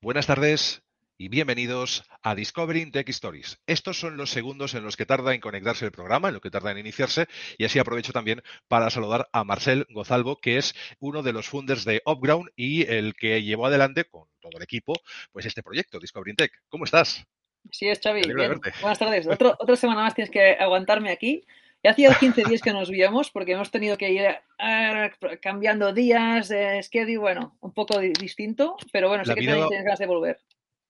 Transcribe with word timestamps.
Buenas 0.00 0.28
tardes 0.28 0.84
y 1.16 1.28
bienvenidos 1.28 2.04
a 2.22 2.36
Discovering 2.36 2.92
Tech 2.92 3.08
Stories. 3.08 3.58
Estos 3.66 3.98
son 3.98 4.16
los 4.16 4.30
segundos 4.30 4.74
en 4.74 4.84
los 4.84 4.96
que 4.96 5.06
tarda 5.06 5.34
en 5.34 5.40
conectarse 5.40 5.86
el 5.86 5.90
programa, 5.90 6.28
en 6.28 6.34
lo 6.34 6.40
que 6.40 6.52
tarda 6.52 6.70
en 6.70 6.78
iniciarse, 6.78 7.26
y 7.58 7.64
así 7.64 7.80
aprovecho 7.80 8.12
también 8.12 8.40
para 8.68 8.90
saludar 8.90 9.28
a 9.32 9.42
Marcel 9.42 9.88
Gozalvo, 9.90 10.40
que 10.40 10.56
es 10.56 10.76
uno 11.00 11.24
de 11.24 11.32
los 11.32 11.48
funders 11.48 11.84
de 11.84 12.00
Upground 12.06 12.48
y 12.54 12.88
el 12.88 13.14
que 13.14 13.42
llevó 13.42 13.66
adelante 13.66 14.04
con 14.04 14.28
todo 14.38 14.52
el 14.56 14.62
equipo 14.62 14.92
pues 15.32 15.46
este 15.46 15.64
proyecto, 15.64 15.98
Discovering 15.98 16.36
Tech. 16.36 16.52
¿Cómo 16.68 16.84
estás? 16.84 17.26
Sí, 17.72 17.88
es 17.88 17.98
Xavi. 18.00 18.22
Buenas 18.80 18.98
tardes. 19.00 19.26
otra 19.26 19.74
semana 19.74 20.02
más 20.02 20.14
tienes 20.14 20.30
que 20.30 20.52
aguantarme 20.52 21.10
aquí. 21.10 21.44
Ya 21.84 21.92
hacía 21.92 22.12
15 22.12 22.44
días 22.44 22.60
que 22.60 22.72
nos 22.72 22.90
víamos 22.90 23.30
porque 23.30 23.52
hemos 23.52 23.70
tenido 23.70 23.96
que 23.96 24.10
ir 24.10 24.22
cambiando 25.40 25.92
días, 25.92 26.50
eh, 26.50 26.80
schedule, 26.82 27.18
bueno, 27.18 27.56
un 27.60 27.72
poco 27.72 27.98
distinto, 28.00 28.76
pero 28.92 29.08
bueno, 29.08 29.24
sí 29.24 29.32
que 29.34 29.40
tienes 29.42 29.84
ganas 29.84 29.98
de 29.98 30.06
volver. 30.06 30.40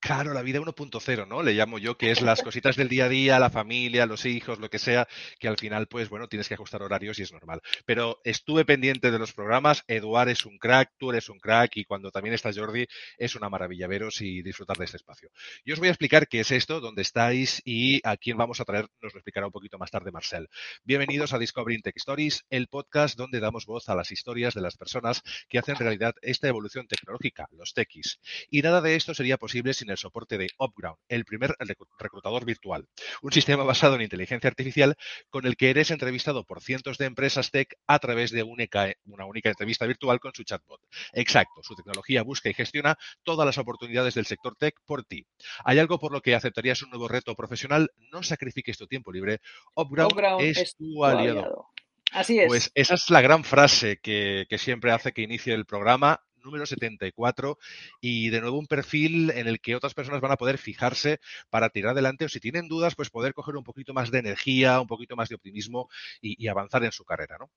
Claro, 0.01 0.33
la 0.33 0.43
vida 0.43 0.61
1.0, 0.61 1.27
¿no? 1.27 1.43
Le 1.43 1.55
llamo 1.55 1.80
yo, 1.80 1.98
que 1.98 2.12
es 2.12 2.23
las 2.23 2.41
cositas 2.43 2.77
del 2.77 2.89
día 2.89 3.06
a 3.06 3.09
día, 3.09 3.41
la 3.41 3.50
familia, 3.50 4.06
los 4.06 4.27
hijos, 4.27 4.61
lo 4.61 4.70
que 4.70 4.78
sea, 4.78 5.09
que 5.41 5.48
al 5.48 5.59
final, 5.59 5.89
pues 5.89 6.09
bueno, 6.09 6.28
tienes 6.28 6.47
que 6.47 6.55
ajustar 6.55 6.83
horarios 6.84 7.19
y 7.19 7.22
es 7.22 7.33
normal. 7.33 7.61
Pero 7.84 8.20
estuve 8.22 8.64
pendiente 8.64 9.11
de 9.11 9.19
los 9.19 9.33
programas, 9.33 9.83
Eduard 9.89 10.28
es 10.28 10.47
un 10.47 10.56
crack, 10.56 10.92
tú 10.98 11.11
eres 11.11 11.28
un 11.28 11.41
crack 11.41 11.77
y 11.78 11.84
cuando 11.84 12.12
también 12.12 12.33
está 12.33 12.53
Jordi, 12.55 12.87
es 13.19 13.34
una 13.34 13.48
maravilla 13.48 13.89
veros 13.89 14.20
y 14.20 14.41
disfrutar 14.41 14.77
de 14.77 14.84
este 14.84 14.98
espacio. 14.98 15.31
Yo 15.64 15.75
os 15.75 15.81
voy 15.81 15.89
a 15.89 15.91
explicar 15.91 16.28
qué 16.28 16.41
es 16.41 16.53
esto, 16.53 16.81
dónde 16.81 17.03
estáis 17.03 17.61
y 17.65 18.00
a 18.06 18.17
quién 18.17 18.37
vamos 18.37 18.61
a 18.61 18.65
traer, 18.65 18.87
nos 19.03 19.12
lo 19.15 19.19
explicará 19.19 19.47
un 19.47 19.53
poquito 19.53 19.78
más 19.78 19.91
tarde 19.91 20.12
Marcel. 20.12 20.48
Bienvenidos 20.84 21.33
a 21.33 21.39
Discovering 21.39 21.83
Tech 21.83 21.97
Stories, 21.97 22.44
el 22.50 22.69
podcast 22.69 23.19
donde 23.19 23.41
damos 23.41 23.67
voz 23.67 23.89
a 23.89 23.97
las 23.97 24.12
historias 24.12 24.55
de 24.55 24.61
las 24.61 24.77
personas 24.77 25.25
que 25.48 25.59
hacen 25.59 25.75
realidad 25.75 26.15
esta 26.22 26.47
evolución 26.47 26.87
tecnológica, 26.87 27.48
los 27.50 27.75
techis. 27.75 28.20
Y 28.48 28.62
nada 28.62 28.81
de 28.81 28.94
esto 28.94 29.12
sería 29.12 29.39
posible 29.39 29.75
sin 29.75 29.88
el 29.91 29.97
soporte 29.97 30.39
de 30.39 30.48
Upground, 30.58 30.98
el 31.08 31.25
primer 31.25 31.55
reclutador 31.98 32.44
virtual. 32.44 32.86
Un 33.22 33.33
sistema 33.33 33.64
basado 33.64 33.94
en 33.97 34.03
inteligencia 34.03 34.48
artificial 34.48 34.97
con 35.31 35.47
el 35.47 35.56
que 35.56 35.70
eres 35.70 35.91
entrevistado 35.91 36.44
por 36.44 36.62
cientos 36.62 36.98
de 36.98 37.06
empresas 37.06 37.50
tech 37.50 37.75
a 37.86 37.98
través 37.98 38.31
de 38.31 38.42
una 38.42 39.27
única 39.27 39.48
entrevista 39.48 39.86
virtual 39.86 40.20
con 40.20 40.33
su 40.34 40.44
chatbot. 40.44 40.81
Exacto, 41.12 41.62
su 41.62 41.75
tecnología 41.75 42.22
busca 42.22 42.48
y 42.48 42.55
gestiona 42.55 42.97
todas 43.22 43.47
las 43.47 43.59
oportunidades 43.59 44.14
del 44.14 44.27
sector 44.27 44.56
tech 44.56 44.75
por 44.84 45.05
ti. 45.05 45.27
¿Hay 45.64 45.78
algo 45.78 45.98
por 45.98 46.12
lo 46.12 46.20
que 46.20 46.34
aceptarías 46.34 46.83
un 46.83 46.91
nuevo 46.91 47.09
reto 47.09 47.34
profesional? 47.34 47.91
No 48.12 48.22
sacrifiques 48.22 48.78
tu 48.78 48.86
tiempo 48.86 49.12
libre. 49.12 49.41
Upground, 49.75 50.41
es, 50.41 50.77
tu 50.77 51.05
aliado. 51.05 51.69
Así 52.12 52.39
es. 52.39 52.47
Pues 52.48 52.70
esa 52.75 52.94
es 52.94 53.11
la 53.11 53.20
gran 53.20 53.44
frase 53.44 53.98
que, 54.03 54.47
que, 54.48 54.59
siempre 54.59 54.92
hace 54.92 55.12
que 55.12 55.22
inicie 55.22 55.53
el 55.55 55.66
programa 55.66 56.22
número 56.48 56.66
74 56.66 57.58
y 58.00 58.30
de 58.30 58.41
nuevo 58.41 58.58
un 58.58 58.66
perfil 58.66 59.30
en 59.30 59.46
el 59.46 59.60
que 59.60 59.77
otras 59.77 59.94
personas 59.94 60.20
van 60.20 60.32
a 60.32 60.36
poder 60.36 60.58
fijarse 60.58 61.20
para 61.50 61.68
tirar 61.68 61.92
adelante 61.92 62.24
o 62.24 62.28
si 62.28 62.41
tienen 62.41 62.68
dudas, 62.68 62.94
pues 62.94 63.10
poder 63.10 63.34
coger 63.34 63.56
un 63.56 63.64
poquito 63.64 63.94
más 63.94 64.10
de 64.10 64.18
energía, 64.18 64.80
un 64.80 64.86
poquito 64.86 65.14
más 65.14 65.28
de 65.28 65.36
optimismo 65.36 65.88
y, 66.20 66.48
avanzar 66.48 66.82
en 66.84 66.92
su 66.92 67.04
carrera, 67.04 67.37
¿no? 67.38 67.50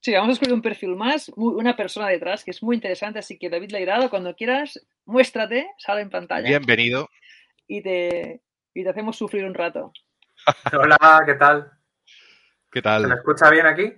Sí, 0.00 0.12
vamos 0.12 0.30
a 0.30 0.32
escribir 0.32 0.54
un 0.54 0.62
perfil 0.62 0.96
más, 0.96 1.30
una 1.36 1.76
persona 1.76 2.08
detrás 2.08 2.42
que 2.42 2.50
es 2.50 2.60
muy 2.60 2.74
interesante, 2.74 3.20
así 3.20 3.38
que 3.38 3.48
David 3.48 3.70
Leirado, 3.70 4.10
cuando 4.10 4.34
quieras, 4.34 4.84
muéstrate, 5.04 5.68
sale 5.78 6.00
en 6.00 6.10
pantalla. 6.10 6.48
Bienvenido. 6.48 7.08
Y 7.68 7.82
te, 7.82 8.42
y 8.74 8.82
te 8.82 8.90
hacemos 8.90 9.16
sufrir 9.16 9.44
un 9.44 9.54
rato. 9.54 9.92
Hola, 10.72 11.22
¿qué 11.24 11.34
tal? 11.34 11.70
¿Qué 12.72 12.82
tal? 12.82 13.02
¿Se 13.02 13.08
me 13.08 13.14
escucha 13.14 13.48
bien 13.50 13.66
aquí? 13.66 13.92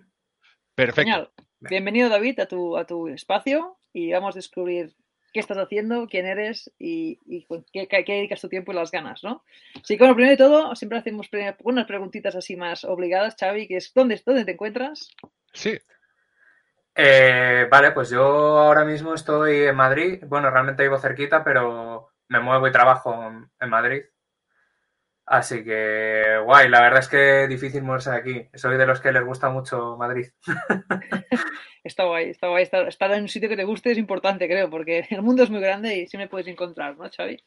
Perfecto. 0.75 1.33
Bienvenido, 1.61 2.11
David, 2.11 2.41
a 2.41 2.47
tu, 2.47 2.77
a 2.77 2.85
tu 2.85 3.09
espacio 3.09 3.79
y 3.95 4.13
vamos 4.13 4.35
a 4.35 4.39
descubrir 4.39 4.95
qué 5.33 5.41
estás 5.41 5.57
haciendo, 5.57 6.07
quién 6.07 6.27
eres 6.27 6.71
y, 6.79 7.19
qué, 7.73 8.05
dedicas 8.07 8.41
tu 8.41 8.49
tiempo 8.49 8.73
y 8.73 8.75
las 8.75 8.91
ganas, 8.91 9.25
¿no? 9.25 9.43
Así 9.83 9.97
que, 9.97 10.05
bueno, 10.05 10.15
primero 10.15 10.33
de 10.33 10.37
todo, 10.37 10.77
siempre 10.77 10.99
hacemos 10.99 11.29
unas 11.63 11.87
preguntitas 11.87 12.37
así 12.37 12.57
más 12.57 12.85
obligadas, 12.85 13.37
Xavi, 13.39 13.67
que 13.67 13.77
es 13.79 13.93
¿dónde, 13.95 14.21
dónde 14.27 14.45
te 14.45 14.53
encuentras? 14.53 15.11
Sí. 15.53 15.79
Eh, 16.95 17.67
vale, 17.71 17.93
pues 17.93 18.11
yo 18.11 18.23
ahora 18.23 18.85
mismo 18.85 19.15
estoy 19.15 19.63
en 19.63 19.77
Madrid. 19.77 20.23
Bueno, 20.27 20.51
realmente 20.51 20.83
vivo 20.83 20.99
cerquita, 20.99 21.43
pero 21.43 22.11
me 22.29 22.41
muevo 22.41 22.69
y 22.69 22.73
trabajo 22.73 23.33
en 23.61 23.71
Madrid. 23.71 24.03
Así 25.27 25.65
que 25.65 26.39
guay, 26.45 26.69
la 26.69 26.83
verdad 26.83 27.01
es 27.01 27.09
que 27.09 27.49
difícil 27.49 27.83
moverse 27.83 28.11
de 28.11 28.17
aquí. 28.17 28.47
Soy 28.55 28.77
de 28.77 28.87
los 28.87 29.01
que 29.01 29.13
les 29.13 29.25
gusta 29.25 29.49
mucho 29.49 29.97
Madrid. 29.97 30.27
está 31.85 32.05
guay, 32.05 32.31
está 32.31 32.49
guay. 32.49 32.65
Estar, 32.65 33.13
en 33.13 33.23
un 33.23 33.29
sitio 33.29 33.49
que 33.49 33.57
te 33.57 33.65
guste 33.65 33.93
es 33.93 33.99
importante, 33.99 34.47
creo, 34.47 34.69
porque 34.69 35.07
el 35.11 35.23
mundo 35.23 35.43
es 35.43 35.51
muy 35.51 35.61
grande 35.61 35.97
y 35.97 36.07
siempre 36.07 36.29
puedes 36.29 36.49
encontrar, 36.49 36.97
¿no, 36.99 37.09
Xavi? 37.09 37.43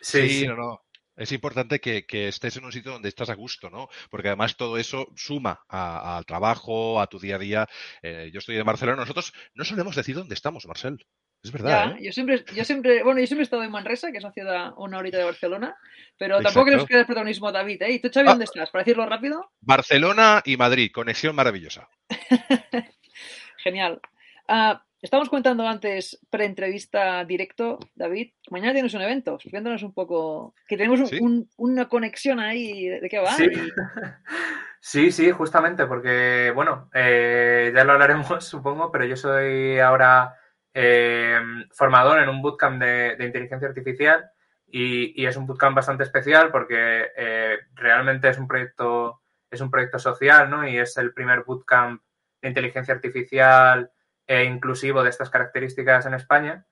Sí, 0.00 0.28
sí, 0.28 0.46
no, 0.46 0.54
no. 0.54 0.82
Es 1.16 1.32
importante 1.32 1.80
que, 1.80 2.04
estés 2.28 2.58
en 2.58 2.66
un 2.66 2.72
sitio 2.72 2.92
donde 2.92 3.08
estás 3.08 3.30
a 3.30 3.34
gusto, 3.34 3.70
¿no? 3.70 3.88
Porque 4.10 4.28
además 4.28 4.56
todo 4.56 4.76
eso 4.76 5.08
suma 5.16 5.64
al 5.68 6.26
trabajo, 6.26 7.00
a 7.00 7.06
tu 7.06 7.18
día 7.18 7.36
a 7.36 7.38
día. 7.38 7.68
Eh, 8.02 8.30
yo 8.32 8.38
estoy 8.38 8.56
de 8.56 8.62
Barcelona. 8.62 9.00
Nosotros 9.00 9.32
no 9.54 9.64
solemos 9.64 9.96
decir 9.96 10.14
dónde 10.14 10.34
estamos, 10.34 10.66
Marcel. 10.66 11.06
Es 11.42 11.52
verdad. 11.52 11.92
¿eh? 11.92 12.04
Yo 12.04 12.12
siempre, 12.12 12.44
yo 12.54 12.64
siempre, 12.64 13.02
bueno, 13.02 13.20
yo 13.20 13.26
siempre 13.26 13.42
he 13.42 13.44
estado 13.44 13.62
en 13.62 13.70
Manresa, 13.70 14.10
que 14.10 14.18
es 14.18 14.24
una 14.24 14.32
ciudad 14.32 14.72
una 14.76 14.98
horita 14.98 15.18
de 15.18 15.24
Barcelona, 15.24 15.76
pero 16.18 16.40
tampoco 16.40 16.66
queremos 16.66 16.86
que 16.86 16.98
el 16.98 17.06
protagonismo 17.06 17.52
David, 17.52 17.82
¿eh? 17.82 17.92
¿Y 17.92 17.98
tú, 18.00 18.10
Xavi, 18.12 18.26
ah. 18.26 18.30
dónde 18.30 18.44
estás? 18.46 18.70
Para 18.70 18.82
decirlo 18.84 19.06
rápido. 19.06 19.50
Barcelona 19.60 20.42
y 20.44 20.56
Madrid, 20.56 20.90
conexión 20.92 21.36
maravillosa. 21.36 21.88
Genial. 23.62 24.00
Uh, 24.48 24.78
estamos 25.02 25.28
contando 25.28 25.66
antes, 25.66 26.18
pre-entrevista 26.30 27.24
directo, 27.24 27.78
David. 27.94 28.32
Mañana 28.50 28.72
tienes 28.72 28.94
un 28.94 29.02
evento. 29.02 29.34
Explícanos 29.34 29.82
un 29.82 29.92
poco. 29.92 30.54
Que 30.68 30.76
tenemos 30.76 31.10
una 31.56 31.88
conexión 31.88 32.40
ahí. 32.40 32.88
¿De 32.88 33.08
qué 33.08 33.18
va? 33.18 33.32
Sí. 33.32 33.46
sí, 34.80 35.10
sí, 35.12 35.30
justamente, 35.30 35.86
porque, 35.86 36.52
bueno, 36.54 36.90
eh, 36.94 37.72
ya 37.74 37.84
lo 37.84 37.92
hablaremos, 37.92 38.44
supongo, 38.44 38.90
pero 38.90 39.04
yo 39.04 39.16
soy 39.16 39.78
ahora 39.78 40.34
eh, 40.78 41.40
formador 41.72 42.20
en 42.20 42.28
un 42.28 42.42
bootcamp 42.42 42.82
de, 42.82 43.16
inteligencia 43.20 43.66
artificial 43.66 44.30
y, 44.66 45.24
es 45.24 45.34
un 45.38 45.46
bootcamp 45.46 45.74
bastante 45.74 46.02
especial 46.02 46.50
porque 46.50 47.12
eh, 47.16 47.60
realmente 47.74 48.28
es 48.28 48.36
un 48.36 48.46
proyecto 48.46 49.22
es 49.50 49.62
un 49.62 49.70
proyecto 49.70 49.98
social, 49.98 50.50
¿no? 50.50 50.68
Y 50.68 50.76
es 50.76 50.98
el 50.98 51.14
primer 51.14 51.44
bootcamp 51.44 52.02
de 52.42 52.48
inteligencia 52.48 52.92
artificial 52.92 53.90
e 54.26 54.44
inclusivo 54.44 55.02
de 55.02 55.08
estas 55.08 55.30
características 55.30 56.04
en 56.04 56.12
España. 56.12 56.66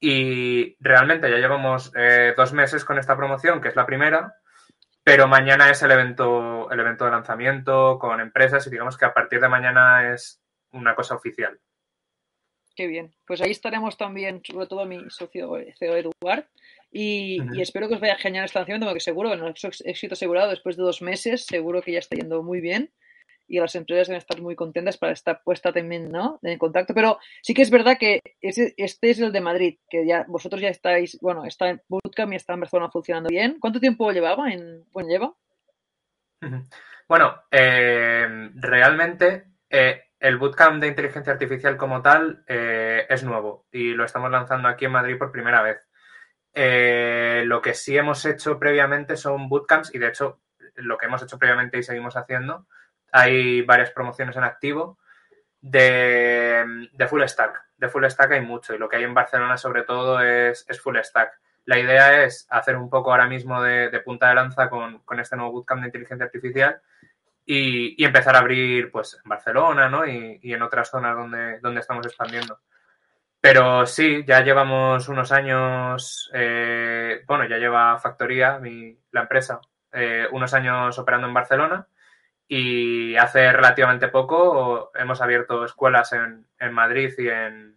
Y 0.00 0.76
realmente 0.80 1.30
ya 1.30 1.36
llevamos 1.36 1.92
eh, 1.94 2.32
dos 2.34 2.54
meses 2.54 2.86
con 2.86 2.98
esta 2.98 3.18
promoción, 3.18 3.60
que 3.60 3.68
es 3.68 3.76
la 3.76 3.84
primera, 3.84 4.36
pero 5.04 5.28
mañana 5.28 5.70
es 5.70 5.82
el 5.82 5.90
evento, 5.90 6.70
el 6.70 6.80
evento 6.80 7.04
de 7.04 7.10
lanzamiento 7.10 7.98
con 7.98 8.18
empresas 8.18 8.66
y 8.66 8.70
digamos 8.70 8.96
que 8.96 9.04
a 9.04 9.12
partir 9.12 9.40
de 9.40 9.48
mañana 9.48 10.14
es 10.14 10.40
una 10.70 10.94
cosa 10.94 11.16
oficial. 11.16 11.60
Qué 12.76 12.86
bien. 12.86 13.14
Pues 13.26 13.40
ahí 13.40 13.50
estaremos 13.50 13.96
también, 13.96 14.42
sobre 14.44 14.66
todo 14.66 14.84
mi 14.84 15.08
socio 15.08 15.56
eh, 15.56 15.74
CEO 15.78 15.96
Eduard. 15.96 16.44
Y, 16.92 17.38
espero 17.60 17.88
que 17.88 17.94
os 17.94 18.00
vaya 18.00 18.16
genial 18.16 18.44
esta 18.44 18.60
lanzamiento, 18.60 18.86
porque 18.86 19.00
seguro 19.00 19.30
que 19.30 19.36
no 19.36 19.48
éxito 19.48 20.12
asegurado 20.12 20.50
después 20.50 20.76
de 20.76 20.82
dos 20.82 21.00
meses, 21.00 21.46
seguro 21.46 21.80
que 21.80 21.92
ya 21.92 21.98
está 21.98 22.16
yendo 22.16 22.42
muy 22.42 22.60
bien. 22.60 22.92
Y 23.48 23.60
las 23.60 23.74
empresas 23.76 24.08
deben 24.08 24.18
estar 24.18 24.42
muy 24.42 24.56
contentas 24.56 24.98
para 24.98 25.12
estar 25.12 25.40
puesta 25.42 25.72
también 25.72 26.10
¿no? 26.10 26.38
en 26.42 26.58
contacto. 26.58 26.92
Pero 26.92 27.18
sí 27.42 27.54
que 27.54 27.62
es 27.62 27.70
verdad 27.70 27.96
que 27.98 28.20
este, 28.42 28.74
es 28.76 29.20
el 29.20 29.32
de 29.32 29.40
Madrid, 29.40 29.78
que 29.88 30.06
ya 30.06 30.26
vosotros 30.28 30.60
ya 30.60 30.68
estáis, 30.68 31.18
bueno, 31.22 31.46
está 31.46 31.70
en 31.70 31.80
Bootcamp 31.88 32.32
y 32.34 32.36
está 32.36 32.54
en 32.54 32.60
Barcelona 32.60 32.90
funcionando 32.90 33.30
bien. 33.30 33.56
¿Cuánto 33.58 33.80
tiempo 33.80 34.10
llevaba 34.10 34.52
en, 34.52 34.84
bueno, 34.92 35.08
lleva? 35.08 35.34
Bueno, 37.08 37.42
eh, 37.50 38.50
realmente 38.54 39.44
eh, 39.70 40.05
el 40.26 40.38
bootcamp 40.38 40.80
de 40.80 40.88
inteligencia 40.88 41.32
artificial 41.32 41.76
como 41.76 42.02
tal 42.02 42.42
eh, 42.48 43.06
es 43.08 43.22
nuevo 43.22 43.66
y 43.70 43.92
lo 43.92 44.04
estamos 44.04 44.28
lanzando 44.28 44.66
aquí 44.66 44.84
en 44.84 44.90
Madrid 44.90 45.16
por 45.16 45.30
primera 45.30 45.62
vez. 45.62 45.86
Eh, 46.52 47.44
lo 47.46 47.62
que 47.62 47.74
sí 47.74 47.96
hemos 47.96 48.24
hecho 48.24 48.58
previamente 48.58 49.16
son 49.16 49.48
bootcamps 49.48 49.94
y 49.94 49.98
de 49.98 50.08
hecho 50.08 50.40
lo 50.74 50.98
que 50.98 51.06
hemos 51.06 51.22
hecho 51.22 51.38
previamente 51.38 51.78
y 51.78 51.84
seguimos 51.84 52.16
haciendo, 52.16 52.66
hay 53.12 53.62
varias 53.62 53.92
promociones 53.92 54.36
en 54.36 54.42
activo 54.42 54.98
de, 55.60 56.90
full 57.08 57.22
stack. 57.22 57.62
De 57.76 57.88
full 57.88 58.04
stack 58.06 58.32
hay 58.32 58.40
mucho 58.40 58.74
y 58.74 58.78
lo 58.78 58.88
que 58.88 58.96
hay 58.96 59.04
en 59.04 59.14
Barcelona 59.14 59.56
sobre 59.56 59.84
todo 59.84 60.20
es, 60.20 60.66
full 60.82 60.98
stack. 61.04 61.38
la 61.66 61.78
idea 61.78 62.24
es 62.24 62.48
hacer 62.50 62.74
un 62.74 62.90
poco 62.90 63.12
ahora 63.12 63.28
mismo 63.28 63.62
de, 63.62 64.00
punta 64.00 64.28
de 64.30 64.34
lanza 64.34 64.68
con, 64.68 65.04
este 65.20 65.36
nuevo 65.36 65.52
bootcamp 65.52 65.82
de 65.82 65.86
inteligencia 65.86 66.26
artificial 66.26 66.80
y, 67.46 68.04
empezar 68.04 68.36
a 68.36 68.40
abrir 68.40 68.90
pues 68.90 69.18
en 69.22 69.28
Barcelona 69.28 69.88
¿no? 69.88 70.06
y, 70.06 70.40
en 70.42 70.62
otras 70.62 70.90
zonas 70.90 71.16
donde, 71.16 71.60
donde 71.60 71.80
estamos 71.80 72.04
expandiendo. 72.04 72.60
Pero 73.40 73.86
sí, 73.86 74.24
ya 74.26 74.42
llevamos 74.42 75.08
unos 75.08 75.30
años, 75.30 76.30
eh, 76.34 77.22
bueno, 77.26 77.46
ya 77.46 77.58
lleva 77.58 77.98
Factoría, 77.98 78.60
la 79.12 79.20
empresa, 79.20 79.60
eh, 79.92 80.26
unos 80.32 80.52
años 80.52 80.98
operando 80.98 81.28
en 81.28 81.34
Barcelona 81.34 81.86
y 82.48 83.16
hace 83.16 83.52
relativamente 83.52 84.08
poco 84.08 84.90
hemos 84.94 85.20
abierto 85.20 85.64
escuelas 85.64 86.12
en, 86.12 86.46
en 86.58 86.72
Madrid 86.72 87.12
y 87.18 87.28
en, 87.28 87.76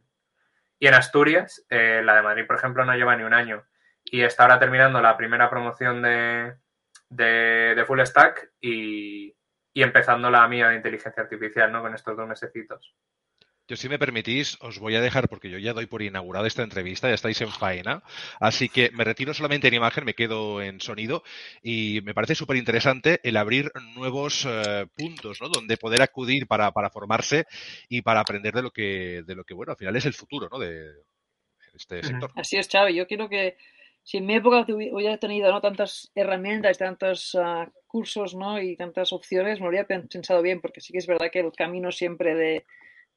y 0.79 0.87
en 0.87 0.93
Asturias. 0.93 1.65
Eh, 1.69 2.01
la 2.03 2.15
de 2.15 2.21
Madrid, 2.23 2.47
por 2.47 2.55
ejemplo, 2.55 2.85
no 2.85 2.95
lleva 2.95 3.15
ni 3.15 3.23
un 3.23 3.33
año 3.33 3.63
y 4.03 4.21
está 4.21 4.43
ahora 4.43 4.59
terminando 4.59 5.01
la 5.01 5.17
primera 5.17 5.49
promoción 5.49 6.01
de, 6.01 6.55
de, 7.09 7.83
Full 7.85 8.01
Stack 8.01 8.51
y, 8.61 9.35
y, 9.73 9.83
empezando 9.83 10.29
la 10.29 10.47
mía 10.47 10.69
de 10.69 10.77
inteligencia 10.77 11.23
artificial, 11.23 11.71
¿no? 11.71 11.81
Con 11.81 11.93
estos 11.93 12.15
dos 12.15 12.27
mesecitos. 12.27 12.93
Yo, 13.69 13.75
si 13.75 13.87
me 13.87 13.99
permitís, 13.99 14.57
os 14.61 14.79
voy 14.79 14.95
a 14.95 15.01
dejar, 15.01 15.29
porque 15.29 15.51
yo 15.51 15.59
ya 15.59 15.73
doy 15.73 15.85
por 15.85 16.01
inaugurada 16.01 16.47
esta 16.47 16.63
entrevista, 16.63 17.07
ya 17.07 17.13
estáis 17.13 17.39
en 17.41 17.51
faena, 17.51 18.01
así 18.39 18.67
que 18.67 18.89
me 18.93 19.03
retiro 19.03 19.31
solamente 19.35 19.67
en 19.67 19.75
imagen, 19.75 20.05
me 20.05 20.15
quedo 20.15 20.59
en 20.59 20.81
sonido 20.81 21.21
y 21.61 22.01
me 22.03 22.15
parece 22.15 22.33
súper 22.33 22.57
interesante 22.57 23.19
el 23.21 23.37
abrir 23.37 23.71
nuevos 23.95 24.47
eh, 24.49 24.87
puntos, 24.95 25.39
¿no? 25.39 25.49
Donde 25.49 25.77
poder 25.77 26.01
acudir 26.01 26.47
para, 26.47 26.71
para, 26.71 26.89
formarse 26.89 27.45
y 27.89 28.01
para 28.01 28.21
aprender 28.21 28.55
de 28.55 28.63
lo 28.63 28.71
que, 28.71 29.21
de 29.23 29.35
lo 29.35 29.43
que, 29.43 29.53
bueno, 29.53 29.73
al 29.73 29.77
final 29.77 29.95
es 29.95 30.05
el 30.07 30.15
futuro, 30.15 30.49
¿no? 30.51 30.57
De 30.57 31.03
este 31.75 32.01
sector. 32.01 32.31
Así 32.35 32.57
es, 32.57 32.67
Chávez. 32.67 32.95
Yo 32.95 33.05
quiero 33.05 33.29
que 33.29 33.55
si 34.09 34.17
en 34.17 34.25
mi 34.25 34.33
época 34.33 34.65
hubiera 34.67 35.17
tenido 35.19 35.51
¿no? 35.51 35.61
tantas 35.61 36.11
herramientas, 36.15 36.79
tantos 36.79 37.37
ah, 37.39 37.71
cursos 37.85 38.33
¿no? 38.33 38.59
y 38.59 38.75
tantas 38.75 39.13
opciones, 39.13 39.59
me 39.59 39.67
habría 39.67 39.85
pensado 39.85 40.41
bien, 40.41 40.61
porque 40.61 40.81
sí 40.81 40.91
que 40.91 40.97
es 40.97 41.05
verdad 41.05 41.29
que 41.31 41.41
el 41.41 41.51
camino 41.51 41.91
siempre 41.91 42.33
de 42.33 42.65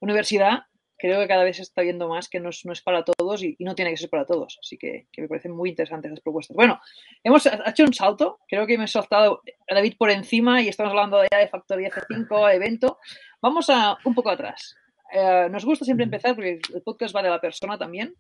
universidad 0.01 0.65
creo 0.99 1.19
que 1.19 1.29
cada 1.29 1.45
vez 1.45 1.57
se 1.57 1.63
está 1.63 1.81
viendo 1.81 2.09
más 2.09 2.29
que 2.29 2.41
no 2.41 2.51
es, 2.51 2.67
no 2.67 2.75
es 2.75 2.83
para 2.83 3.05
todos 3.05 3.43
y, 3.43 3.57
no 3.61 3.75
tiene 3.75 3.91
que 3.93 3.97
ser 3.97 4.11
para 4.11 4.27
todos. 4.27 4.59
Así 4.61 4.77
que, 4.77 5.07
me 5.17 5.29
parecen 5.29 5.53
muy 5.53 5.71
interesantes 5.71 6.11
las 6.11 6.21
propuestas. 6.21 6.55
Bueno, 6.55 6.79
hemos 7.25 7.47
hecho 7.47 7.85
un 7.85 7.95
salto. 7.95 8.41
Creo 8.47 8.67
que 8.67 8.77
me 8.77 8.85
he 8.85 8.89
saltado 8.89 9.41
a 9.71 9.75
David 9.75 9.95
por 9.97 10.11
encima 10.11 10.61
y 10.61 10.69
estamos 10.69 10.91
hablando 10.91 11.23
ya 11.25 11.39
de 11.39 11.49
Factoría 11.49 11.89
F5, 11.89 12.53
evento. 12.55 12.99
Vamos 13.41 13.71
a 13.71 13.97
un 14.05 14.15
poco 14.15 14.29
atrás. 14.29 14.77
Eh, 15.11 15.49
nos 15.51 15.65
gusta 15.65 15.87
siempre 15.87 16.05
empezar 16.05 16.35
porque 16.35 16.61
el 16.75 16.83
podcast 16.83 17.17
va 17.17 17.23
de 17.23 17.31
la 17.31 17.41
persona 17.41 17.79
también. 17.79 18.15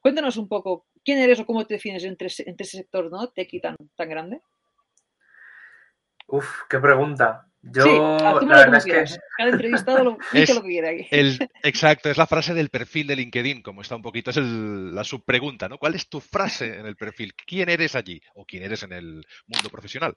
Cuéntanos 0.00 0.36
un 0.36 0.48
poco 0.48 0.86
quién 1.04 1.18
eres 1.18 1.40
o 1.40 1.46
cómo 1.46 1.66
te 1.66 1.74
defines 1.74 2.04
entre, 2.04 2.28
entre 2.46 2.64
ese 2.64 2.78
sector 2.78 3.10
¿no? 3.10 3.28
tequi 3.30 3.60
tan, 3.60 3.76
tan 3.96 4.08
grande. 4.08 4.40
Uf, 6.26 6.62
qué 6.68 6.78
pregunta. 6.78 7.46
Yo, 7.62 8.16
la 8.18 8.34
verdad 8.40 8.76
es 8.76 8.84
que. 8.84 9.20
Cada 9.36 9.50
entrevistado 9.50 10.04
lo, 10.04 10.18
dice 10.32 10.54
lo 10.54 10.62
que 10.62 10.68
quiere 10.68 10.88
aquí. 10.88 11.08
exacto, 11.62 12.08
es 12.08 12.16
la 12.16 12.26
frase 12.26 12.54
del 12.54 12.70
perfil 12.70 13.06
de 13.06 13.16
LinkedIn, 13.16 13.62
como 13.62 13.82
está 13.82 13.96
un 13.96 14.02
poquito, 14.02 14.30
es 14.30 14.38
la 14.38 15.04
subpregunta, 15.04 15.68
¿no? 15.68 15.76
¿Cuál 15.76 15.94
es 15.94 16.08
tu 16.08 16.20
frase 16.20 16.78
en 16.78 16.86
el 16.86 16.96
perfil? 16.96 17.34
¿Quién 17.34 17.68
eres 17.68 17.94
allí? 17.94 18.20
¿O 18.34 18.46
quién 18.46 18.62
eres 18.62 18.82
en 18.84 18.92
el 18.92 19.26
mundo 19.46 19.68
profesional? 19.70 20.16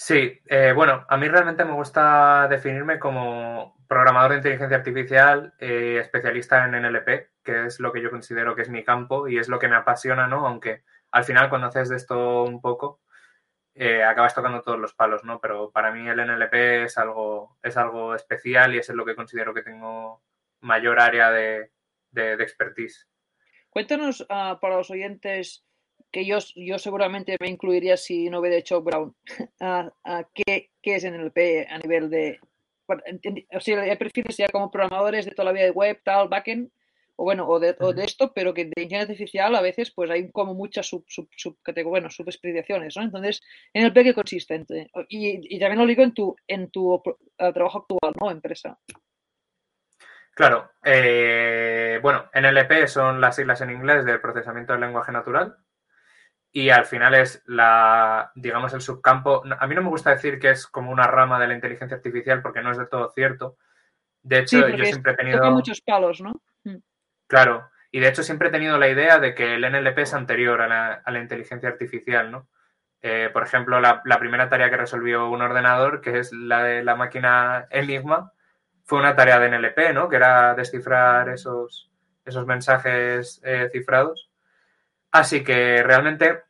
Sí, 0.00 0.40
eh, 0.46 0.72
bueno, 0.76 1.04
a 1.08 1.16
mí 1.16 1.26
realmente 1.26 1.64
me 1.64 1.72
gusta 1.72 2.46
definirme 2.48 3.00
como 3.00 3.76
programador 3.88 4.30
de 4.30 4.36
inteligencia 4.36 4.76
artificial, 4.76 5.54
eh, 5.58 5.98
especialista 6.00 6.64
en 6.64 6.76
NLP, 6.76 7.30
que 7.42 7.66
es 7.66 7.80
lo 7.80 7.92
que 7.92 8.00
yo 8.00 8.08
considero 8.08 8.54
que 8.54 8.62
es 8.62 8.68
mi 8.68 8.84
campo 8.84 9.26
y 9.26 9.38
es 9.38 9.48
lo 9.48 9.58
que 9.58 9.66
me 9.66 9.74
apasiona, 9.74 10.28
¿no? 10.28 10.46
Aunque 10.46 10.84
al 11.10 11.24
final 11.24 11.48
cuando 11.48 11.66
haces 11.66 11.88
de 11.88 11.96
esto 11.96 12.44
un 12.44 12.60
poco, 12.60 13.00
eh, 13.74 14.04
acabas 14.04 14.36
tocando 14.36 14.62
todos 14.62 14.78
los 14.78 14.94
palos, 14.94 15.24
¿no? 15.24 15.40
Pero 15.40 15.72
para 15.72 15.90
mí 15.90 16.08
el 16.08 16.20
NLP 16.20 16.84
es 16.84 16.96
algo, 16.96 17.58
es 17.60 17.76
algo 17.76 18.14
especial 18.14 18.76
y 18.76 18.78
es 18.78 18.88
lo 18.90 19.04
que 19.04 19.16
considero 19.16 19.52
que 19.52 19.62
tengo 19.62 20.22
mayor 20.60 21.00
área 21.00 21.32
de, 21.32 21.72
expertise. 22.14 23.08
Cuéntanos 23.68 24.20
uh, 24.20 24.60
para 24.60 24.76
los 24.76 24.92
oyentes 24.92 25.67
que 26.10 26.24
yo, 26.24 26.38
yo 26.56 26.78
seguramente 26.78 27.36
me 27.40 27.48
incluiría 27.48 27.96
si 27.96 28.30
no 28.30 28.40
hubiera 28.40 28.56
hecho 28.56 28.82
Brown. 28.82 29.14
Uh, 29.60 29.90
¿qué, 30.34 30.70
¿qué, 30.82 30.96
es 30.96 31.04
NLP 31.04 31.70
a 31.70 31.78
nivel 31.78 32.10
de... 32.10 32.40
O 33.52 33.60
sea, 33.60 33.98
perfiles 33.98 34.36
ya 34.38 34.48
como 34.48 34.70
programadores 34.70 35.26
de 35.26 35.32
toda 35.32 35.46
la 35.46 35.52
vida 35.52 35.64
de 35.64 35.72
web, 35.72 36.00
tal, 36.02 36.28
backend, 36.28 36.70
o 37.16 37.24
bueno, 37.24 37.46
o 37.46 37.60
de, 37.60 37.76
o 37.80 37.92
de, 37.92 38.04
esto, 38.04 38.32
pero 38.32 38.54
que 38.54 38.62
de 38.62 38.68
inteligencia 38.68 39.02
artificial 39.02 39.54
a 39.54 39.60
veces 39.60 39.90
pues 39.90 40.08
hay 40.10 40.30
como 40.30 40.54
muchas 40.54 40.86
sub, 40.86 41.04
sub, 41.06 41.28
sub 41.36 41.58
bueno, 41.84 42.08
subespecializaciones, 42.08 42.96
¿no? 42.96 43.02
Entonces, 43.02 43.42
en 43.74 43.84
el 43.84 43.92
P 43.92 44.04
que 44.04 44.14
consiste, 44.14 44.64
y, 45.08 45.54
y, 45.54 45.58
también 45.58 45.80
lo 45.80 45.86
digo 45.86 46.02
en 46.02 46.14
tu, 46.14 46.34
en 46.46 46.70
tu 46.70 47.02
trabajo 47.36 47.80
actual, 47.80 48.14
¿no? 48.18 48.30
Empresa. 48.30 48.78
Claro, 50.38 50.70
eh, 50.84 51.98
bueno, 52.00 52.30
NLP 52.32 52.86
son 52.86 53.20
las 53.20 53.34
siglas 53.34 53.60
en 53.60 53.72
inglés 53.72 54.04
del 54.04 54.20
procesamiento 54.20 54.72
del 54.72 54.82
lenguaje 54.82 55.10
natural 55.10 55.56
y 56.52 56.70
al 56.70 56.86
final 56.86 57.14
es 57.14 57.42
la, 57.46 58.32
digamos, 58.34 58.72
el 58.72 58.80
subcampo. 58.80 59.42
A 59.58 59.66
mí 59.66 59.74
no 59.74 59.82
me 59.82 59.90
gusta 59.90 60.10
decir 60.10 60.38
que 60.38 60.50
es 60.50 60.66
como 60.66 60.90
una 60.90 61.06
rama 61.06 61.38
de 61.38 61.48
la 61.48 61.54
inteligencia 61.54 61.96
artificial 61.96 62.42
porque 62.42 62.62
no 62.62 62.70
es 62.70 62.78
de 62.78 62.86
todo 62.86 63.10
cierto. 63.10 63.56
De 64.22 64.40
hecho, 64.40 64.68
yo 64.68 64.84
siempre 64.84 65.12
he 65.12 65.16
tenido... 65.16 65.50
muchos 65.50 65.80
palos, 65.80 66.20
¿no? 66.20 66.40
Mm. 66.64 66.76
Claro, 67.26 67.68
y 67.90 68.00
de 68.00 68.08
hecho 68.08 68.22
siempre 68.22 68.48
he 68.48 68.52
tenido 68.52 68.78
la 68.78 68.88
idea 68.88 69.18
de 69.18 69.34
que 69.34 69.54
el 69.54 69.70
NLP 69.70 69.98
es 69.98 70.14
anterior 70.14 70.60
a 70.60 71.02
la, 71.04 71.20
inteligencia 71.20 71.68
artificial, 71.68 72.30
¿no? 72.30 72.48
Eh, 73.00 73.30
por 73.32 73.44
ejemplo, 73.44 73.80
la, 73.80 74.02
primera 74.18 74.48
tarea 74.48 74.70
que 74.70 74.76
resolvió 74.76 75.30
un 75.30 75.42
ordenador, 75.42 76.00
que 76.00 76.18
es 76.18 76.32
la 76.32 76.62
de 76.62 76.82
la 76.82 76.96
máquina 76.96 77.66
Enigma, 77.70 78.32
fue 78.84 78.98
una 78.98 79.14
tarea 79.14 79.38
de 79.38 79.50
NLP, 79.50 79.94
¿no? 79.94 80.08
Que 80.08 80.16
era 80.16 80.54
descifrar 80.54 81.28
esos, 81.28 81.90
esos 82.24 82.46
mensajes 82.46 83.40
eh, 83.44 83.68
cifrados. 83.70 84.27
Así 85.12 85.42
que 85.42 85.82
realmente 85.82 86.42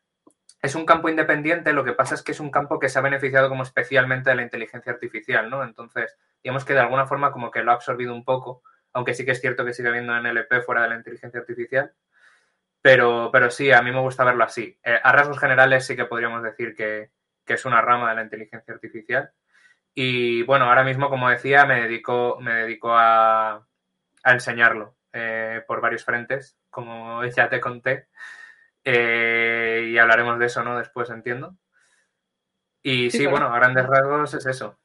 es 0.61 0.75
un 0.75 0.85
campo 0.85 1.09
independiente, 1.09 1.73
lo 1.73 1.83
que 1.83 1.93
pasa 1.93 2.15
es 2.15 2.23
que 2.23 2.33
es 2.33 2.39
un 2.39 2.51
campo 2.51 2.79
que 2.79 2.89
se 2.89 2.99
ha 2.99 3.01
beneficiado 3.01 3.49
como 3.49 3.63
especialmente 3.63 4.29
de 4.29 4.35
la 4.35 4.43
inteligencia 4.43 4.91
artificial, 4.91 5.49
¿no? 5.49 5.63
Entonces, 5.63 6.17
digamos 6.43 6.65
que 6.65 6.73
de 6.73 6.81
alguna 6.81 7.07
forma 7.07 7.31
como 7.31 7.51
que 7.51 7.63
lo 7.63 7.71
ha 7.71 7.75
absorbido 7.75 8.13
un 8.13 8.25
poco 8.25 8.61
aunque 8.93 9.13
sí 9.13 9.25
que 9.25 9.31
es 9.31 9.41
cierto 9.41 9.65
que 9.65 9.73
sigue 9.73 9.89
habiendo 9.89 10.19
NLP 10.19 10.61
fuera 10.65 10.83
de 10.83 10.89
la 10.89 10.95
inteligencia 10.95 11.39
artificial. 11.39 11.93
Pero, 12.81 13.29
pero 13.31 13.51
sí, 13.51 13.71
a 13.71 13.81
mí 13.81 13.91
me 13.91 13.99
gusta 13.99 14.23
verlo 14.23 14.43
así. 14.43 14.77
Eh, 14.83 14.99
a 15.01 15.11
rasgos 15.11 15.39
generales 15.39 15.85
sí 15.85 15.95
que 15.95 16.05
podríamos 16.05 16.43
decir 16.43 16.75
que, 16.75 17.11
es 17.45 17.65
una 17.65 17.81
rama 17.81 18.09
de 18.09 18.15
la 18.15 18.21
inteligencia 18.21 18.73
artificial. 18.75 19.31
Y 19.95 20.43
bueno, 20.43 20.65
ahora 20.65 20.83
mismo, 20.83 21.09
como 21.09 21.29
decía, 21.29 21.65
me 21.65 21.81
dedico, 21.81 22.37
me 22.39 22.53
dedico 22.53 22.91
a, 22.93 23.65
enseñarlo 24.23 24.95
eh, 25.13 25.63
por 25.67 25.81
varios 25.81 26.05
frentes, 26.05 26.57
como 26.69 27.25
ya 27.25 27.49
te 27.49 27.59
conté. 27.59 28.07
Eh, 28.83 29.89
y 29.91 29.97
hablaremos 29.97 30.39
de 30.39 30.45
eso, 30.45 30.63
¿no? 30.63 30.77
Después, 30.77 31.09
entiendo. 31.09 31.57
Y 32.81 33.11
sí, 33.11 33.25
bueno, 33.25 33.47
a 33.47 33.55
grandes 33.55 33.85
rasgos 33.85 34.33
es 34.33 34.45
eso. 34.45 34.77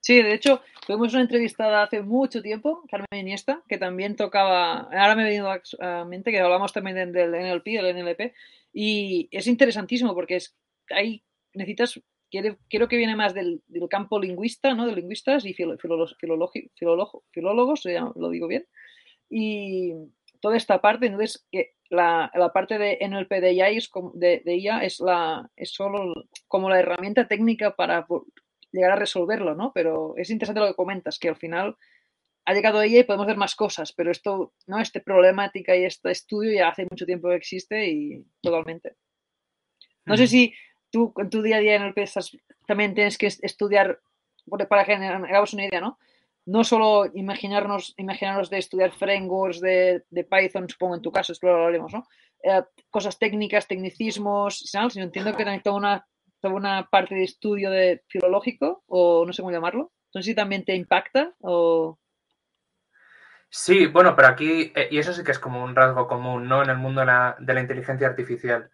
Sí, 0.00 0.22
de 0.22 0.32
hecho, 0.32 0.62
tuvimos 0.86 1.12
una 1.12 1.22
entrevistada 1.22 1.82
hace 1.82 2.02
mucho 2.02 2.40
tiempo, 2.40 2.84
Carmen 2.90 3.20
Iniesta, 3.20 3.62
que 3.68 3.78
también 3.78 4.16
tocaba, 4.16 4.80
ahora 4.80 5.16
me 5.16 5.22
ha 5.22 5.26
venido 5.26 5.50
a 5.80 6.04
mente 6.04 6.30
que 6.30 6.40
hablamos 6.40 6.72
también 6.72 7.12
del 7.12 7.30
NLP, 7.30 7.64
del 7.64 7.96
NLP, 7.96 8.32
y 8.72 9.28
es 9.30 9.46
interesantísimo 9.46 10.14
porque 10.14 10.36
es, 10.36 10.56
ahí 10.90 11.22
necesitas, 11.52 12.00
quiero, 12.30 12.88
que 12.88 12.96
viene 12.96 13.16
más 13.16 13.34
del, 13.34 13.62
campo 13.90 14.20
lingüista, 14.20 14.72
¿no? 14.74 14.86
De 14.86 14.94
lingüistas 14.94 15.44
y 15.44 15.52
filólogos, 15.52 16.16
filólogos, 16.18 17.84
lo 18.14 18.30
digo 18.30 18.46
bien, 18.46 18.66
y 19.28 19.92
toda 20.40 20.56
esta 20.56 20.80
parte, 20.80 21.06
entonces, 21.06 21.46
la, 21.90 22.30
la 22.34 22.52
parte 22.52 22.78
de 22.78 22.98
NLP 23.00 23.30
de 23.40 23.50
ella 23.50 23.68
es, 23.68 23.90
de, 24.14 24.42
de 24.44 24.70
es, 24.82 25.00
la, 25.00 25.50
es 25.56 25.72
solo 25.72 26.12
como 26.46 26.68
la 26.68 26.80
herramienta 26.80 27.26
técnica 27.26 27.74
para 27.74 28.06
llegar 28.72 28.92
a 28.92 28.96
resolverlo, 28.96 29.54
¿no? 29.54 29.72
Pero 29.72 30.14
es 30.16 30.30
interesante 30.30 30.60
lo 30.60 30.66
que 30.68 30.74
comentas, 30.74 31.18
que 31.18 31.28
al 31.28 31.36
final 31.36 31.76
ha 32.44 32.54
llegado 32.54 32.80
ella 32.80 33.00
y 33.00 33.04
podemos 33.04 33.26
ver 33.26 33.36
más 33.36 33.54
cosas, 33.54 33.92
pero 33.92 34.10
esto, 34.10 34.54
¿no? 34.66 34.80
Este 34.80 35.00
problemática 35.00 35.76
y 35.76 35.84
este 35.84 36.10
estudio 36.10 36.52
ya 36.52 36.68
hace 36.68 36.86
mucho 36.90 37.06
tiempo 37.06 37.28
que 37.28 37.36
existe 37.36 37.88
y 37.88 38.24
totalmente. 38.40 38.96
No 40.06 40.16
sé 40.16 40.26
si 40.26 40.54
tú 40.90 41.12
en 41.18 41.28
tu 41.28 41.42
día 41.42 41.56
a 41.56 41.60
día 41.60 41.74
en 41.74 41.82
el 41.82 41.94
PESAS 41.94 42.36
también 42.66 42.94
tienes 42.94 43.18
que 43.18 43.26
estudiar, 43.26 44.00
para 44.68 44.84
que 44.84 44.94
hagamos 44.94 45.52
una 45.52 45.66
idea, 45.66 45.80
¿no? 45.80 45.98
No 46.48 46.64
solo 46.64 47.10
imaginarnos, 47.12 47.94
imaginarnos 47.98 48.48
de 48.48 48.58
estudiar 48.58 48.92
frameworks 48.92 49.60
de, 49.60 50.04
de 50.08 50.24
Python, 50.24 50.68
supongo 50.68 50.94
en 50.94 51.02
tu 51.02 51.12
caso, 51.12 51.32
esto 51.32 51.46
lo 51.46 51.54
hablaremos, 51.54 51.92
¿no? 51.92 52.06
Eh, 52.42 52.62
cosas 52.88 53.18
técnicas, 53.18 53.66
tecnicismos, 53.66 54.60
¿sabes? 54.70 54.96
Entiendo 54.96 55.36
que 55.36 55.44
también 55.44 55.62
toda 55.62 55.76
una 55.76 56.06
toda 56.40 56.54
una 56.54 56.88
parte 56.88 57.14
de 57.14 57.24
estudio 57.24 57.70
de 57.70 58.02
filológico 58.08 58.82
o 58.86 59.24
no 59.26 59.32
sé 59.32 59.42
cómo 59.42 59.52
llamarlo. 59.52 59.92
Sé 60.10 60.22
si 60.22 60.34
también 60.34 60.64
te 60.64 60.74
impacta 60.74 61.34
o... 61.40 61.98
Sí, 63.50 63.86
bueno, 63.86 64.14
pero 64.14 64.28
aquí, 64.28 64.72
eh, 64.74 64.88
y 64.90 64.98
eso 64.98 65.12
sí 65.12 65.24
que 65.24 65.32
es 65.32 65.38
como 65.38 65.64
un 65.64 65.74
rasgo 65.74 66.06
común, 66.06 66.48
¿no? 66.48 66.62
En 66.62 66.70
el 66.70 66.76
mundo 66.76 67.00
de 67.00 67.06
la, 67.06 67.36
de 67.38 67.54
la 67.54 67.60
inteligencia 67.60 68.06
artificial. 68.06 68.70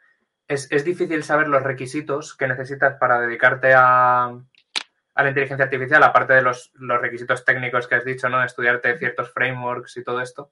Es, 0.49 0.71
es, 0.71 0.85
difícil 0.85 1.23
saber 1.23 1.49
los 1.49 1.63
requisitos 1.63 2.37
que 2.37 2.49
necesitas 2.49 2.99
para 2.99 3.21
dedicarte 3.21 3.73
a, 3.75 4.37
a 5.15 5.23
la 5.23 5.29
inteligencia 5.29 5.65
artificial, 5.65 6.03
aparte 6.03 6.35
de 6.35 6.43
los, 6.43 6.73
requisitos 6.75 7.45
técnicos 7.45 7.87
que 7.87 7.95
has 7.95 8.05
dicho, 8.05 8.29
¿no? 8.29 8.43
Estudiarte 8.43 8.99
ciertos 8.99 9.33
frameworks 9.33 9.97
y 9.97 10.05
todo 10.05 10.21
esto, 10.21 10.51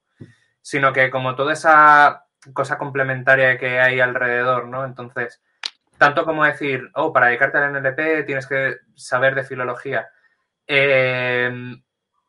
sino 0.61 0.93
que 0.93 1.11
como 1.11 1.35
toda 1.35 1.53
esa 1.53 2.27
cosa 2.53 2.79
complementaria 2.79 3.59
que 3.59 3.81
hay 3.81 4.01
alrededor, 4.01 4.69
¿no? 4.69 4.85
Entonces, 4.85 5.43
tanto 5.99 6.25
como 6.25 6.45
decir, 6.45 6.91
oh, 6.95 7.13
para 7.13 7.27
dedicarte 7.27 7.59
al 7.59 7.73
NLP 7.73 8.27
tienes 8.27 8.47
que 8.47 8.79
saber 8.95 9.35
de 9.35 9.45
filología. 9.45 10.09
Eh, 10.67 11.53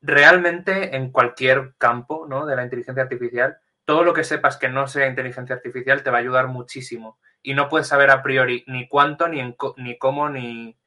realmente 0.03 0.95
en 0.95 1.11
cualquier 1.11 1.75
campo 1.77 2.27
¿no? 2.27 2.45
de 2.45 2.55
la 2.55 2.63
inteligencia 2.63 3.03
artificial, 3.03 3.57
todo 3.85 4.03
lo 4.03 4.13
que 4.13 4.23
sepas 4.23 4.57
que 4.57 4.69
no 4.69 4.87
sea 4.87 5.07
inteligencia 5.07 5.55
artificial 5.55 6.03
te 6.03 6.11
va 6.11 6.17
a 6.17 6.21
ayudar 6.21 6.47
muchísimo. 6.47 7.17
Y 7.41 7.53
no 7.53 7.69
puedes 7.69 7.87
saber 7.87 8.11
a 8.11 8.21
priori 8.21 8.63
ni 8.67 8.87
cuánto, 8.87 9.27
ni, 9.27 9.39
en, 9.39 9.55
ni 9.77 9.97
cómo, 9.97 10.29
ni, 10.29 10.77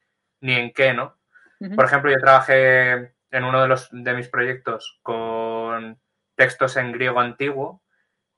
ni 0.41 0.53
en 0.53 0.71
qué, 0.71 0.93
¿no? 0.93 1.16
Uh 1.59 1.65
-huh. 1.65 1.75
Por 1.75 1.85
ejemplo, 1.85 2.11
yo 2.11 2.19
trabajé 2.19 3.13
en 3.31 3.43
uno 3.43 3.61
de, 3.61 3.67
los, 3.67 3.89
de 3.91 4.13
mis 4.13 4.29
proyectos 4.29 4.99
con 5.01 5.99
textos 6.35 6.77
en 6.77 6.91
griego 6.91 7.19
antiguo 7.19 7.81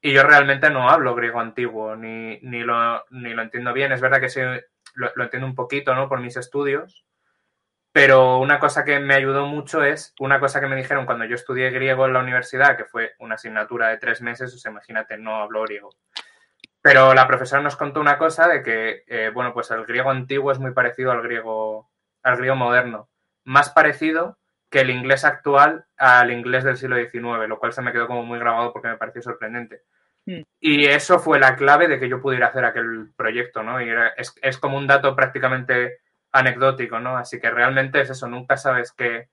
y 0.01 0.13
yo 0.13 0.23
realmente 0.23 0.69
no 0.69 0.89
hablo 0.89 1.15
griego 1.15 1.39
antiguo, 1.39 1.95
ni, 1.95 2.39
ni, 2.41 2.61
lo, 2.61 3.05
ni 3.09 3.33
lo 3.33 3.41
entiendo 3.41 3.73
bien. 3.73 3.91
Es 3.91 4.01
verdad 4.01 4.21
que 4.21 4.29
sí, 4.29 4.41
lo, 4.93 5.11
lo 5.15 5.23
entiendo 5.23 5.47
un 5.47 5.55
poquito, 5.55 5.93
¿no? 5.93 6.07
Por 6.07 6.21
mis 6.21 6.38
estudios, 6.38 7.05
pero 7.91 8.38
una 8.38 8.59
cosa 8.59 8.85
que 8.85 8.99
me 8.99 9.15
ayudó 9.15 9.47
mucho 9.47 9.83
es 9.83 10.13
una 10.19 10.39
cosa 10.39 10.61
que 10.61 10.67
me 10.67 10.75
dijeron 10.75 11.05
cuando 11.05 11.25
yo 11.25 11.35
estudié 11.35 11.71
griego 11.71 12.05
en 12.05 12.13
la 12.13 12.19
universidad, 12.19 12.77
que 12.77 12.85
fue 12.85 13.13
una 13.19 13.35
asignatura 13.35 13.89
de 13.89 13.97
tres 13.97 14.21
meses, 14.21 14.53
o 14.53 14.57
sea, 14.57 14.71
imagínate, 14.71 15.17
no 15.17 15.35
hablo 15.38 15.63
griego. 15.63 15.89
Pero 16.81 17.13
la 17.13 17.27
profesora 17.27 17.61
nos 17.61 17.75
contó 17.75 17.99
una 17.99 18.17
cosa 18.17 18.47
de 18.47 18.63
que, 18.63 19.03
eh, 19.07 19.31
bueno, 19.33 19.53
pues 19.53 19.69
el 19.71 19.85
griego 19.85 20.11
antiguo 20.11 20.51
es 20.51 20.59
muy 20.59 20.71
parecido 20.71 21.11
al 21.11 21.21
griego, 21.21 21.88
al 22.23 22.38
griego 22.38 22.55
moderno. 22.55 23.09
Más 23.43 23.69
parecido 23.69 24.38
que 24.69 24.81
el 24.81 24.89
inglés 24.89 25.25
actual 25.25 25.85
al 25.97 26.31
inglés 26.31 26.63
del 26.63 26.77
siglo 26.77 26.97
XIX, 26.97 27.47
lo 27.47 27.59
cual 27.59 27.73
se 27.73 27.81
me 27.81 27.91
quedó 27.91 28.07
como 28.07 28.23
muy 28.23 28.39
grabado 28.39 28.71
porque 28.71 28.88
me 28.88 28.97
pareció 28.97 29.21
sorprendente. 29.21 29.81
Mm. 30.25 30.41
Y 30.59 30.85
eso 30.85 31.19
fue 31.19 31.39
la 31.39 31.55
clave 31.55 31.88
de 31.88 31.99
que 31.99 32.09
yo 32.09 32.21
pudiera 32.21 32.47
hacer 32.47 32.65
aquel 32.65 33.11
proyecto, 33.15 33.63
¿no? 33.63 33.81
Y 33.81 33.89
era, 33.89 34.09
es, 34.09 34.35
es 34.41 34.57
como 34.57 34.77
un 34.77 34.88
dato 34.88 35.15
prácticamente 35.15 35.99
anecdótico, 36.31 36.99
¿no? 36.99 37.17
Así 37.17 37.39
que 37.39 37.49
realmente 37.49 38.01
es 38.01 38.09
eso, 38.11 38.27
nunca 38.27 38.57
sabes 38.57 38.91
qué, 38.91 39.29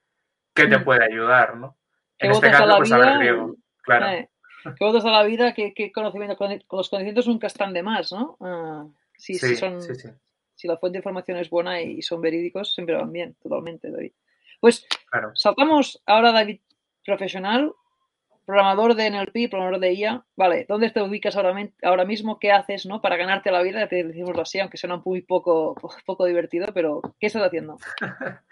qué 0.54 0.66
te 0.66 0.78
puede 0.78 1.04
ayudar, 1.04 1.56
¿no? 1.56 1.76
En 2.18 2.30
este 2.30 2.50
caso, 2.50 2.76
pues 2.78 2.88
saber 2.88 3.18
griego, 3.18 3.56
claro. 3.82 4.06
Eh, 4.08 4.30
que 4.64 4.84
votos 4.84 5.04
a 5.04 5.10
la 5.10 5.22
vida, 5.22 5.52
que, 5.52 5.74
que 5.74 5.92
conocimiento, 5.92 6.36
con, 6.36 6.50
los 6.50 6.88
conocimientos 6.88 7.26
nunca 7.26 7.46
están 7.46 7.72
de 7.72 7.82
más, 7.82 8.10
¿no? 8.12 8.36
Uh, 8.40 8.92
si, 9.16 9.34
sí, 9.34 9.48
si, 9.48 9.56
son, 9.56 9.82
sí, 9.82 9.94
sí. 9.94 10.08
Si 10.56 10.66
la 10.66 10.78
fuente 10.78 10.96
de 10.96 11.00
información 11.00 11.38
es 11.38 11.50
buena 11.50 11.80
y 11.80 12.02
son 12.02 12.20
verídicos, 12.20 12.74
siempre 12.74 12.96
van 12.96 13.12
bien, 13.12 13.36
totalmente, 13.40 13.90
David. 13.90 14.12
Pues 14.60 14.86
claro. 15.10 15.30
saltamos 15.34 16.02
ahora, 16.06 16.32
David, 16.32 16.60
profesional, 17.04 17.72
programador 18.46 18.94
de 18.94 19.10
NLP, 19.10 19.50
programador 19.50 19.80
de 19.80 19.92
IA, 19.92 20.24
vale, 20.34 20.66
¿dónde 20.68 20.90
te 20.90 21.02
ubicas 21.02 21.36
ahora, 21.36 21.54
ahora 21.82 22.04
mismo? 22.04 22.38
¿Qué 22.38 22.52
haces 22.52 22.86
no, 22.86 23.02
para 23.02 23.16
ganarte 23.16 23.50
la 23.50 23.62
vida? 23.62 23.86
Te 23.88 24.02
decimos 24.02 24.38
así, 24.38 24.58
aunque 24.58 24.78
suena 24.78 25.02
muy 25.04 25.20
poco, 25.22 25.74
poco 26.06 26.24
divertido, 26.24 26.68
pero 26.72 27.02
¿qué 27.20 27.26
estás 27.26 27.42
haciendo? 27.42 27.76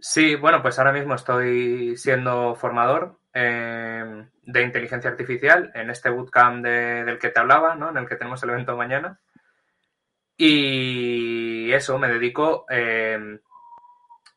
Sí, 0.00 0.36
bueno, 0.36 0.62
pues 0.62 0.78
ahora 0.78 0.92
mismo 0.92 1.16
estoy 1.16 1.96
siendo 1.96 2.54
formador 2.54 3.18
eh, 3.34 4.28
de 4.42 4.62
inteligencia 4.62 5.10
artificial 5.10 5.72
en 5.74 5.90
este 5.90 6.08
bootcamp 6.08 6.64
de, 6.64 7.04
del 7.04 7.18
que 7.18 7.30
te 7.30 7.40
hablaba, 7.40 7.74
¿no? 7.74 7.90
en 7.90 7.96
el 7.96 8.08
que 8.08 8.14
tenemos 8.14 8.40
el 8.44 8.50
evento 8.50 8.76
mañana. 8.76 9.18
Y 10.38 11.70
eso, 11.72 11.98
me 11.98 12.08
dedico 12.08 12.64
eh, 12.70 13.40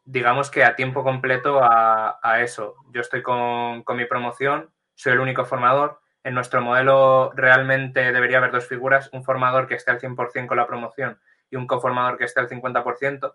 digamos 0.05 0.51
que 0.51 0.63
a 0.63 0.75
tiempo 0.75 1.03
completo 1.03 1.63
a, 1.63 2.19
a 2.21 2.41
eso. 2.41 2.75
Yo 2.91 3.01
estoy 3.01 3.21
con, 3.21 3.83
con, 3.83 3.97
mi 3.97 4.05
promoción, 4.05 4.69
soy 4.95 5.13
el 5.13 5.19
único 5.19 5.45
formador. 5.45 6.01
En 6.23 6.33
nuestro 6.35 6.61
modelo 6.61 7.31
realmente 7.33 8.11
debería 8.11 8.37
haber 8.37 8.51
dos 8.51 8.67
figuras, 8.67 9.09
un 9.13 9.23
formador 9.23 9.67
que 9.67 9.75
esté 9.75 9.91
al 9.91 9.99
100% 9.99 10.47
con 10.47 10.57
la 10.57 10.67
promoción 10.67 11.19
y 11.49 11.55
un 11.55 11.65
coformador 11.65 12.17
que 12.17 12.25
esté 12.25 12.39
al 12.41 12.49
50%, 12.49 13.33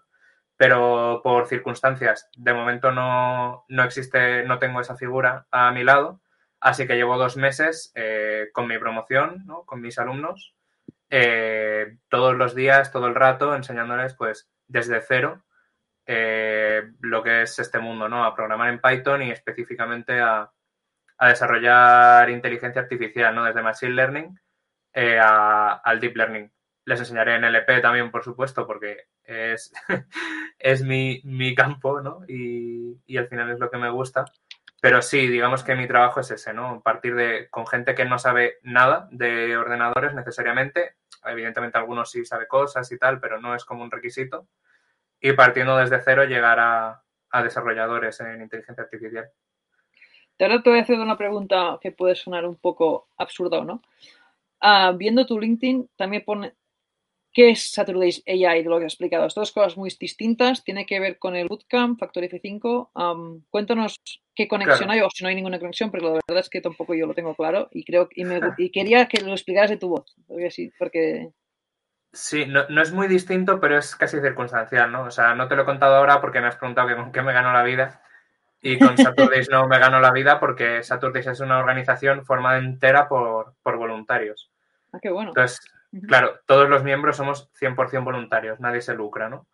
pero 0.56 1.20
por 1.22 1.46
circunstancias, 1.46 2.28
de 2.36 2.54
momento 2.54 2.92
no, 2.92 3.64
no 3.68 3.84
existe, 3.84 4.44
no 4.44 4.58
tengo 4.58 4.80
esa 4.80 4.96
figura 4.96 5.46
a 5.50 5.70
mi 5.72 5.82
lado, 5.82 6.20
así 6.60 6.86
que 6.86 6.94
llevo 6.94 7.18
dos 7.18 7.36
meses 7.36 7.92
eh, 7.94 8.48
con 8.52 8.68
mi 8.68 8.78
promoción, 8.78 9.42
¿no? 9.46 9.64
con 9.64 9.80
mis 9.80 9.98
alumnos, 9.98 10.54
eh, 11.10 11.98
todos 12.08 12.34
los 12.36 12.54
días, 12.54 12.92
todo 12.92 13.06
el 13.06 13.14
rato, 13.14 13.54
enseñándoles 13.54 14.14
pues 14.14 14.50
desde 14.66 15.00
cero 15.00 15.44
eh, 16.06 16.82
lo 17.00 17.22
que 17.22 17.42
es 17.42 17.58
este 17.58 17.78
mundo, 17.78 18.08
¿no? 18.08 18.24
A 18.24 18.34
programar 18.34 18.70
en 18.70 18.80
Python 18.80 19.22
y 19.22 19.30
específicamente 19.30 20.20
a, 20.20 20.50
a 21.18 21.28
desarrollar 21.28 22.30
inteligencia 22.30 22.82
artificial, 22.82 23.34
¿no? 23.34 23.44
Desde 23.44 23.62
Machine 23.62 23.92
Learning 23.92 24.38
eh, 24.92 25.18
a, 25.18 25.74
al 25.74 26.00
Deep 26.00 26.16
Learning. 26.16 26.50
Les 26.84 27.00
enseñaré 27.00 27.34
en 27.34 27.44
LP 27.44 27.80
también, 27.80 28.10
por 28.12 28.22
supuesto, 28.22 28.66
porque 28.66 29.08
es, 29.24 29.72
es 30.58 30.82
mi, 30.82 31.20
mi, 31.24 31.54
campo, 31.54 32.00
¿no? 32.00 32.22
Y, 32.28 33.02
y, 33.06 33.16
al 33.16 33.28
final 33.28 33.50
es 33.50 33.58
lo 33.58 33.68
que 33.70 33.78
me 33.78 33.90
gusta. 33.90 34.24
Pero 34.80 35.02
sí, 35.02 35.26
digamos 35.26 35.64
que 35.64 35.74
mi 35.74 35.86
trabajo 35.86 36.20
es 36.20 36.30
ese, 36.30 36.52
¿no? 36.52 36.82
Partir 36.82 37.14
de 37.14 37.48
con 37.50 37.66
gente 37.66 37.94
que 37.94 38.04
no 38.04 38.18
sabe 38.18 38.58
nada 38.62 39.08
de 39.10 39.56
ordenadores 39.56 40.14
necesariamente. 40.14 40.96
Evidentemente 41.24 41.78
algunos 41.78 42.10
sí 42.10 42.24
sabe 42.24 42.46
cosas 42.46 42.90
y 42.92 42.98
tal, 42.98 43.18
pero 43.20 43.40
no 43.40 43.54
es 43.54 43.64
como 43.64 43.82
un 43.82 43.90
requisito 43.90 44.46
y 45.20 45.32
partiendo 45.32 45.76
desde 45.76 46.00
cero 46.02 46.24
llegar 46.24 46.60
a, 46.60 47.02
a 47.30 47.42
desarrolladores 47.42 48.20
en 48.20 48.42
inteligencia 48.42 48.84
artificial. 48.84 49.30
Ahora 50.38 50.62
te 50.62 50.70
voy 50.70 50.78
a 50.78 50.82
hacer 50.82 50.98
una 50.98 51.16
pregunta 51.16 51.78
que 51.80 51.92
puede 51.92 52.14
sonar 52.14 52.44
un 52.44 52.56
poco 52.56 53.08
absurda 53.16 53.64
no. 53.64 53.82
Uh, 54.62 54.96
viendo 54.96 55.26
tu 55.26 55.38
LinkedIn, 55.38 55.90
también 55.96 56.24
pone 56.24 56.54
qué 57.36 57.50
es 57.50 57.70
Saturday's 57.70 58.22
AI 58.26 58.62
de 58.62 58.70
lo 58.70 58.78
que 58.78 58.86
has 58.86 58.94
explicado. 58.94 59.26
Estas 59.26 59.42
dos 59.42 59.52
cosas 59.52 59.76
muy 59.76 59.90
distintas. 60.00 60.64
Tiene 60.64 60.86
que 60.86 60.98
ver 60.98 61.18
con 61.18 61.36
el 61.36 61.48
Bootcamp, 61.48 62.00
Factor 62.00 62.24
F5. 62.24 62.88
Um, 62.94 63.42
cuéntanos 63.50 64.00
qué 64.34 64.48
conexión 64.48 64.88
claro. 64.88 64.92
hay 64.92 65.00
o 65.02 65.10
si 65.12 65.22
no 65.22 65.28
hay 65.28 65.34
ninguna 65.34 65.58
conexión, 65.58 65.90
porque 65.90 66.06
la 66.06 66.12
verdad 66.12 66.38
es 66.38 66.48
que 66.48 66.62
tampoco 66.62 66.94
yo 66.94 67.06
lo 67.06 67.12
tengo 67.12 67.34
claro 67.34 67.68
y 67.72 67.84
creo 67.84 68.08
y, 68.10 68.24
me, 68.24 68.40
y 68.56 68.70
quería 68.70 69.06
que 69.06 69.20
lo 69.20 69.32
explicaras 69.32 69.68
de 69.68 69.76
tu 69.76 69.90
voz. 69.90 70.16
Porque 70.26 70.50
sí, 70.50 70.72
porque 70.78 71.28
Sí, 72.10 72.46
no, 72.46 72.66
no, 72.70 72.80
es 72.80 72.92
muy 72.92 73.06
distinto, 73.06 73.60
pero 73.60 73.76
es 73.76 73.94
casi 73.94 74.18
circunstancial, 74.18 74.90
¿no? 74.90 75.02
O 75.02 75.10
sea, 75.10 75.34
no 75.34 75.46
te 75.46 75.56
lo 75.56 75.62
he 75.62 75.66
contado 75.66 75.96
ahora 75.96 76.22
porque 76.22 76.40
me 76.40 76.46
has 76.46 76.56
preguntado 76.56 76.88
que 76.88 76.96
con 76.96 77.12
qué 77.12 77.20
me 77.20 77.34
ganó 77.34 77.52
la 77.52 77.62
vida. 77.62 78.00
Y 78.62 78.78
con 78.78 78.96
Saturdays 78.96 79.50
no 79.50 79.68
me 79.68 79.78
ganó 79.78 80.00
la 80.00 80.10
vida 80.10 80.40
porque 80.40 80.82
Saturdays 80.82 81.26
es 81.26 81.40
una 81.40 81.58
organización 81.58 82.24
formada 82.24 82.56
entera 82.56 83.06
por, 83.06 83.56
por 83.62 83.76
voluntarios. 83.76 84.50
Ah, 84.94 84.98
qué 85.02 85.10
bueno. 85.10 85.32
Entonces, 85.32 85.60
claro, 86.06 86.40
todos 86.46 86.68
los 86.68 86.82
miembros 86.84 87.16
somos 87.16 87.50
100% 87.54 88.04
voluntarios, 88.04 88.60
nadie 88.60 88.80
se 88.80 88.94
lucra, 88.94 89.28
¿no? 89.28 89.46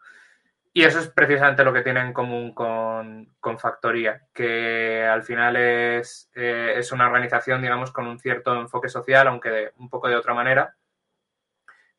Y 0.75 0.85
eso 0.85 1.01
es 1.01 1.09
precisamente 1.09 1.65
lo 1.65 1.73
que 1.73 1.83
tiene 1.83 2.01
en 2.01 2.15
común 2.15 2.55
con, 2.55 3.35
con 3.41 3.59
Factoría, 3.59 4.23
que 4.33 5.05
al 5.05 5.23
final 5.23 5.57
es, 5.57 6.31
eh, 6.35 6.75
es 6.77 6.93
una 6.93 7.07
organización, 7.07 7.61
digamos, 7.61 7.93
con 7.93 8.07
un 8.07 8.19
cierto 8.19 8.59
enfoque 8.59 8.89
social, 8.89 9.29
aunque 9.29 9.51
de, 9.51 9.73
un 9.77 9.91
poco 9.91 10.09
de 10.09 10.17
otra 10.17 10.33
manera 10.33 10.75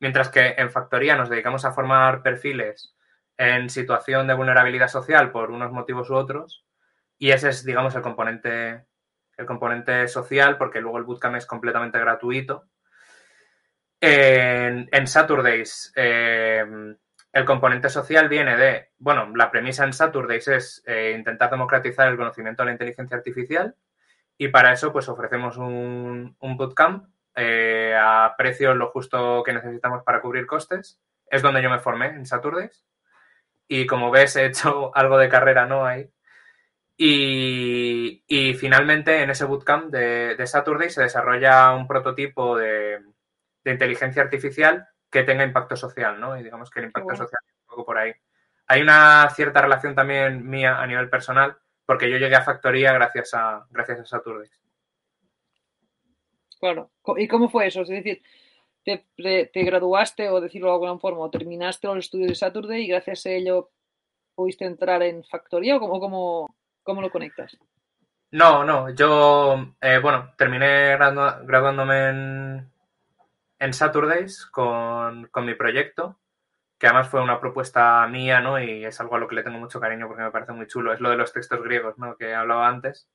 Mientras 0.04 0.28
que 0.28 0.54
en 0.58 0.70
Factoría 0.70 1.16
nos 1.16 1.30
dedicamos 1.30 1.64
a 1.64 1.72
formar 1.72 2.22
perfiles 2.22 2.94
en 3.38 3.70
situación 3.70 4.26
de 4.26 4.34
vulnerabilidad 4.34 4.88
social 4.88 5.30
por 5.32 5.50
unos 5.50 5.72
motivos 5.72 6.10
u 6.10 6.14
otros. 6.14 6.66
Y 7.18 7.30
ese 7.30 7.48
es, 7.48 7.64
digamos, 7.64 7.94
el 7.94 8.02
componente, 8.02 8.84
el 9.38 9.46
componente 9.46 10.06
social, 10.08 10.58
porque 10.58 10.82
luego 10.82 10.98
el 10.98 11.04
bootcamp 11.04 11.36
es 11.36 11.46
completamente 11.46 11.98
gratuito. 11.98 12.64
En, 14.06 14.86
en 14.92 15.06
Saturdays, 15.06 15.90
eh, 15.96 16.62
el 17.32 17.44
componente 17.46 17.88
social 17.88 18.28
viene 18.28 18.54
de, 18.54 18.90
bueno, 18.98 19.34
la 19.34 19.50
premisa 19.50 19.82
en 19.82 19.94
Saturdays 19.94 20.46
es 20.48 20.82
eh, 20.86 21.14
intentar 21.16 21.50
democratizar 21.50 22.08
el 22.08 22.18
conocimiento 22.18 22.62
de 22.62 22.66
la 22.66 22.72
inteligencia 22.72 23.16
artificial 23.16 23.74
y 24.36 24.48
para 24.48 24.74
eso 24.74 24.92
pues 24.92 25.08
ofrecemos 25.08 25.56
un, 25.56 26.36
un 26.38 26.56
bootcamp 26.58 27.06
eh, 27.34 27.96
a 27.98 28.34
precios 28.36 28.76
lo 28.76 28.90
justo 28.90 29.42
que 29.42 29.54
necesitamos 29.54 30.02
para 30.02 30.20
cubrir 30.20 30.46
costes. 30.46 31.00
Es 31.30 31.40
donde 31.40 31.62
yo 31.62 31.70
me 31.70 31.80
formé, 31.80 32.08
en 32.08 32.26
Saturdays. 32.26 32.84
Y 33.68 33.86
como 33.86 34.10
ves, 34.10 34.36
he 34.36 34.44
hecho 34.44 34.90
algo 34.94 35.16
de 35.16 35.30
carrera, 35.30 35.64
¿no? 35.64 35.86
Ahí. 35.86 36.10
Y, 36.98 38.22
y 38.26 38.52
finalmente, 38.52 39.22
en 39.22 39.30
ese 39.30 39.46
bootcamp 39.46 39.86
de, 39.86 40.36
de 40.36 40.46
se 40.90 41.02
desarrolla 41.02 41.72
un 41.72 41.88
prototipo 41.88 42.58
de, 42.58 43.00
de, 43.64 43.72
inteligencia 43.72 44.22
artificial 44.22 44.86
que 45.10 45.22
tenga 45.22 45.44
impacto 45.44 45.76
social, 45.76 46.20
¿no? 46.20 46.38
Y 46.38 46.42
digamos 46.42 46.70
que 46.70 46.80
el 46.80 46.86
impacto 46.86 47.06
bueno. 47.06 47.18
social 47.18 47.40
es 47.46 47.54
un 47.60 47.66
poco 47.66 47.86
por 47.86 47.98
ahí. 47.98 48.12
Hay 48.66 48.82
una 48.82 49.28
cierta 49.30 49.62
relación 49.62 49.94
también 49.94 50.48
mía 50.48 50.80
a 50.80 50.86
nivel 50.86 51.10
personal, 51.10 51.56
porque 51.86 52.10
yo 52.10 52.18
llegué 52.18 52.36
a 52.36 52.42
factoría 52.42 52.92
gracias 52.92 53.34
a, 53.34 53.66
gracias 53.70 54.00
a 54.00 54.04
Saturdays. 54.06 54.60
Claro. 56.58 56.90
¿Y 57.16 57.28
cómo 57.28 57.48
fue 57.50 57.66
eso? 57.66 57.82
Es 57.82 57.88
decir, 57.88 58.22
te, 58.84 59.64
graduaste, 59.64 60.28
o 60.28 60.40
decirlo 60.40 60.68
de 60.68 60.74
alguna 60.74 60.98
forma, 60.98 61.20
o 61.20 61.30
terminaste 61.30 61.86
los 61.86 61.98
estudios 61.98 62.28
de 62.28 62.34
Saturday 62.34 62.82
y 62.82 62.88
gracias 62.88 63.26
a 63.26 63.30
ello 63.30 63.70
pudiste 64.34 64.64
entrar 64.64 65.02
en 65.02 65.24
factoría 65.24 65.76
o 65.76 65.80
cómo, 65.80 66.54
cómo, 66.82 67.02
lo 67.02 67.10
conectas? 67.10 67.56
No, 68.30 68.64
no, 68.64 68.90
yo, 68.90 69.74
eh, 69.80 69.98
bueno, 70.02 70.32
terminé 70.36 70.96
graduándome 70.96 72.08
en, 72.08 72.70
en 73.58 73.72
Saturdays 73.72 74.46
con, 74.46 75.26
con, 75.28 75.46
mi 75.46 75.54
proyecto, 75.54 76.18
que 76.78 76.86
además 76.86 77.08
fue 77.08 77.22
una 77.22 77.40
propuesta 77.40 78.06
mía, 78.08 78.40
¿no? 78.40 78.60
Y 78.60 78.84
es 78.84 79.00
algo 79.00 79.16
a 79.16 79.18
lo 79.18 79.28
que 79.28 79.36
le 79.36 79.42
tengo 79.42 79.58
mucho 79.58 79.80
cariño 79.80 80.06
porque 80.06 80.22
me 80.22 80.30
parece 80.30 80.52
muy 80.52 80.66
chulo. 80.66 80.92
Es 80.92 81.00
lo 81.00 81.10
de 81.10 81.16
los 81.16 81.32
textos 81.32 81.62
griegos, 81.62 81.98
¿no? 81.98 82.16
Que 82.16 82.34
hablaba 82.34 82.68
antes. 82.68 83.08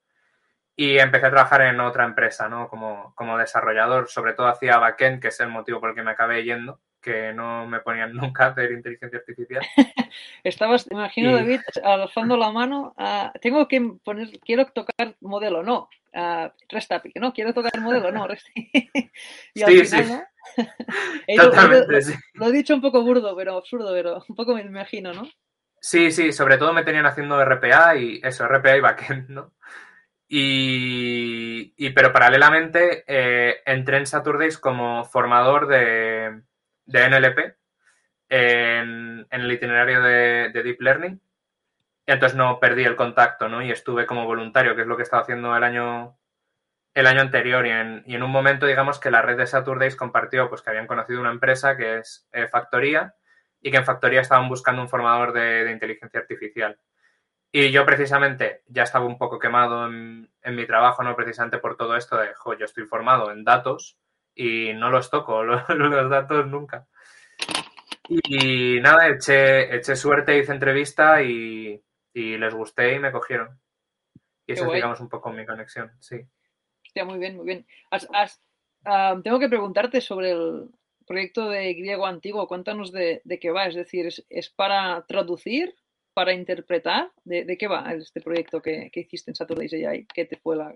Y 0.76 0.98
empecé 0.98 1.28
a 1.28 1.32
trabajar 1.32 1.62
en 1.64 1.80
otra 1.82 2.06
empresa, 2.06 2.48
¿no? 2.50 2.70
Como, 2.70 3.14
como 3.16 3.38
desarrollador, 3.38 4.08
sobre 4.10 4.34
todo 4.34 4.48
hacía 4.48 4.78
backend, 4.78 5.22
que 5.22 5.28
es 5.30 5.40
el 5.42 5.50
motivo 5.50 5.80
por 5.80 5.90
el 5.90 5.96
que 5.96 6.04
me 6.04 6.12
acabé 6.12 6.44
yendo, 6.44 6.80
que 7.02 7.34
no 7.34 7.66
me 7.68 7.80
ponían 7.80 8.14
nunca 8.34 8.46
a 8.46 8.50
hacer 8.50 8.72
inteligencia 8.72 9.20
artificial. 9.20 9.62
Estabas, 10.44 10.88
imagino, 10.92 11.34
David, 11.34 11.62
alzando 11.84 12.38
la 12.38 12.52
mano. 12.52 12.96
tengo 13.42 13.68
que 13.68 13.82
poner, 14.04 14.40
quiero 14.40 14.66
tocar 14.68 15.16
modelo, 15.22 15.64
no. 15.64 15.90
Uh, 16.12 16.50
resta, 16.70 17.04
no, 17.16 17.34
quiero 17.34 17.54
tocar 17.54 17.80
modelo, 17.80 18.12
no. 18.12 18.28
y 19.54 19.62
al 19.62 19.70
sí, 19.70 19.86
final, 19.86 20.06
sí. 20.06 20.12
¿no? 21.28 21.44
Totalmente, 21.44 21.94
lo, 21.94 22.02
sí. 22.02 22.14
Lo 22.34 22.48
he 22.48 22.52
dicho 22.52 22.74
un 22.74 22.82
poco 22.82 23.04
burdo, 23.04 23.36
pero 23.36 23.58
absurdo, 23.58 23.92
pero 23.94 24.24
un 24.28 24.36
poco 24.36 24.56
me 24.56 24.62
imagino, 24.62 25.14
¿no? 25.14 25.30
Sí, 25.82 26.12
sí, 26.12 26.32
sobre 26.32 26.58
todo 26.58 26.74
me 26.74 26.84
tenían 26.84 27.06
haciendo 27.06 27.44
RPA 27.44 27.96
y 27.96 28.20
eso, 28.24 28.48
RPA 28.48 28.78
y 28.78 28.82
backend, 28.82 29.30
¿no? 29.30 29.54
Y, 30.32 31.90
pero 31.92 32.14
paralelamente 32.14 33.04
eh, 33.08 33.62
entré 33.66 33.98
en 33.98 34.06
Saturdays 34.06 34.60
como 34.60 35.04
formador 35.06 35.68
de, 35.68 36.42
NLP 36.94 37.56
en, 38.30 39.28
el 39.30 39.52
itinerario 39.52 40.02
de, 40.02 40.52
Deep 40.52 40.82
Learning. 40.82 41.22
Entonces 42.06 42.36
no 42.36 42.60
perdí 42.60 42.84
el 42.84 42.96
contacto, 42.96 43.50
¿no? 43.50 43.62
Y 43.62 43.72
estuve 43.72 44.06
como 44.06 44.26
voluntario, 44.26 44.76
que 44.76 44.82
es 44.82 44.88
lo 44.88 44.98
que 44.98 45.04
estaba 45.04 45.22
haciendo 45.22 45.56
el 45.56 45.64
año, 45.64 46.18
el 46.94 47.08
año 47.08 47.22
anterior. 47.22 47.66
Y 47.68 47.72
en, 48.16 48.24
un 48.24 48.32
momento, 48.32 48.66
digamos, 48.66 49.00
que 49.00 49.12
la 49.12 49.22
red 49.22 49.38
de 49.38 49.48
Saturdays 49.48 49.96
compartió 49.96 50.50
pues, 50.50 50.62
que 50.62 50.72
habían 50.72 50.88
conocido 50.88 51.22
una 51.22 51.32
empresa 51.32 51.78
que 51.78 52.00
es 52.00 52.28
eh, 52.32 52.48
Factoría 52.48 53.14
y 53.62 53.70
que 53.72 53.78
en 53.78 53.86
Factoría 53.86 54.22
estaban 54.22 54.50
buscando 54.50 54.82
un 54.82 54.90
formador 54.90 55.34
de 55.34 55.70
inteligencia 55.72 56.20
artificial. 56.20 56.80
Y 57.52 57.72
yo 57.72 57.86
precisamente 57.86 58.64
ya 58.68 58.84
estaba 58.84 59.06
un 59.06 59.18
poco 59.18 59.40
quemado 59.40 59.88
en, 59.88 60.30
mi 60.46 60.66
trabajo, 60.68 61.04
¿no? 61.04 61.16
Precisamente 61.16 61.58
por 61.58 61.78
todo 61.78 61.96
esto 61.96 62.18
de, 62.18 62.34
jo, 62.36 62.54
yo 62.56 62.66
estoy 62.66 62.86
formado 62.86 63.32
en 63.32 63.44
datos 63.44 63.98
y 64.40 64.74
no 64.74 64.90
los 64.90 65.10
toco, 65.10 65.44
los, 65.44 66.10
datos 66.10 66.48
nunca. 66.48 66.88
Y, 68.08 68.80
nada, 68.80 69.10
eché, 69.10 69.76
eché, 69.76 69.98
suerte, 69.98 70.38
hice 70.38 70.54
entrevista 70.54 71.22
y, 71.22 71.84
les 72.14 72.54
gusté 72.54 72.96
y 72.96 73.00
me 73.00 73.12
cogieron. 73.12 73.60
Y 74.48 74.54
eso 74.54 74.66
es, 74.68 74.74
digamos, 74.74 75.00
un 75.02 75.10
poco 75.10 75.30
mi 75.32 75.46
conexión, 75.46 75.92
sí. 76.00 76.22
Hostia, 76.86 77.04
muy 77.04 77.20
bien, 77.20 77.36
muy 77.36 77.46
bien. 77.46 77.68
tengo 79.24 79.40
que 79.40 79.50
preguntarte 79.50 80.00
sobre 80.00 80.32
el 80.32 80.70
proyecto 81.06 81.50
de 81.50 81.74
griego 81.74 82.06
antiguo. 82.06 82.48
Cuéntanos 82.48 82.94
de, 82.94 83.22
qué 83.42 83.52
va. 83.52 83.68
Es 83.68 83.76
decir, 83.76 84.08
¿es 84.30 84.50
para 84.50 85.06
traducir 85.06 85.76
para 86.14 86.34
interpretar? 86.34 87.12
¿De, 87.26 87.58
qué 87.58 87.68
va 87.68 87.94
este 87.94 88.22
proyecto 88.22 88.62
que, 88.62 88.90
hiciste 88.94 89.32
en 89.32 89.36
Saturday's 89.36 89.74
AI? 89.74 90.08
¿Qué 90.14 90.26
te 90.26 90.38
fue 90.38 90.56
la...? 90.56 90.74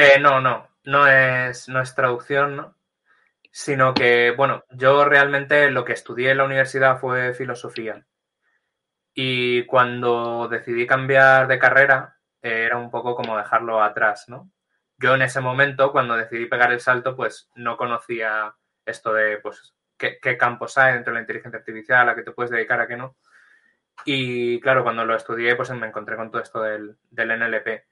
Eh, 0.00 0.18
no, 0.18 0.40
no, 0.40 0.66
no 0.84 1.06
es, 1.06 1.68
no 1.68 1.82
es 1.82 1.94
traducción, 1.94 2.56
¿no? 2.56 2.74
Sino 3.50 3.92
que, 3.92 4.30
bueno, 4.30 4.64
yo 4.70 5.04
realmente 5.04 5.70
lo 5.70 5.84
que 5.84 5.92
estudié 5.92 6.30
en 6.30 6.38
la 6.38 6.44
universidad 6.44 6.98
fue 6.98 7.34
filosofía. 7.34 8.06
Y 9.12 9.66
cuando 9.66 10.48
decidí 10.48 10.86
cambiar 10.86 11.48
de 11.48 11.58
carrera, 11.58 12.16
eh, 12.40 12.64
era 12.64 12.78
un 12.78 12.90
poco 12.90 13.14
como 13.14 13.36
dejarlo 13.36 13.82
atrás, 13.82 14.26
¿no? 14.28 14.50
Yo 14.96 15.14
en 15.14 15.22
ese 15.22 15.40
momento, 15.40 15.92
cuando 15.92 16.16
decidí 16.16 16.46
pegar 16.46 16.72
el 16.72 16.80
salto, 16.80 17.14
pues 17.14 17.50
no 17.54 17.76
conocía 17.76 18.54
esto 18.86 19.12
de, 19.12 19.36
pues, 19.38 19.74
qué, 19.98 20.18
qué 20.22 20.38
campos 20.38 20.78
hay 20.78 20.94
dentro 20.94 21.12
de 21.12 21.16
la 21.18 21.22
inteligencia 21.22 21.58
artificial, 21.58 22.08
a 22.08 22.14
qué 22.14 22.22
te 22.22 22.32
puedes 22.32 22.50
dedicar, 22.50 22.80
a 22.80 22.86
qué 22.88 22.96
no. 22.96 23.16
Y 24.04 24.60
claro, 24.60 24.82
cuando 24.82 25.04
lo 25.04 25.14
estudié, 25.14 25.56
pues 25.56 25.70
me 25.70 25.86
encontré 25.86 26.16
con 26.16 26.30
todo 26.30 26.42
esto 26.42 26.62
del, 26.62 26.96
NLP. 27.10 27.84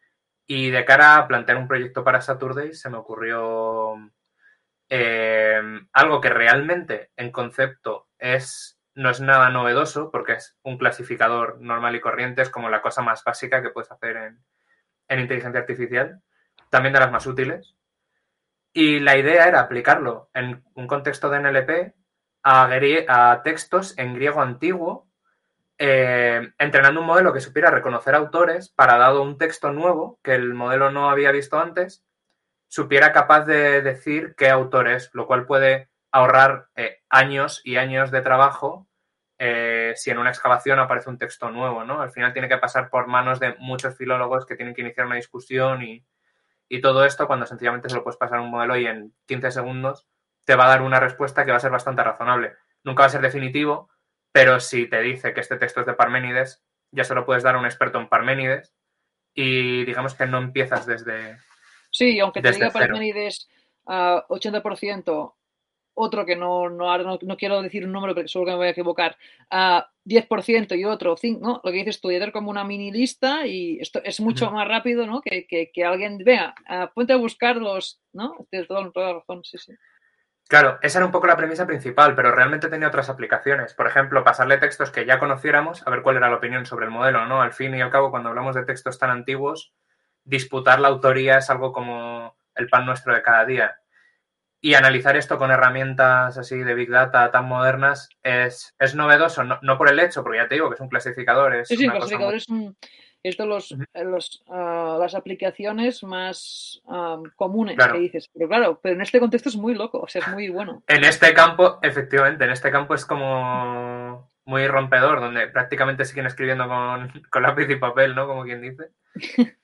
Y 0.51 0.71
de 0.71 0.85
cara 0.87 1.19
a 1.19 1.29
plantear 1.29 1.59
un 1.59 1.69
proyecto 1.69 2.03
para 2.03 2.23
Saturday, 2.23 2.73
se 2.73 2.89
me 2.89 2.97
ocurrió 2.97 3.95
eh, 4.89 5.61
algo 5.93 6.21
que 6.23 6.31
realmente 6.31 7.11
en 7.17 7.31
concepto 7.31 8.09
es, 8.19 8.81
no 8.95 9.11
es 9.11 9.21
nada 9.21 9.51
novedoso, 9.51 10.11
porque 10.11 10.33
es 10.33 10.57
un 10.63 10.79
clasificador 10.79 11.61
normal 11.61 11.97
y 11.97 12.01
corriente, 12.01 12.41
es 12.41 12.49
como 12.49 12.71
la 12.71 12.81
cosa 12.81 13.03
más 13.03 13.23
básica 13.23 13.63
que 13.63 13.69
puedes 13.69 13.93
hacer 13.93 14.17
en, 14.17 14.43
en 15.09 15.21
inteligencia 15.21 15.61
artificial, 15.61 16.23
también 16.71 16.95
de 16.95 17.01
las 17.01 17.13
más 17.13 17.27
útiles. 17.27 17.77
Y 18.73 19.01
la 19.01 19.19
idea 19.19 19.49
era 19.49 19.61
aplicarlo 19.61 20.31
en 20.33 20.65
un 20.75 20.87
contexto 20.87 21.29
de 21.29 21.41
NLP 21.41 21.95
a, 22.43 22.71
a 23.09 23.43
textos 23.43 23.99
en 23.99 24.15
griego 24.15 24.41
antiguo 24.41 25.08
eh, 25.79 26.53
entrenando 26.59 27.01
un 27.01 27.07
modelo 27.07 27.33
que 27.33 27.41
supiera 27.41 27.71
reconocer 27.71 28.15
autores 28.15 28.69
para, 28.69 28.99
dado 28.99 29.23
un 29.23 29.39
texto 29.39 29.73
nuevo 29.73 30.19
que 30.23 30.35
el 30.35 30.55
modelo 30.55 30.91
no 30.91 31.09
había 31.09 31.31
visto 31.31 31.59
antes, 31.59 32.05
supiera 32.69 33.13
capaz 33.13 33.45
de 33.45 33.81
decir 33.83 34.35
qué 34.37 34.51
autor 34.51 34.89
es, 34.89 35.11
lo 35.13 35.27
cual 35.27 35.47
puede 35.47 35.89
ahorrar 36.11 36.69
eh, 36.75 36.99
años 37.09 37.61
y 37.65 37.77
años 37.77 38.11
de 38.11 38.23
trabajo 38.23 38.89
eh, 39.39 39.93
si 39.95 40.11
en 40.11 40.19
una 40.19 40.31
excavación 40.31 40.81
aparece 40.81 41.11
un 41.11 41.19
texto 41.19 41.49
nuevo, 41.51 41.85
¿no? 41.85 42.03
Al 42.03 42.11
final 42.11 42.33
tiene 42.33 42.49
que 42.49 42.59
pasar 42.59 42.91
por 42.91 43.07
manos 43.07 43.39
de 43.39 43.55
muchos 43.61 43.97
filólogos 43.97 44.45
que 44.45 44.57
tienen 44.57 44.75
que 44.75 44.81
iniciar 44.81 45.07
una 45.07 45.15
discusión 45.15 45.83
y, 45.83 46.05
y 46.69 46.81
todo 46.81 47.05
esto 47.05 47.29
cuando 47.29 47.47
sencillamente 47.47 47.89
se 47.89 47.95
lo 47.95 48.03
puedes 48.03 48.19
pasar 48.19 48.39
a 48.39 48.43
un 48.43 48.51
modelo 48.51 48.77
y 48.77 48.87
en 48.87 49.15
15 49.27 49.53
segundos 49.53 50.09
te 50.45 50.57
va 50.57 50.65
a 50.65 50.69
dar 50.69 50.83
una 50.83 50.99
respuesta 50.99 51.45
que 51.45 51.53
va 51.53 51.59
a 51.59 51.61
ser 51.61 51.71
bastante 51.71 52.03
razonable. 52.03 52.55
Nunca 52.83 53.03
va 53.03 53.07
a 53.07 53.11
ser 53.11 53.21
definitivo, 53.21 53.91
pero 54.33 54.61
si 54.61 54.87
te 54.89 55.01
dice 55.01 55.33
que 55.33 55.41
este 55.41 55.57
texto 55.57 55.81
es 55.81 55.87
de 55.87 55.95
Parménides, 55.95 56.63
ya 56.91 57.05
se 57.05 57.15
lo 57.15 57.25
puedes 57.25 57.43
dar 57.43 57.57
a 57.57 57.59
un 57.59 57.67
experto 57.67 57.99
en 57.99 58.09
Parménides 58.09 58.75
y 59.35 59.85
digamos 59.85 60.15
que 60.15 60.27
no 60.27 60.39
empiezas 60.39 60.87
desde. 60.87 61.39
Sí, 61.91 62.19
aunque 62.21 62.43
te 62.43 62.53
diga 62.53 62.71
Parménides 62.71 63.49
a 63.87 64.25
80%, 64.29 65.35
otro 65.95 66.25
que 66.25 66.37
no, 66.37 66.69
no, 66.71 67.19
no, 67.21 67.37
quiero 67.37 67.61
decir 67.61 67.85
un 67.85 67.93
número 67.93 68.15
porque 68.15 68.29
seguro 68.29 68.51
que 68.51 68.53
me 68.53 68.59
voy 68.59 68.67
a 68.69 68.71
equivocar, 68.71 69.17
a 69.51 69.91
10% 70.05 70.79
y 70.79 70.85
otro 70.85 71.17
5%, 71.17 71.41
¿no? 71.41 71.61
Lo 71.65 71.73
que 71.73 71.79
dices 71.79 72.01
tú, 72.01 72.11
como 72.33 72.51
una 72.51 72.65
mini 72.65 72.93
lista 72.93 73.47
y 73.47 73.79
esto 73.81 74.01
es 74.05 74.21
mucho 74.21 74.51
más 74.51 74.69
rápido, 74.69 75.07
¿no? 75.07 75.21
Que, 75.21 75.47
que, 75.47 75.85
alguien, 75.85 76.19
vea, 76.19 76.55
ponte 76.95 77.13
a 77.13 77.17
buscarlos, 77.17 78.01
¿no? 78.13 78.47
Tienes 78.51 78.69
toda, 78.69 78.91
toda 78.93 79.07
la 79.09 79.19
razón, 79.21 79.45
sí, 79.45 79.59
sí. 79.59 79.73
Claro, 80.49 80.79
esa 80.81 80.99
era 80.99 81.07
un 81.07 81.13
poco 81.13 81.27
la 81.27 81.37
premisa 81.37 81.67
principal, 81.67 82.15
pero 82.15 82.33
realmente 82.33 82.69
tenía 82.69 82.89
otras 82.89 83.11
aplicaciones. 83.11 83.75
Por 83.75 83.87
ejemplo, 83.87 84.25
pasarle 84.25 84.57
textos 84.57 84.91
que 84.91 85.05
ya 85.05 85.19
conociéramos, 85.19 85.87
a 85.87 85.91
ver 85.91 86.01
cuál 86.01 86.17
era 86.17 86.31
la 86.31 86.37
opinión 86.37 86.65
sobre 86.65 86.87
el 86.87 86.91
modelo, 86.91 87.27
¿no? 87.27 87.43
Al 87.43 87.53
fin 87.53 87.75
y 87.75 87.83
al 87.83 87.91
cabo, 87.91 88.11
cuando 88.11 88.31
hablamos 88.31 88.55
de 88.55 88.65
textos 88.65 88.99
tan 88.99 89.11
antiguos, 89.11 89.75
disputar 90.25 90.81
la 90.81 90.89
autoría 90.89 91.37
es 91.37 91.51
algo 91.51 91.71
como 91.71 92.35
el 92.55 92.67
pan 92.71 92.87
nuestro 92.87 93.15
de 93.15 93.21
cada 93.21 93.45
día. 93.45 93.77
Y 94.63 94.73
analizar 94.73 95.19
esto 95.19 95.37
con 95.37 95.51
herramientas 95.51 96.39
así 96.39 96.57
de 96.57 96.75
Big 96.75 96.91
Data 96.91 97.31
tan 97.31 97.45
modernas 97.45 98.09
es, 98.23 98.75
es 98.79 98.95
novedoso, 98.95 99.45
no, 99.45 99.79
por 99.79 99.91
el 99.91 100.01
hecho, 100.01 100.23
porque 100.23 100.39
ya 100.39 100.49
te 100.49 100.55
digo 100.55 100.71
que 100.71 100.77
es 100.77 100.81
un 100.81 100.89
clasificador. 100.89 101.57
Es 101.57 101.69
sí, 101.69 101.77
sí, 101.77 101.87
clasificador 101.87 102.35
es 102.35 102.49
un 102.49 102.75
esto 103.23 103.47
los, 103.47 103.75
los 103.95 104.45
uh, 104.47 104.99
las 104.99 105.15
aplicaciones 105.15 106.03
más 106.03 106.81
um, 106.85 107.25
comunes 107.37 107.77
que 107.77 107.99
dices. 107.99 108.31
Pero 108.33 108.49
claro, 108.49 108.81
pero 108.83 108.95
en 108.95 109.01
este 109.01 109.21
contexto 109.21 109.49
es 109.49 109.57
muy 109.57 109.75
loco, 109.75 110.01
o 110.01 110.09
sea, 110.09 110.23
es 110.23 110.29
muy 110.29 110.49
bueno. 110.49 110.83
En 110.87 111.05
este 111.05 111.35
campo, 111.35 111.79
efectivamente, 111.83 112.45
en 112.45 112.51
este 112.51 112.71
campo 112.71 112.95
es 112.95 113.05
como 113.05 114.29
muy 114.45 114.67
rompedor, 114.67 115.21
donde 115.21 115.49
prácticamente 115.49 116.05
siguen 116.05 116.27
escribiendo 116.27 116.67
con, 116.69 117.13
con 117.31 117.43
lápiz 117.43 117.69
y 117.69 117.77
papel, 117.77 118.15
¿no? 118.15 118.27
Como 118.27 118.45
quien 118.45 118.63
dice. 118.63 118.91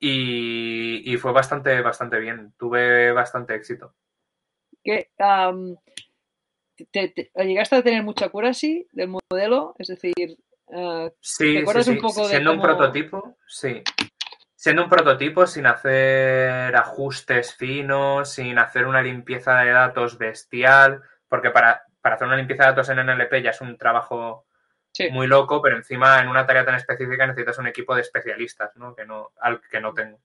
y, 0.00 1.12
y, 1.12 1.16
fue 1.18 1.32
bastante, 1.32 1.80
bastante 1.82 2.18
bien. 2.18 2.52
Tuve 2.58 3.12
bastante 3.12 3.54
éxito. 3.54 3.94
¿Qué, 4.82 5.10
um, 5.18 5.76
te, 6.90 7.30
llegaste 7.36 7.76
a 7.76 7.82
tener 7.82 8.02
mucha 8.02 8.26
accuracy 8.26 8.88
del 8.92 9.08
modelo? 9.30 9.74
Es 9.78 9.88
decir, 9.88 10.38
eh, 10.74 11.12
sí, 11.20 11.64
sí, 11.66 12.00
Siendo 12.28 12.52
un 12.52 12.62
prototipo, 12.62 13.36
sí. 13.46 13.82
Siendo 14.54 14.84
un 14.84 14.88
prototipo 14.88 15.46
sin 15.46 15.66
hacer 15.66 16.74
ajustes 16.74 17.54
finos, 17.54 18.30
sin 18.32 18.58
hacer 18.58 18.86
una 18.86 19.02
limpieza 19.02 19.58
de 19.58 19.70
datos 19.72 20.16
bestial, 20.16 21.02
porque 21.28 21.50
para, 21.50 21.84
hacer 22.02 22.26
una 22.26 22.36
limpieza 22.36 22.62
de 22.62 22.70
datos 22.70 22.88
en 22.88 23.04
NLP 23.04 23.42
ya 23.42 23.50
es 23.50 23.60
un 23.60 23.76
trabajo 23.76 24.46
muy 25.10 25.26
loco, 25.26 25.60
pero 25.60 25.76
encima 25.76 26.20
en 26.20 26.28
una 26.28 26.46
tarea 26.46 26.64
tan 26.64 26.76
específica 26.76 27.26
necesitas 27.26 27.58
un 27.58 27.66
equipo 27.66 27.94
de 27.94 28.02
especialistas, 28.02 28.74
¿no? 28.76 28.94
Que 28.94 29.04
no, 29.04 29.32
al 29.40 29.60
que 29.70 29.80
no 29.80 29.92
tengo. 29.92 30.20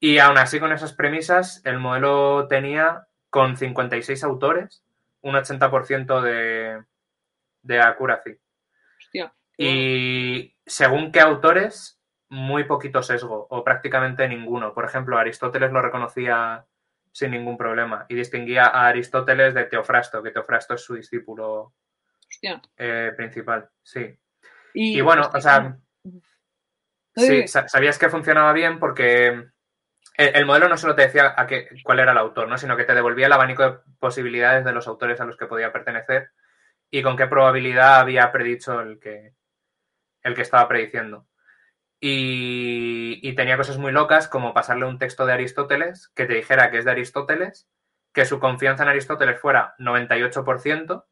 Y 0.00 0.18
aún 0.18 0.38
así, 0.38 0.60
con 0.60 0.72
esas 0.72 0.94
premisas, 0.94 1.60
el 1.64 1.78
modelo 1.78 2.46
tenía 2.48 3.06
con 3.28 3.56
56 3.56 4.24
autores 4.24 4.82
un 5.20 5.34
80% 5.34 6.20
de, 6.22 6.82
de 7.62 7.80
accuracy. 7.80 8.38
Y 9.56 10.56
según 10.66 11.12
qué 11.12 11.20
autores, 11.20 12.00
muy 12.32 12.64
poquito 12.64 13.02
sesgo 13.02 13.46
o 13.50 13.62
prácticamente 13.62 14.26
ninguno. 14.26 14.72
Por 14.72 14.86
ejemplo, 14.86 15.18
Aristóteles 15.18 15.70
lo 15.70 15.82
reconocía 15.82 16.64
sin 17.12 17.32
ningún 17.32 17.58
problema 17.58 18.06
y 18.08 18.14
distinguía 18.14 18.64
a 18.64 18.88
Aristóteles 18.88 19.52
de 19.52 19.64
Teofrasto, 19.64 20.22
que 20.22 20.30
Teofrasto 20.30 20.74
es 20.74 20.82
su 20.82 20.94
discípulo 20.94 21.74
eh, 22.78 23.12
principal. 23.14 23.68
Sí. 23.82 24.18
Y, 24.72 25.00
bueno, 25.02 25.30
o 25.32 25.40
sea, 25.40 25.76
sí, 27.14 27.46
sabías 27.46 27.98
que 27.98 28.08
funcionaba 28.08 28.54
bien 28.54 28.78
porque 28.78 29.50
el, 30.16 30.46
modelo 30.46 30.70
no 30.70 30.78
solo 30.78 30.94
te 30.94 31.02
decía 31.02 31.34
a 31.36 31.46
qué, 31.46 31.68
cuál 31.84 32.00
era 32.00 32.12
el 32.12 32.18
autor, 32.18 32.48
¿no? 32.48 32.56
sino 32.56 32.78
que 32.78 32.84
te 32.84 32.94
devolvía 32.94 33.26
el 33.26 33.32
abanico 33.32 33.62
de 33.62 33.78
posibilidades 33.98 34.64
de 34.64 34.72
los 34.72 34.88
autores 34.88 35.20
a 35.20 35.26
los 35.26 35.36
que 35.36 35.44
podía 35.44 35.70
pertenecer 35.70 36.30
y 36.90 37.02
con 37.02 37.18
qué 37.18 37.26
probabilidad 37.26 38.00
había 38.00 38.32
predicho 38.32 38.80
el 38.80 38.98
que, 38.98 39.34
el 40.22 40.34
que 40.34 40.42
estaba 40.42 40.68
prediciendo. 40.68 41.26
Y, 42.00 43.34
tenía 43.36 43.56
cosas 43.56 43.78
muy 43.78 43.92
locas 43.92 44.28
como 44.28 44.52
pasarle 44.52 44.86
un 44.86 44.98
texto 44.98 45.24
de 45.24 45.32
Aristóteles 45.32 46.08
que 46.14 46.26
te 46.26 46.34
dijera 46.34 46.70
que 46.70 46.78
es 46.78 46.84
de 46.84 46.90
Aristóteles, 46.90 47.68
que 48.12 48.24
su 48.24 48.40
confianza 48.40 48.82
en 48.82 48.90
Aristóteles 48.90 49.40
fuera 49.40 49.74
98% 49.78 51.04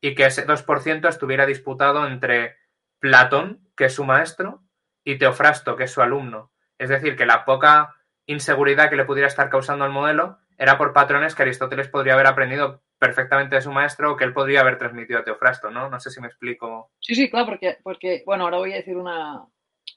y 0.00 0.14
que 0.14 0.24
ese 0.26 0.46
2% 0.46 1.08
estuviera 1.08 1.46
disputado 1.46 2.06
entre 2.06 2.56
Platón, 2.98 3.68
que 3.76 3.84
es 3.84 3.94
su 3.94 4.04
maestro, 4.04 4.62
y 5.04 5.18
Teofrasto, 5.18 5.76
que 5.76 5.84
es 5.84 5.92
su 5.92 6.02
alumno. 6.02 6.50
Es 6.78 6.88
decir, 6.88 7.16
que 7.16 7.26
la 7.26 7.44
poca 7.44 7.94
inseguridad 8.26 8.90
que 8.90 8.96
le 8.96 9.04
pudiera 9.04 9.28
estar 9.28 9.50
causando 9.50 9.84
al 9.84 9.92
modelo 9.92 10.38
era 10.58 10.78
por 10.78 10.92
patrones 10.92 11.34
que 11.34 11.42
Aristóteles 11.42 11.88
podría 11.88 12.14
haber 12.14 12.26
aprendido 12.26 12.82
perfectamente 12.98 13.56
de 13.56 13.62
su 13.62 13.72
maestro 13.72 14.12
o 14.12 14.16
que 14.16 14.24
él 14.24 14.32
podría 14.32 14.60
haber 14.60 14.78
transmitido 14.78 15.18
a 15.18 15.24
Teofrasto, 15.24 15.70
¿no? 15.70 15.88
No 15.88 16.00
sé 16.00 16.10
si 16.10 16.20
me 16.20 16.28
explico. 16.28 16.90
Sí, 17.00 17.14
sí, 17.14 17.30
claro, 17.30 17.46
porque, 17.46 17.78
porque 17.82 18.22
bueno, 18.24 18.44
ahora 18.44 18.58
voy 18.58 18.72
a 18.72 18.76
decir 18.76 18.96
una, 18.96 19.44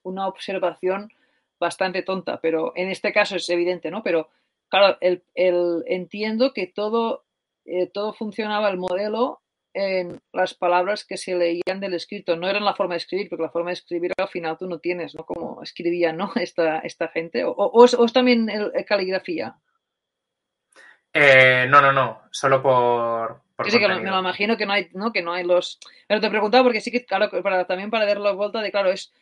una 0.03 0.27
observación 0.27 1.09
bastante 1.59 2.03
tonta, 2.03 2.39
pero 2.41 2.73
en 2.75 2.89
este 2.89 3.11
caso 3.11 3.35
es 3.35 3.49
evidente, 3.49 3.91
¿no? 3.91 4.03
Pero 4.03 4.29
claro, 4.69 4.97
el, 5.01 5.23
entiendo 5.87 6.53
que 6.53 6.67
todo, 6.67 7.25
eh, 7.65 7.87
todo 7.87 8.13
funcionaba 8.13 8.69
el 8.69 8.77
modelo 8.77 9.41
en 9.73 10.19
las 10.33 10.53
palabras 10.53 11.05
que 11.05 11.17
se 11.17 11.35
leían 11.35 11.79
del 11.79 11.93
escrito, 11.93 12.35
no 12.35 12.47
era 12.49 12.59
la 12.59 12.73
forma 12.73 12.95
de 12.95 12.99
escribir, 12.99 13.29
porque 13.29 13.43
la 13.43 13.51
forma 13.51 13.69
de 13.69 13.75
escribir 13.75 14.11
al 14.17 14.27
final 14.27 14.57
tú 14.57 14.67
no 14.67 14.79
tienes, 14.79 15.15
¿no? 15.15 15.25
Como 15.25 15.61
escribía, 15.61 16.11
¿no? 16.13 16.31
Esta, 16.35 16.79
esta 16.79 17.09
gente, 17.09 17.43
o, 17.45 17.85
es, 17.85 18.13
también 18.13 18.49
el, 18.49 18.71
caligrafía. 18.85 19.55
Eh, 21.13 21.65
no, 21.69 21.81
no, 21.81 21.91
no, 21.91 22.21
solo 22.31 22.61
por. 22.61 23.41
sí, 23.69 23.79
que 23.79 23.87
me 23.87 24.01
lo 24.01 24.19
imagino 24.19 24.57
que 24.57 24.65
no 24.65 24.73
hay, 24.73 24.89
¿no? 24.93 25.11
Que 25.11 25.21
no 25.21 25.33
hay 25.33 25.43
los. 25.43 25.79
Pero 26.07 26.21
te 26.21 26.29
preguntaba 26.29 26.63
porque 26.63 26.81
sí 26.81 26.91
que, 26.91 27.05
claro, 27.05 27.29
para, 27.41 27.65
también 27.65 27.89
para 27.89 28.05
dar 28.05 28.19
la 28.19 28.31
vuelta 28.31 28.61
de, 28.61 28.71
claro, 28.71 28.91
es 28.91 29.13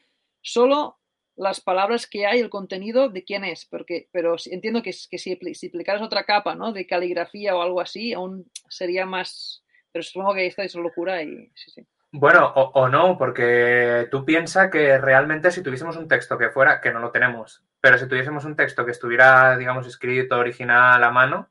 solo 0.42 1.00
las 1.36 1.62
palabras 1.62 2.08
que 2.08 2.26
hay, 2.26 2.40
el 2.40 2.50
contenido 2.50 3.10
de 3.10 3.24
quién 3.24 3.44
es, 3.46 3.66
porque, 3.66 4.10
pero 4.12 4.36
entiendo 4.46 4.82
que, 4.82 4.92
que 5.10 5.18
si, 5.18 5.38
si 5.54 5.68
aplicaras 5.68 6.02
otra 6.02 6.24
capa, 6.24 6.56
¿no? 6.56 6.74
De 6.74 6.88
caligrafía 6.88 7.56
o 7.56 7.62
algo 7.62 7.80
así, 7.80 8.14
aún 8.14 8.50
sería 8.70 9.06
más, 9.06 9.64
pero 9.92 10.04
supongo 10.04 10.34
que 10.34 10.48
esta 10.48 10.64
es 10.64 10.76
locura 10.76 11.22
y 11.22 11.52
sí, 11.54 11.72
sí. 11.72 11.88
Bueno, 12.12 12.48
o, 12.56 12.88
no, 12.88 13.18
porque 13.18 14.08
tú 14.10 14.24
piensas 14.24 14.72
que 14.72 14.98
realmente 14.98 15.52
si 15.52 15.62
tuviésemos 15.62 15.98
un 15.98 16.08
texto 16.08 16.38
que 16.38 16.50
fuera, 16.50 16.80
que 16.80 16.92
no 16.92 17.00
lo 17.00 17.12
tenemos, 17.12 17.64
pero 17.82 17.98
si 17.98 18.08
tuviésemos 18.08 18.46
un 18.46 18.56
texto 18.56 18.86
que 18.86 18.92
estuviera, 18.92 19.58
digamos, 19.58 19.86
escrito 19.86 20.38
original 20.38 21.04
a 21.04 21.12
mano, 21.12 21.50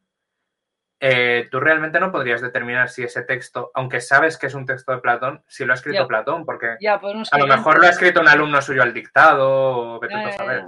eh, 0.99 1.47
tú 1.51 1.61
realmente 1.61 2.01
no 2.01 2.11
podrías 2.11 2.41
determinar 2.41 2.89
si 2.89 3.03
ese 3.03 3.23
texto, 3.23 3.71
aunque 3.75 4.01
sabes 4.01 4.39
que 4.39 4.47
es 4.47 4.55
un 4.55 4.65
texto 4.65 4.93
de 4.93 4.99
Platón, 4.99 5.43
si 5.47 5.65
lo 5.65 5.73
ha 5.73 5.77
escrito 5.77 6.09
Platón, 6.09 6.47
porque 6.47 6.77
a 6.89 7.39
lo 7.39 7.47
mejor 7.47 7.79
lo 7.79 7.87
ha 7.87 7.91
escrito 7.91 8.21
un 8.21 8.29
alumno 8.29 8.63
suyo 8.63 8.83
al 8.83 8.95
dictado, 8.95 9.97
o 9.97 10.01
vete 10.01 10.15
a 10.15 10.33
saber, 10.33 10.65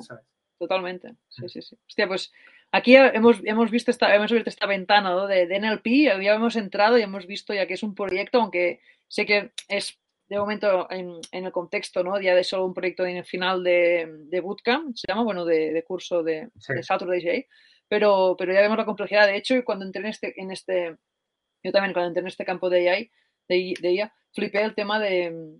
Totalmente, 0.58 1.14
sí, 1.28 1.48
sí, 1.48 1.62
sí. 1.62 1.78
Hostia, 1.86 2.08
pues 2.08 2.32
aquí 2.72 2.96
hemos, 2.96 3.40
hemos 3.44 3.70
visto 3.70 3.90
esta, 3.90 4.14
hemos 4.14 4.30
abierto 4.30 4.50
esta 4.50 4.66
ventana 4.66 5.26
de, 5.26 5.46
NLP, 5.60 5.86
ya 6.22 6.34
hemos 6.34 6.56
entrado 6.56 6.98
y 6.98 7.02
hemos 7.02 7.26
visto 7.26 7.54
ya 7.54 7.66
que 7.66 7.74
es 7.74 7.82
un 7.82 7.94
proyecto, 7.94 8.40
aunque 8.40 8.80
sé 9.06 9.24
que 9.24 9.52
es 9.68 9.98
de 10.28 10.38
momento 10.38 10.88
en, 10.90 11.20
el 11.32 11.52
contexto, 11.52 12.02
¿no? 12.02 12.20
Ya 12.20 12.34
de 12.34 12.44
solo 12.44 12.66
un 12.66 12.74
proyecto 12.74 13.06
en 13.06 13.16
el 13.16 13.24
final 13.24 13.64
de, 13.64 14.06
de 14.24 14.40
bootcamp, 14.40 14.94
se 14.94 15.06
llama, 15.08 15.22
bueno, 15.22 15.46
de, 15.46 15.82
curso 15.86 16.22
de, 16.22 16.50
de 16.68 16.82
Saturday 16.82 17.22
J 17.22 17.48
pero, 17.88 18.36
pero 18.38 18.52
ya 18.52 18.60
vemos 18.60 18.78
la 18.78 18.84
complejidad. 18.84 19.26
De 19.26 19.36
hecho, 19.36 19.54
cuando 19.64 19.84
entré 19.84 20.02
en 20.02 20.08
este, 20.08 20.40
en 20.40 20.50
este, 20.50 20.96
yo 21.62 21.72
también 21.72 21.92
cuando 21.92 22.08
entré 22.08 22.20
en 22.20 22.28
este 22.28 22.44
campo 22.44 22.70
de 22.70 22.88
AI, 22.88 23.10
de, 23.48 23.74
de 23.80 23.88
ella, 23.88 24.14
flipé 24.32 24.62
el 24.62 24.74
tema 24.74 25.00
de 25.00 25.58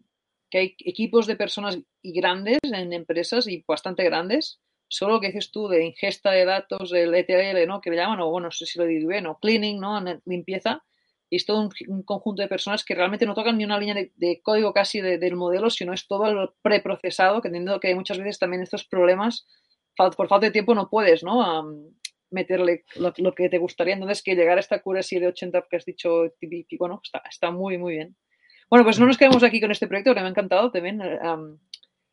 que 0.51 0.59
hay 0.59 0.77
equipos 0.79 1.27
de 1.27 1.37
personas 1.37 1.79
y 2.03 2.13
grandes 2.13 2.59
en 2.63 2.93
empresas 2.93 3.47
y 3.49 3.65
bastante 3.67 4.05
grandes, 4.05 4.61
solo 4.89 5.15
lo 5.15 5.21
que 5.21 5.29
dices 5.29 5.51
tú 5.51 5.69
de 5.69 5.85
ingesta 5.85 6.31
de 6.31 6.45
datos, 6.45 6.91
del 6.91 7.15
ETL, 7.15 7.67
¿no? 7.67 7.81
Que 7.81 7.91
le 7.91 7.97
llaman, 7.97 8.21
o 8.21 8.31
bueno, 8.31 8.47
no 8.47 8.51
sé 8.51 8.67
si 8.67 8.79
lo 8.79 8.87
digo 8.87 9.09
bien, 9.09 9.27
o 9.27 9.39
cleaning, 9.39 9.79
¿no? 9.79 10.03
Limpieza. 10.25 10.83
Y 11.31 11.37
es 11.37 11.45
todo 11.45 11.69
un, 11.89 12.03
conjunto 12.05 12.41
de 12.41 12.49
personas 12.49 12.85
que 12.85 12.95
realmente 12.95 13.27
no 13.27 13.35
tocan 13.35 13.59
ni 13.59 13.65
una 13.65 13.79
línea 13.79 13.95
de, 13.95 14.41
código 14.43 14.73
casi 14.73 15.03
del 15.03 15.37
modelo, 15.37 15.69
sino 15.69 15.93
es 15.93 16.07
todo 16.07 16.27
el 16.27 16.49
preprocesado, 16.63 17.43
que 17.43 17.49
entiendo 17.49 17.79
que 17.81 17.95
muchas 17.95 18.17
veces 18.17 18.39
también 18.39 18.63
estos 18.63 18.87
problemas, 18.87 19.47
por 19.95 20.29
falta 20.29 20.47
de 20.47 20.53
tiempo, 20.53 20.75
no 20.75 20.89
puedes, 20.89 21.23
¿no? 21.23 21.93
Meterle 22.31 22.85
lo, 22.97 23.35
que 23.35 23.49
te 23.49 23.59
gustaría. 23.59 23.95
Entonces, 23.95 24.23
que 24.23 24.35
llegar 24.35 24.59
a 24.59 24.61
esta 24.61 24.81
cura 24.81 25.01
así 25.01 25.19
de 25.19 25.29
80 25.29 25.65
que 25.69 25.77
has 25.77 25.85
dicho, 25.85 26.33
bueno, 26.79 27.01
está, 27.03 27.23
está 27.29 27.51
muy, 27.51 27.79
muy 27.79 27.95
bien. 27.95 28.17
Bueno, 28.71 28.85
pues 28.85 29.01
no 29.01 29.07
nos 29.07 29.17
quedamos 29.17 29.43
aquí 29.43 29.61
con 29.61 29.71
este 29.71 29.87
proyecto, 29.87 30.15
que 30.15 30.21
me 30.21 30.27
ha 30.27 30.31
encantado 30.31 30.71
también 30.71 31.01
um, 31.01 31.59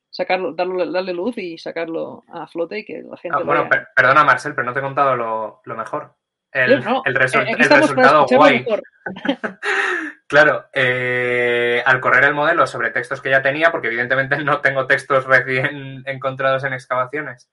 sacarlo, 0.10 0.54
darle, 0.54 0.90
darle, 0.90 1.14
luz 1.14 1.38
y 1.38 1.58
sacarlo 1.58 2.24
a 2.30 2.48
flote 2.48 2.80
y 2.80 2.86
que 2.86 3.04
la 3.04 3.18
gente. 3.18 3.38
Ah, 3.40 3.44
bueno, 3.44 3.70
perdona, 3.96 4.24
Marcel, 4.24 4.56
pero 4.56 4.66
no 4.66 4.74
te 4.74 4.80
he 4.80 4.84
contado 4.84 5.16
lo, 5.16 5.62
lo 5.66 5.76
mejor. 5.76 6.16
El, 6.56 6.82
el, 7.04 7.16
resultado 7.16 8.26
guay. 8.32 8.66
claro, 10.28 10.68
eh, 10.72 11.84
al 11.86 12.00
correr 12.00 12.24
el 12.24 12.34
modelo 12.34 12.66
sobre 12.66 12.92
textos 12.92 13.20
que 13.20 13.30
ya 13.30 13.42
tenía, 13.42 13.74
porque 13.74 13.88
evidentemente 13.88 14.38
no 14.42 14.62
tengo 14.62 14.88
textos 14.88 15.26
recién 15.26 16.04
encontrados 16.08 16.64
en 16.64 16.72
excavaciones, 16.72 17.52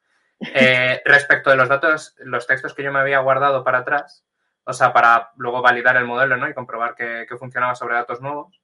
eh, 0.54 1.02
respecto 1.04 1.50
de 1.50 1.56
los 1.56 1.68
datos, 1.68 2.14
los 2.18 2.46
textos 2.46 2.74
que 2.74 2.82
yo 2.82 2.92
me 2.92 2.98
había 2.98 3.20
guardado 3.20 3.64
para 3.64 3.78
atrás, 3.78 4.24
o 4.64 4.72
sea, 4.72 4.92
para 4.92 5.32
luego 5.36 5.62
validar 5.62 5.96
el 5.96 6.04
modelo 6.04 6.36
¿no? 6.36 6.48
y 6.48 6.54
comprobar 6.54 6.94
que, 6.94 7.26
funcionaba 7.38 7.74
sobre 7.74 7.94
datos 7.94 8.20
nuevos, 8.20 8.60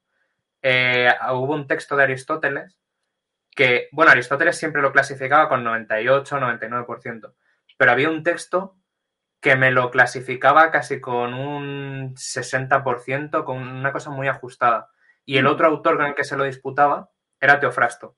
eh, 0.63 1.13
hubo 1.31 1.55
un 1.55 1.67
texto 1.67 1.97
de 1.97 2.05
Aristóteles 2.05 2.79
que, 3.55 3.89
bueno, 3.93 4.13
Aristóteles 4.13 4.57
siempre 4.57 4.83
lo 4.83 4.93
clasificaba 4.93 5.49
con 5.49 5.65
98, 5.65 6.39
99%, 6.39 7.35
pero 7.77 7.91
había 7.91 8.11
un 8.11 8.23
texto 8.23 8.77
que 9.41 9.57
me 9.57 9.71
lo 9.71 9.91
clasificaba 9.91 10.71
casi 10.71 11.01
con 11.01 11.35
un 11.35 12.15
60%, 12.15 13.45
con 13.45 13.57
una 13.59 13.93
cosa 13.93 14.11
muy 14.11 14.29
ajustada. 14.29 14.91
Y 15.25 15.39
el 15.39 15.45
mm. 15.45 15.49
otro 15.49 15.67
autor 15.69 15.97
con 15.97 16.07
el 16.07 16.15
que 16.15 16.25
se 16.25 16.37
lo 16.37 16.45
disputaba 16.45 17.11
era 17.41 17.61
Teofrasto. 17.61 18.17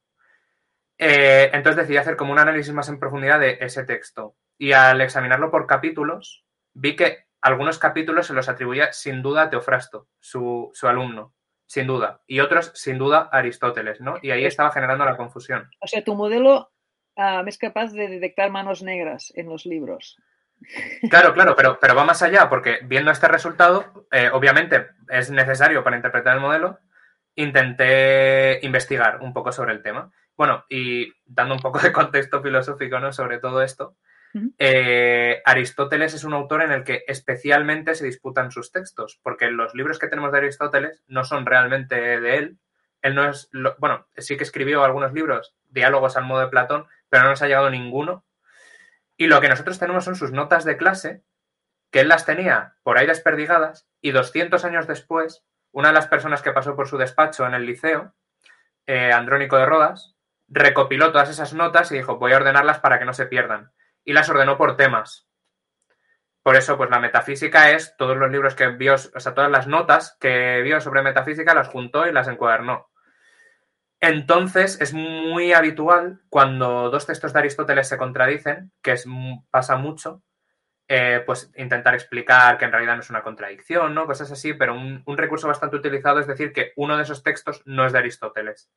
Eh, 1.03 1.51
entonces 1.55 1.79
decidí 1.79 1.97
hacer 1.97 2.15
como 2.15 2.33
un 2.33 2.39
análisis 2.39 2.75
más 2.75 2.91
en 2.91 3.01
profundidad 3.01 3.41
de 3.41 3.57
ese 3.63 3.85
texto. 3.85 4.37
Y 4.59 4.73
al 4.73 5.01
examinarlo 5.01 5.51
por 5.51 5.67
capítulos, 5.67 6.45
vi 6.75 6.95
que 6.95 7.25
algunos 7.41 7.79
capítulos 7.79 8.27
se 8.27 8.35
los 8.35 8.51
atribuía 8.51 8.93
sin 8.93 9.23
duda 9.23 9.45
a 9.45 9.51
Teofrasto, 9.51 10.09
su, 10.21 10.71
alumno, 10.83 11.33
sin 11.65 11.87
duda. 11.87 12.21
Y 12.27 12.41
otros, 12.41 12.71
sin 12.75 12.99
duda, 12.99 13.31
a 13.33 13.39
Aristóteles, 13.39 14.03
¿no? 14.03 14.19
Y 14.21 14.31
ahí 14.31 14.45
estaba 14.45 14.73
generando 14.73 15.07
la 15.07 15.17
confusión. 15.17 15.71
O 15.81 15.87
sea, 15.87 16.05
tu 16.05 16.15
modelo 16.15 16.71
ah, 17.17 17.43
es 17.47 17.57
capaz 17.57 17.93
de 17.93 18.07
detectar 18.07 18.51
manos 18.51 18.83
negras 18.83 19.33
en 19.37 19.49
los 19.49 19.65
libros. 19.65 20.19
Claro, 21.09 21.33
claro, 21.35 21.57
pero, 21.57 21.79
pero 21.81 21.95
va 21.95 22.05
más 22.05 22.21
allá, 22.21 22.51
porque 22.51 22.81
viendo 22.83 23.11
este 23.11 23.27
resultado, 23.27 24.07
eh, 24.13 24.29
obviamente 24.31 24.89
es 25.09 25.31
necesario 25.31 25.83
para 25.83 25.97
interpretar 25.97 26.35
el 26.35 26.43
modelo, 26.43 26.79
intenté 27.37 28.61
investigar 28.67 29.23
un 29.23 29.33
poco 29.33 29.51
sobre 29.51 29.73
el 29.73 29.83
tema. 29.83 30.13
Bueno, 30.41 30.65
y 30.71 31.13
dando 31.27 31.55
un 31.55 31.61
poco 31.61 31.81
de 31.81 31.93
contexto 31.93 32.41
filosófico 32.41 32.99
¿no? 32.99 33.13
sobre 33.13 33.37
todo 33.41 33.61
esto, 33.61 33.99
eh, 34.57 35.43
Aristóteles 35.45 36.15
es 36.15 36.25
un 36.25 36.33
autor 36.33 36.63
en 36.63 36.73
el 36.73 36.83
que 36.83 37.05
especialmente 37.07 37.95
se 37.95 38.07
disputan 38.07 38.51
sus 38.51 38.73
textos, 38.73 39.21
porque 39.23 39.51
los 39.51 39.75
libros 39.75 39.99
que 39.99 40.09
tenemos 40.09 40.33
de 40.33 40.39
Aristóteles 40.39 41.05
no 41.09 41.25
son 41.25 41.45
realmente 41.45 42.19
de 42.19 42.39
él. 42.39 42.59
Él 43.03 43.15
no 43.15 43.29
es, 43.29 43.51
bueno, 43.77 44.07
sí 44.17 44.39
que 44.39 44.45
escribió 44.45 44.83
algunos 44.83 45.13
libros, 45.13 45.55
diálogos 45.69 46.17
al 46.17 46.25
modo 46.25 46.41
de 46.41 46.49
Platón, 46.49 46.87
pero 47.11 47.25
no 47.25 47.29
nos 47.29 47.43
ha 47.43 47.47
llegado 47.47 47.69
ninguno. 47.69 48.25
Y 49.19 49.27
lo 49.27 49.43
que 49.43 49.51
nosotros 49.51 49.79
tenemos 49.79 50.07
son 50.07 50.17
sus 50.17 50.33
notas 50.33 50.65
de 50.65 50.79
clase, 50.79 51.23
que 51.91 52.01
él 52.01 52.09
las 52.09 52.25
tenía 52.25 52.77
por 52.83 52.97
ahí 52.97 53.07
desperdigadas, 53.07 53.91
y 54.01 54.13
200 54.13 54.65
años 54.65 54.87
después, 54.87 55.45
una 55.71 55.89
de 55.89 55.95
las 55.95 56.07
personas 56.07 56.41
que 56.41 56.53
pasó 56.53 56.77
por 56.77 56.89
su 56.89 56.97
despacho 56.97 57.45
en 57.45 57.53
el 57.53 57.67
liceo 57.67 58.15
eh, 58.87 59.13
Andrónico 59.13 59.59
de 59.59 59.67
Rodas, 59.67 60.17
recopiló 60.51 61.13
todas 61.13 61.31
esas 61.31 61.55
notas 61.55 61.91
y 61.91 61.97
dijo, 61.97 62.19
voy 62.19 62.33
a 62.33 62.37
ordenarlas 62.37 62.81
para 62.81 62.99
que 62.99 63.05
no 63.05 63.15
se 63.15 63.27
pierdan. 63.27 63.73
Y 64.05 64.13
las 64.13 64.29
ordenó 64.29 64.57
por 64.59 64.77
temas. 64.77 65.29
Por 66.43 66.57
eso, 66.57 66.77
pues 66.77 66.91
la 66.91 66.99
metafísica 66.99 67.71
es 67.71 67.95
todos 67.97 68.17
los 68.17 68.31
libros 68.31 68.55
que 68.55 68.69
vio, 68.69 68.95
o 68.95 69.21
sea, 69.21 69.35
todas 69.35 69.51
las 69.51 69.67
notas 69.67 70.17
que 70.21 70.63
vio 70.63 70.81
sobre 70.81 71.03
metafísica 71.03 71.55
las 71.55 71.69
juntó 71.69 72.07
y 72.07 72.13
las 72.13 72.29
encuadernó. 72.29 72.89
Entonces, 74.01 74.81
es 74.81 74.95
muy 74.95 75.53
habitual 75.53 76.23
cuando 76.31 76.89
dos 76.89 77.07
textos 77.07 77.35
de 77.35 77.41
Aristóteles 77.41 77.87
se 77.87 77.99
contradicen, 77.99 78.73
que 78.83 78.93
es, 78.93 79.07
pasa 79.51 79.77
mucho, 79.77 80.23
eh, 80.89 81.23
pues 81.25 81.53
intentar 81.57 81.95
explicar 81.95 82.57
que 82.57 82.65
en 82.65 82.73
realidad 82.73 82.95
no 82.95 83.03
es 83.03 83.11
una 83.11 83.23
contradicción, 83.23 83.95
¿no? 83.95 84.07
Cosas 84.07 84.33
así, 84.33 84.55
pero 84.55 84.75
un, 84.75 85.05
recurso 85.19 85.47
bastante 85.47 85.77
utilizado 85.77 86.19
es 86.19 86.27
decir 86.27 86.53
que 86.53 86.73
uno 86.75 86.97
de 86.97 87.05
esos 87.05 87.23
textos 87.23 87.63
no 87.67 87.85
es 87.85 87.93
de 87.93 87.99
Aristóteles. 87.99 88.71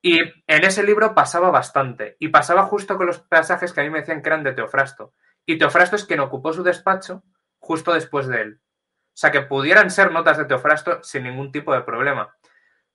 Y 0.00 0.20
en 0.20 0.64
ese 0.64 0.82
libro 0.82 1.14
pasaba 1.14 1.50
bastante, 1.50 2.16
y 2.20 2.28
pasaba 2.28 2.64
justo 2.64 2.96
con 2.96 3.06
los 3.06 3.18
pasajes 3.18 3.72
que 3.72 3.80
a 3.80 3.84
mí 3.84 3.90
me 3.90 4.00
decían 4.00 4.22
que 4.22 4.28
eran 4.28 4.44
de 4.44 4.52
Teofrasto. 4.52 5.12
Y 5.44 5.58
Teofrasto 5.58 5.96
es 5.96 6.04
quien 6.04 6.20
ocupó 6.20 6.52
su 6.52 6.62
despacho 6.62 7.24
justo 7.58 7.92
después 7.92 8.28
de 8.28 8.42
él. 8.42 8.60
O 8.62 9.20
sea, 9.20 9.32
que 9.32 9.42
pudieran 9.42 9.90
ser 9.90 10.12
notas 10.12 10.38
de 10.38 10.44
Teofrasto 10.44 11.02
sin 11.02 11.24
ningún 11.24 11.50
tipo 11.50 11.74
de 11.74 11.82
problema. 11.82 12.36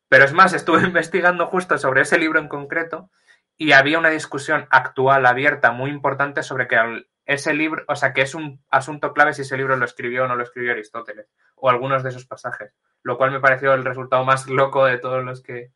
Pero 0.08 0.24
es 0.24 0.34
más, 0.34 0.54
estuve 0.54 0.82
investigando 0.88 1.48
justo 1.48 1.78
sobre 1.78 2.02
ese 2.02 2.18
libro 2.18 2.39
en 2.39 2.48
concreto 2.48 3.10
y 3.58 3.74
había 3.74 4.00
una 4.00 4.10
discusión 4.10 4.68
actual 4.70 5.26
abierta 5.26 5.72
muy 5.72 5.89
importante 5.89 6.42
sobre 6.44 6.68
que 6.68 6.78
ese 7.26 7.54
libro, 7.54 7.84
o 7.88 7.96
sea, 7.96 8.13
que 8.13 8.22
es 8.22 8.36
un 8.36 8.63
asunto 8.70 9.13
clave 9.13 9.34
si 9.34 9.42
ese 9.42 9.58
libro 9.58 9.76
lo 9.76 9.86
escribió 9.86 10.24
o 10.24 10.28
no 10.28 10.36
lo 10.36 10.44
escribió 10.44 10.72
Aristóteles, 10.72 11.28
o 11.56 11.70
algunos 11.70 12.04
de 12.04 12.10
esos 12.10 12.26
pasajes, 12.26 12.74
lo 13.02 13.18
cual 13.18 13.32
me 13.32 13.39
pareció 13.39 13.74
el 13.74 13.86
resultado 13.86 14.26
más 14.26 14.48
loco 14.50 14.86
de 14.86 14.98
todos 14.98 15.24
los 15.24 15.42
que, 15.42 15.72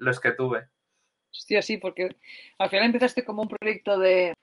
los 0.00 0.20
que 0.20 0.32
tuve. 0.32 0.66
Hostia, 1.32 1.62
sí, 1.62 1.76
porque 1.76 2.08
al 2.58 2.68
final 2.68 2.86
empezaste 2.86 3.24
como 3.24 3.42
un 3.42 3.48
proyecto 3.48 3.98
de, 3.98 4.34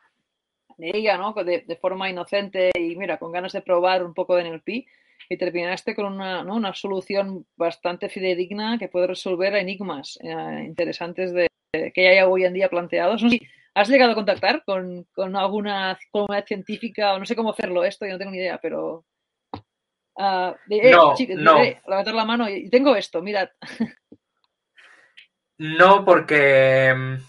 de 0.77 0.91
ella, 0.93 1.17
¿no? 1.17 1.33
De, 1.33 1.61
de, 1.67 1.75
forma 1.75 2.09
inocente 2.09 2.71
y 2.73 2.95
mira, 2.95 3.17
con 3.17 3.31
ganas 3.31 3.51
de 3.51 3.61
probar 3.61 4.03
un 4.03 4.13
poco 4.13 4.35
de 4.35 4.49
NLP 4.49 4.69
y 5.29 5.37
terminaste 5.37 5.95
con 5.95 6.05
una, 6.05 6.43
¿no? 6.43 6.55
una 6.55 6.73
solución 6.73 7.45
bastante 7.57 8.07
fidedigna 8.07 8.77
que 8.77 8.87
puede 8.87 9.07
resolver 9.07 9.55
enigmas 9.55 10.17
eh, 10.23 10.63
interesantes 10.65 11.33
de, 11.33 11.47
que 11.93 12.07
hay 12.07 12.21
hoy 12.21 12.45
en 12.45 12.53
día 12.53 12.69
planteados. 12.69 13.21
No 13.21 13.29
sé 13.29 13.41
¿Has 13.77 13.89
llegado 13.89 14.13
a 14.13 14.15
contactar 14.15 14.63
con, 14.65 15.03
con 15.13 15.35
alguna 15.35 15.99
comunidad 16.09 16.47
científica 16.47 17.13
o 17.13 17.19
no 17.19 17.27
sé 17.27 17.35
cómo 17.35 17.51
hacerlo 17.51 17.83
esto? 17.83 18.07
Yo 18.07 18.13
no 18.13 18.17
tengo 18.17 18.31
ni 18.31 18.39
idea, 18.39 18.57
pero... 18.59 19.05
Uh, 20.15 20.55
eh, 20.71 20.89
no, 20.89 21.13
no. 21.37 21.61
levantar 21.61 22.15
la 22.15 22.25
mano 22.25 22.49
y 22.49 22.71
tengo 22.71 22.95
esto, 22.95 23.21
mirad. 23.21 23.49
No, 25.57 26.05
porque 26.05 27.19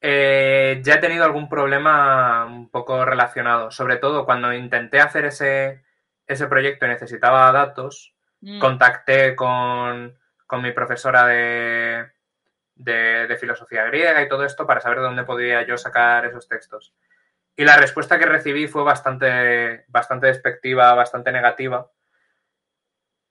eh, 0.00 0.80
ya 0.82 0.94
he 0.94 0.98
tenido 0.98 1.24
algún 1.24 1.48
problema 1.48 2.46
un 2.46 2.70
poco 2.70 3.04
relacionado. 3.04 3.70
Sobre 3.70 3.96
todo 3.96 4.24
cuando 4.24 4.52
intenté 4.52 5.00
hacer 5.00 5.26
ese, 5.26 5.82
ese 6.26 6.46
proyecto 6.46 6.86
necesitaba 6.86 7.50
datos, 7.52 8.14
mm. 8.40 8.60
contacté 8.60 9.34
con, 9.34 10.16
mi 10.62 10.72
profesora 10.72 11.26
de, 11.26 12.06
de, 12.74 13.36
filosofía 13.38 13.84
griega 13.84 14.22
y 14.22 14.28
todo 14.28 14.44
esto 14.44 14.66
para 14.66 14.80
saber 14.80 14.98
de 14.98 15.04
dónde 15.04 15.24
podía 15.24 15.66
yo 15.66 15.76
sacar 15.76 16.24
esos 16.26 16.48
textos. 16.48 16.94
Y 17.56 17.64
la 17.64 17.76
respuesta 17.76 18.18
que 18.18 18.26
recibí 18.26 18.68
fue 18.68 18.84
bastante, 18.84 19.84
bastante 19.88 20.28
despectiva, 20.28 20.94
bastante 20.94 21.32
negativa. 21.32 21.90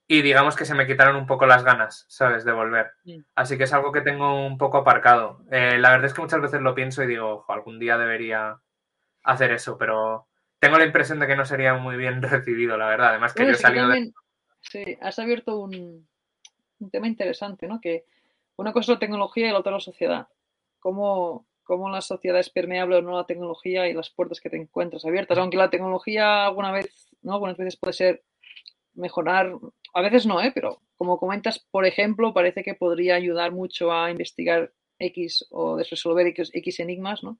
Y 0.09 0.21
digamos 0.21 0.55
que 0.55 0.63
se 0.63 0.73
me 0.73 0.87
quitaron 0.87 1.17
un 1.17 1.27
poco 1.27 1.45
las 1.45 1.65
ganas, 1.65 2.05
¿sabes?, 2.07 2.45
de 2.45 2.53
volver. 2.53 2.91
Así 3.35 3.57
que 3.57 3.65
es 3.65 3.73
algo 3.73 3.91
que 3.91 4.01
tengo 4.01 4.45
un 4.45 4.57
poco 4.57 4.77
aparcado. 4.77 5.43
Eh, 5.51 5.77
la 5.79 5.91
verdad 5.91 6.05
es 6.05 6.13
que 6.13 6.21
muchas 6.21 6.41
veces 6.41 6.61
lo 6.61 6.73
pienso 6.73 7.03
y 7.03 7.07
digo, 7.07 7.29
ojo, 7.29 7.51
algún 7.51 7.77
día 7.77 7.97
debería 7.97 8.57
hacer 9.23 9.51
eso, 9.51 9.77
pero 9.77 10.27
tengo 10.59 10.77
la 10.77 10.85
impresión 10.85 11.19
de 11.19 11.27
que 11.27 11.35
no 11.35 11.45
sería 11.45 11.73
muy 11.73 11.97
bien 11.97 12.21
recibido, 12.21 12.77
la 12.77 12.87
verdad. 12.87 13.09
Además 13.09 13.33
que 13.33 13.45
yo 13.45 13.51
he 13.51 13.55
salido 13.55 13.89
de... 13.89 14.13
Sí, 14.61 14.97
has 15.01 15.19
abierto 15.19 15.59
un, 15.59 16.07
tema 16.91 17.07
interesante, 17.07 17.67
¿no? 17.67 17.79
Que 17.79 18.05
una 18.55 18.73
cosa 18.73 18.91
es 18.91 18.95
la 18.95 18.99
tecnología 18.99 19.47
y 19.47 19.51
la 19.51 19.59
otra 19.59 19.73
la 19.73 19.79
sociedad. 19.79 20.27
¿Cómo, 20.79 21.45
cómo 21.63 21.89
la 21.89 22.01
sociedad 22.01 22.39
es 22.39 22.49
permeable 22.49 22.97
o 22.97 23.01
no 23.01 23.15
a 23.15 23.21
la 23.21 23.27
tecnología 23.27 23.87
y 23.87 23.93
las 23.93 24.09
puertas 24.09 24.39
que 24.39 24.49
te 24.49 24.57
encuentras 24.57 25.05
abiertas? 25.05 25.37
Aunque 25.37 25.57
la 25.57 25.69
tecnología 25.69 26.45
alguna 26.45 26.71
vez, 26.71 27.09
¿no? 27.21 27.33
Algunas 27.33 27.57
veces 27.57 27.75
puede 27.75 27.93
ser 27.93 28.23
mejorar, 28.97 29.53
a 29.93 30.01
veces 30.01 30.25
no, 30.25 30.41
¿eh? 30.41 30.51
Pero 30.53 30.81
como 30.95 31.19
comentas, 31.19 31.59
por 31.71 31.85
ejemplo, 31.85 32.33
parece 32.33 32.63
que 32.63 32.73
podría 32.73 33.15
ayudar 33.15 33.51
mucho 33.51 33.91
a 33.91 34.11
investigar 34.11 34.71
X 34.99 35.47
o 35.51 35.77
resolver 35.77 36.27
X, 36.27 36.51
X 36.53 36.79
enigmas, 36.79 37.23
¿no? 37.23 37.39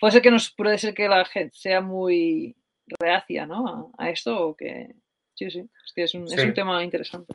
puede 0.00 0.12
ser 0.12 0.22
que 0.22 0.30
nos 0.30 0.50
puede 0.50 0.78
ser 0.78 0.94
que 0.94 1.08
la 1.08 1.24
gente 1.24 1.56
sea 1.56 1.80
muy 1.80 2.56
reacia 2.98 3.46
¿no? 3.46 3.92
a, 3.98 4.10
esto 4.10 4.48
o 4.48 4.56
que 4.56 4.94
sí, 5.34 5.50
sí, 5.50 5.68
es, 5.96 6.14
un, 6.14 6.24
es 6.24 6.44
un 6.44 6.54
tema 6.54 6.82
interesante. 6.82 7.34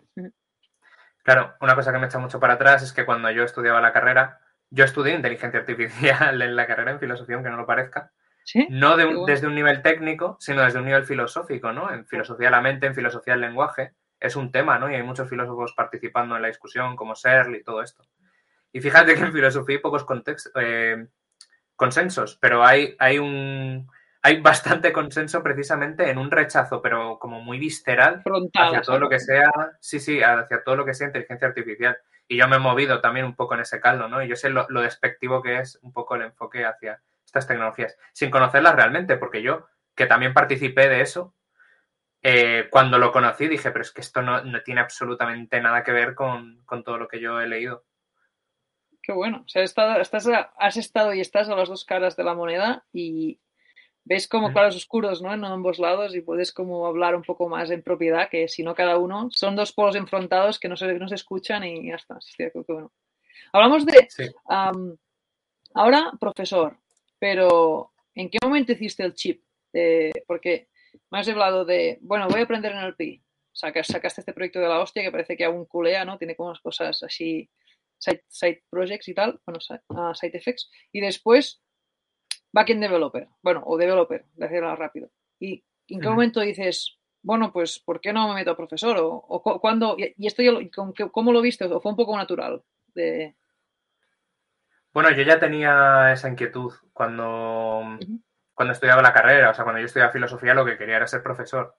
Claro, 1.23 1.53
una 1.61 1.75
cosa 1.75 1.91
que 1.91 1.99
me 1.99 2.07
echa 2.07 2.19
mucho 2.19 2.39
para 2.39 2.53
atrás 2.53 2.81
es 2.83 2.93
que 2.93 3.05
cuando 3.05 3.29
yo 3.31 3.43
estudiaba 3.43 3.79
la 3.79 3.93
carrera, 3.93 4.39
yo 4.69 4.85
estudié 4.85 5.13
inteligencia 5.13 5.59
artificial 5.59 6.41
en 6.41 6.55
la 6.55 6.67
carrera 6.67 6.91
en 6.91 6.99
filosofía, 6.99 7.35
aunque 7.35 7.51
no 7.51 7.57
lo 7.57 7.65
parezca. 7.65 8.11
¿Sí? 8.43 8.67
No 8.71 8.97
desde 8.97 9.45
un 9.45 9.53
nivel 9.53 9.83
técnico, 9.83 10.35
sino 10.39 10.63
desde 10.63 10.79
un 10.79 10.85
nivel 10.85 11.05
filosófico, 11.05 11.71
¿no? 11.73 11.93
En 11.93 12.07
filosofía 12.07 12.47
de 12.47 12.51
la 12.51 12.61
mente, 12.61 12.87
en 12.87 12.95
filosofía 12.95 13.33
del 13.33 13.41
lenguaje, 13.41 13.93
es 14.21 14.35
un 14.37 14.51
tema, 14.51 14.79
¿no? 14.79 14.89
Y 14.89 14.95
hay 14.95 15.03
muchos 15.03 15.29
filósofos 15.29 15.73
participando 15.73 16.35
en 16.35 16.41
la 16.41 16.47
discusión, 16.47 16.95
como 16.95 17.15
Searle 17.15 17.57
y 17.57 17.63
todo 17.63 17.81
esto. 17.81 18.05
Y 18.71 18.79
fíjate 18.79 19.15
que 19.15 19.21
en 19.21 19.33
filosofía 19.33 19.75
hay 19.75 19.81
pocos 19.81 20.05
contextos, 20.05 20.53
eh, 20.55 21.07
consensos, 21.75 22.37
pero 22.39 22.63
hay, 22.63 22.95
hay 22.99 23.19
un 23.19 23.89
hay 24.23 24.39
bastante 24.39 24.93
consenso 24.93 25.41
precisamente 25.41 26.09
en 26.09 26.19
un 26.19 26.29
rechazo, 26.29 26.81
pero 26.81 27.17
como 27.17 27.41
muy 27.41 27.57
visceral 27.57 28.21
hacia 28.53 28.81
todo 28.81 28.99
lo 28.99 29.09
que 29.09 29.19
sea, 29.19 29.51
sí, 29.79 29.99
sí, 29.99 30.21
hacia 30.21 30.63
todo 30.63 30.75
lo 30.75 30.85
que 30.85 30.93
sea 30.93 31.07
inteligencia 31.07 31.47
artificial. 31.47 31.97
Y 32.27 32.37
yo 32.37 32.47
me 32.47 32.57
he 32.57 32.59
movido 32.59 33.01
también 33.01 33.25
un 33.25 33.35
poco 33.35 33.55
en 33.55 33.61
ese 33.61 33.81
caldo, 33.81 34.07
¿no? 34.07 34.23
Y 34.23 34.27
yo 34.27 34.35
sé 34.35 34.49
lo, 34.49 34.67
despectivo 34.81 35.41
que 35.41 35.59
es 35.59 35.79
un 35.81 35.91
poco 35.91 36.15
el 36.15 36.21
enfoque 36.21 36.65
hacia 36.65 37.01
estas 37.25 37.47
tecnologías, 37.47 37.97
sin 38.13 38.29
conocerlas 38.29 38.75
realmente, 38.75 39.17
porque 39.17 39.41
yo, 39.41 39.67
que 39.95 40.05
también 40.05 40.33
participé 40.33 40.87
de 40.87 41.01
eso, 41.01 41.33
eh, 42.23 42.67
cuando 42.69 42.97
lo 42.99 43.11
conocí 43.11 43.47
dije, 43.47 43.71
pero 43.71 43.81
es 43.81 43.91
que 43.91 44.01
esto 44.01 44.21
no, 44.21 44.43
no 44.43 44.61
tiene 44.61 44.81
absolutamente 44.81 45.59
nada 45.59 45.83
que 45.83 45.91
ver 45.91 46.13
con, 46.13 46.61
con 46.65 46.83
todo 46.83 46.97
lo 46.97 47.07
que 47.07 47.19
yo 47.19 47.39
he 47.39 47.47
leído. 47.47 47.85
Qué 49.01 49.11
bueno. 49.11 49.43
O 49.45 49.49
sea, 49.49 49.63
estás, 49.63 50.07
has 50.57 50.77
estado 50.77 51.13
y 51.13 51.21
estás 51.21 51.49
a 51.49 51.55
las 51.55 51.69
dos 51.69 51.85
caras 51.85 52.15
de 52.15 52.23
la 52.23 52.35
moneda 52.35 52.85
y 52.93 53.39
ves 54.03 54.27
como 54.27 54.51
claros 54.51 54.75
oscuros, 54.75 55.21
¿no? 55.21 55.33
En 55.33 55.43
ambos 55.43 55.79
lados 55.79 56.15
y 56.15 56.21
puedes 56.21 56.51
como 56.51 56.85
hablar 56.85 57.15
un 57.15 57.23
poco 57.23 57.49
más 57.49 57.71
en 57.71 57.81
propiedad, 57.81 58.29
que 58.29 58.47
si 58.47 58.63
no 58.63 58.75
cada 58.75 58.97
uno, 58.97 59.29
son 59.31 59.55
dos 59.55 59.73
polos 59.73 59.95
enfrentados 59.95 60.59
que 60.59 60.69
no 60.69 60.75
se, 60.75 60.93
no 60.93 61.07
se 61.07 61.15
escuchan 61.15 61.63
y 61.63 61.87
ya 61.87 61.95
está. 61.95 62.19
bueno. 62.67 62.91
Hablamos 63.53 63.85
de... 63.85 64.07
ahora, 65.73 66.11
profesor, 66.19 66.77
pero 67.19 67.91
¿en 68.13 68.29
qué 68.29 68.37
momento 68.43 68.73
hiciste 68.73 69.03
el 69.03 69.13
chip? 69.13 69.43
porque 70.27 70.67
me 71.11 71.19
has 71.19 71.27
hablado 71.27 71.65
de, 71.65 71.99
bueno, 72.01 72.27
voy 72.29 72.39
a 72.39 72.43
aprender 72.43 72.71
en 72.71 72.79
el 72.79 72.95
PI. 72.95 73.21
sacaste 73.51 74.21
este 74.21 74.33
proyecto 74.33 74.59
de 74.59 74.69
la 74.69 74.79
hostia 74.79 75.03
que 75.03 75.11
parece 75.11 75.37
que 75.37 75.45
aún 75.45 75.65
culea, 75.65 76.05
¿no? 76.05 76.17
Tiene 76.17 76.35
como 76.35 76.49
unas 76.49 76.61
cosas 76.61 77.03
así 77.03 77.49
site, 78.27 78.63
projects 78.69 79.07
y 79.09 79.13
tal, 79.13 79.39
bueno, 79.45 79.59
site, 79.59 80.37
effects, 80.37 80.71
y 80.91 81.01
después 81.01 81.61
backend 82.51 82.81
developer, 82.81 83.27
bueno, 83.43 83.61
o 83.65 83.77
developer, 83.77 84.25
de 84.33 84.45
hacerlo 84.45 84.75
rápido. 84.75 85.11
¿Y 85.39 85.63
en 85.87 86.01
qué 86.01 86.09
momento 86.09 86.39
dices, 86.39 86.97
bueno, 87.21 87.51
pues, 87.51 87.79
¿por 87.79 88.01
qué 88.01 88.11
no 88.13 88.27
me 88.27 88.35
meto 88.35 88.51
a 88.51 88.57
profesor? 88.57 88.97
O, 88.97 89.09
o 89.13 89.61
cuando, 89.61 89.95
y, 89.97 90.25
esto 90.25 90.41
yo, 90.41 90.59
¿cómo 91.11 91.31
lo 91.31 91.41
viste? 91.41 91.65
¿O 91.65 91.81
fue 91.81 91.91
un 91.91 91.97
poco 91.97 92.17
natural? 92.17 92.63
De... 92.93 93.35
Bueno, 94.93 95.11
yo 95.11 95.23
ya 95.23 95.39
tenía 95.39 96.11
esa 96.11 96.29
inquietud 96.29 96.73
cuando, 96.93 97.99
cuando 98.53 98.73
estudiaba 98.73 99.01
la 99.01 99.13
carrera, 99.13 99.49
o 99.49 99.53
sea, 99.53 99.63
cuando 99.63 99.79
yo 99.79 99.85
estudiaba 99.85 100.11
filosofía 100.11 100.53
lo 100.53 100.65
que 100.65 100.77
quería 100.77 100.97
era 100.97 101.07
ser 101.07 101.23
profesor. 101.23 101.75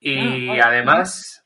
Y 0.00 0.58
ah, 0.60 0.68
además, 0.68 1.44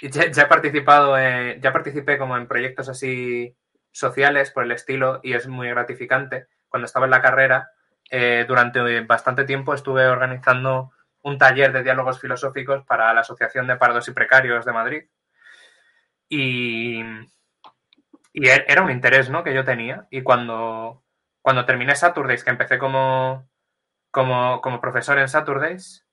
ya, 0.00 0.42
he 0.42 0.46
participado, 0.46 1.16
ya 1.18 1.72
participé 1.72 2.18
como 2.18 2.36
en 2.36 2.48
proyectos 2.48 2.88
así 2.88 3.56
sociales 3.92 4.50
por 4.50 4.64
el 4.64 4.72
estilo 4.72 5.20
y 5.22 5.34
es 5.34 5.48
muy 5.48 5.68
gratificante. 5.68 6.48
Cuando 6.68 6.86
estaba 6.86 7.06
en 7.06 7.10
la 7.10 7.22
carrera, 7.22 7.70
eh, 8.10 8.44
durante 8.46 9.00
bastante 9.02 9.44
tiempo 9.44 9.74
estuve 9.74 10.06
organizando 10.06 10.92
un 11.22 11.38
taller 11.38 11.72
de 11.72 11.82
diálogos 11.82 12.20
filosóficos 12.20 12.84
para 12.84 13.12
la 13.12 13.20
Asociación 13.20 13.66
de 13.66 13.76
Parados 13.76 14.06
y 14.08 14.12
Precarios 14.12 14.64
de 14.64 14.72
Madrid. 14.72 15.04
Y, 16.28 17.00
y 18.32 18.48
er, 18.48 18.64
era 18.68 18.82
un 18.82 18.90
interés 18.90 19.30
¿no? 19.30 19.42
que 19.42 19.54
yo 19.54 19.64
tenía. 19.64 20.06
Y 20.10 20.22
cuando, 20.22 21.02
cuando 21.40 21.64
terminé 21.64 21.96
Saturdays, 21.96 22.44
que 22.44 22.50
empecé 22.50 22.78
como, 22.78 23.48
como, 24.16 24.62
como 24.62 24.80
profesor 24.80 25.18
en 25.18 25.28
Saturdays, 25.28 26.06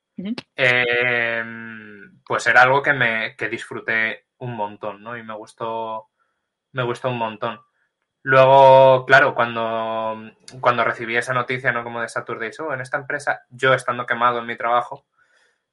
pues 2.25 2.47
era 2.47 2.61
algo 2.63 2.81
que 2.83 2.91
me 2.91 3.37
que 3.37 3.47
disfruté 3.47 4.25
un 4.39 4.57
montón, 4.57 5.01
¿no? 5.01 5.15
Y 5.15 5.23
me 5.23 5.33
gustó, 5.33 6.09
me 6.73 6.83
gustó 6.83 7.07
un 7.07 7.17
montón. 7.17 7.61
Luego, 8.21 9.05
claro, 9.05 9.33
cuando, 9.33 10.17
cuando 10.59 10.83
recibí 10.83 11.15
esa 11.15 11.33
noticia, 11.33 11.71
¿no? 11.71 11.85
Como 11.85 12.01
de 12.01 12.09
Saturdays, 12.09 12.59
oh, 12.59 12.73
en 12.73 12.81
esta 12.81 12.97
empresa, 12.97 13.43
yo 13.49 13.73
estando 13.73 14.05
quemado 14.05 14.39
en 14.39 14.47
mi 14.47 14.57
trabajo, 14.57 15.05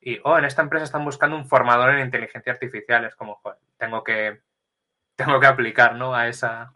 y, 0.01 0.21
oh, 0.23 0.39
en 0.39 0.45
esta 0.45 0.63
empresa 0.63 0.85
están 0.85 1.05
buscando 1.05 1.35
un 1.37 1.49
formador 1.49 1.91
en 1.91 2.07
inteligencia 2.07 2.53
artificial, 2.53 3.07
es 3.07 3.17
como, 3.17 3.35
joder, 3.43 3.59
tengo 3.77 4.05
que, 4.05 4.41
tengo 5.17 5.41
que 5.41 5.47
aplicar, 5.49 5.97
¿no? 5.97 6.15
A 6.15 6.29
esa, 6.29 6.73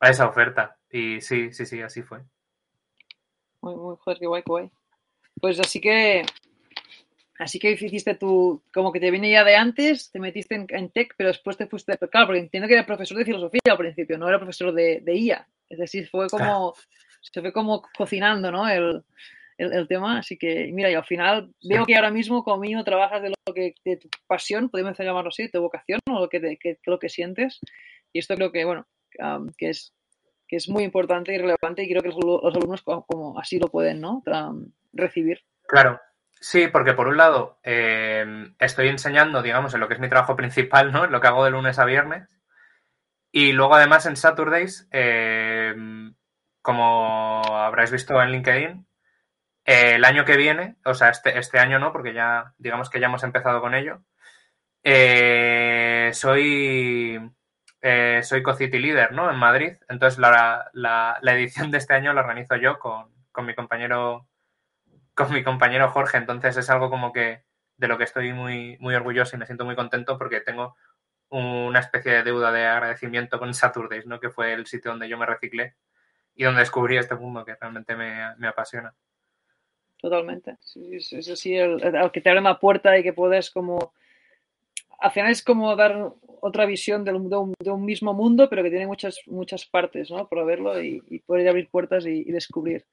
a 0.00 0.08
esa 0.08 0.26
oferta. 0.26 0.78
Y 0.90 1.20
sí, 1.20 1.52
sí, 1.52 1.66
sí, 1.66 1.82
así 1.82 2.02
fue. 2.02 2.22
Muy, 3.60 3.74
muy, 3.74 3.96
joder, 3.98 4.18
qué 4.18 4.26
guay, 4.26 4.42
qué 4.42 4.50
guay. 4.50 4.70
Pues 5.40 5.60
así 5.60 5.80
que, 5.80 6.24
así 7.38 7.58
que 7.58 7.72
hiciste 7.72 8.14
tú, 8.14 8.62
como 8.72 8.92
que 8.92 9.00
te 9.00 9.10
viene 9.10 9.30
ya 9.30 9.44
de 9.44 9.56
antes, 9.56 10.10
te 10.10 10.20
metiste 10.20 10.54
en, 10.54 10.66
en 10.70 10.90
tech, 10.90 11.14
pero 11.16 11.28
después 11.28 11.56
te 11.56 11.66
fuiste, 11.66 11.96
claro, 12.10 12.26
porque 12.26 12.40
entiendo 12.40 12.68
que 12.68 12.74
era 12.74 12.86
profesor 12.86 13.18
de 13.18 13.24
filosofía 13.24 13.60
al 13.70 13.78
principio, 13.78 14.18
no 14.18 14.28
era 14.28 14.38
profesor 14.38 14.72
de, 14.72 15.00
de 15.00 15.16
IA. 15.16 15.48
Es 15.68 15.78
decir, 15.78 16.08
fue 16.08 16.28
como, 16.28 16.74
se 17.20 17.40
fue 17.40 17.52
como 17.52 17.82
cocinando, 17.96 18.50
¿no? 18.50 18.68
El, 18.68 19.04
el, 19.58 19.72
el, 19.72 19.88
tema. 19.88 20.18
Así 20.18 20.38
que, 20.38 20.70
mira, 20.72 20.90
y 20.90 20.94
al 20.94 21.04
final 21.04 21.52
veo 21.62 21.84
que 21.84 21.96
ahora 21.96 22.10
mismo 22.10 22.42
conmigo 22.42 22.82
trabajas 22.84 23.22
de 23.22 23.30
lo 23.30 23.54
que, 23.54 23.74
de 23.84 23.96
tu 23.96 24.08
pasión, 24.26 24.70
podemos 24.70 24.96
llamarlo 24.98 25.28
así, 25.28 25.44
de 25.44 25.50
tu 25.50 25.60
vocación, 25.60 26.00
o 26.08 26.20
lo 26.20 26.28
que, 26.28 26.40
te, 26.40 26.56
que, 26.56 26.78
lo 26.86 26.98
que 26.98 27.08
sientes. 27.08 27.60
Y 28.12 28.20
esto 28.20 28.34
creo 28.34 28.52
que, 28.52 28.64
bueno, 28.64 28.86
um, 29.18 29.50
que 29.56 29.70
es 29.70 29.92
que 30.48 30.56
es 30.56 30.68
muy 30.68 30.82
importante 30.82 31.34
y 31.34 31.38
relevante 31.38 31.82
y 31.82 31.90
creo 31.90 32.02
que 32.02 32.08
los, 32.08 32.54
alumnos 32.54 32.82
como, 32.82 33.38
así 33.38 33.58
lo 33.58 33.68
pueden 33.68 34.00
¿no? 34.00 34.22
Recibir. 34.92 35.44
Claro, 35.66 36.00
sí, 36.40 36.68
porque 36.68 36.94
por 36.94 37.08
un 37.08 37.18
lado 37.18 37.58
eh, 37.62 38.24
estoy 38.58 38.88
enseñando, 38.88 39.42
digamos, 39.42 39.74
en 39.74 39.80
lo 39.80 39.88
que 39.88 39.94
es 39.94 40.00
mi 40.00 40.08
trabajo 40.08 40.34
principal, 40.34 40.90
¿no? 40.90 41.04
En 41.04 41.12
lo 41.12 41.20
que 41.20 41.26
hago 41.26 41.44
de 41.44 41.50
lunes 41.50 41.78
a 41.78 41.84
viernes. 41.84 42.28
Y 43.30 43.52
luego 43.52 43.74
además 43.74 44.06
en 44.06 44.16
Saturdays, 44.16 44.88
eh, 44.90 45.74
como 46.62 47.42
habréis 47.54 47.92
visto 47.92 48.20
en 48.22 48.30
LinkedIn, 48.30 48.86
eh, 49.66 49.96
el 49.96 50.04
año 50.06 50.24
que 50.24 50.38
viene, 50.38 50.76
o 50.86 50.94
sea, 50.94 51.10
este, 51.10 51.38
este 51.38 51.58
año 51.58 51.78
no, 51.78 51.92
porque 51.92 52.14
ya, 52.14 52.54
digamos 52.56 52.88
que 52.88 53.00
ya 53.00 53.06
hemos 53.06 53.22
empezado 53.22 53.60
con 53.60 53.74
ello, 53.74 54.02
eh, 54.82 56.10
soy 56.14 57.20
eh, 57.80 58.20
soy 58.24 58.42
Co-City 58.42 58.78
Leader 58.78 59.12
¿no? 59.12 59.30
en 59.30 59.36
Madrid. 59.36 59.72
Entonces 59.88 60.18
la, 60.18 60.70
la, 60.72 61.18
edición 61.22 61.70
de 61.70 61.78
este 61.78 61.94
año 61.94 62.12
la 62.12 62.20
organizo 62.22 62.56
yo 62.56 62.78
con, 62.78 63.10
con, 63.32 63.46
mi 63.46 63.54
compañero 63.54 64.26
con 65.14 65.32
mi 65.32 65.42
compañero 65.42 65.90
Jorge. 65.90 66.18
Entonces 66.18 66.56
es 66.56 66.70
algo 66.70 66.90
como 66.90 67.12
que 67.12 67.42
de 67.76 67.88
lo 67.88 67.98
que 67.98 68.04
estoy 68.04 68.32
muy, 68.32 68.76
muy 68.80 68.94
orgulloso 68.94 69.36
y 69.36 69.38
me 69.38 69.46
siento 69.46 69.64
muy 69.64 69.76
contento 69.76 70.18
porque 70.18 70.40
tengo 70.40 70.76
una 71.30 71.80
especie 71.80 72.12
de 72.12 72.22
deuda 72.22 72.50
de 72.50 72.66
agradecimiento 72.66 73.38
con 73.38 73.52
Saturdays, 73.54 74.06
¿no? 74.06 74.18
que 74.18 74.30
fue 74.30 74.52
el 74.54 74.66
sitio 74.66 74.90
donde 74.90 75.08
yo 75.08 75.18
me 75.18 75.26
reciclé 75.26 75.76
y 76.34 76.44
donde 76.44 76.60
descubrí 76.60 76.96
este 76.96 77.14
mundo 77.16 77.44
que 77.44 77.54
realmente 77.60 77.94
me, 77.96 78.34
me 78.36 78.48
apasiona. 78.48 78.94
Totalmente. 79.98 80.56
Es 80.62 81.12
el, 81.44 81.82
el, 81.82 82.10
que 82.12 82.20
te 82.20 82.30
abre 82.30 82.40
una 82.40 82.58
puerta 82.58 82.96
y 82.98 83.02
que 83.02 83.12
puedes 83.12 83.50
como... 83.50 83.92
Al 85.00 85.10
final 85.10 85.30
es 85.30 85.44
como 85.44 85.76
dar 85.76 86.12
otra 86.40 86.66
visión 86.66 87.04
de 87.04 87.12
un, 87.12 87.54
de, 87.58 87.70
un, 87.70 87.84
mismo 87.84 88.14
mundo, 88.14 88.48
pero 88.48 88.62
que 88.62 88.70
tiene 88.70 88.86
muchas, 88.86 89.20
muchas 89.26 89.66
partes, 89.66 90.10
¿no? 90.10 90.28
Para 90.28 90.44
verlo 90.44 90.82
y, 90.82 91.02
y 91.08 91.18
poder 91.20 91.48
abrir 91.48 91.68
puertas 91.68 92.06
y, 92.06 92.24
y 92.26 92.32
descubrir. 92.32 92.86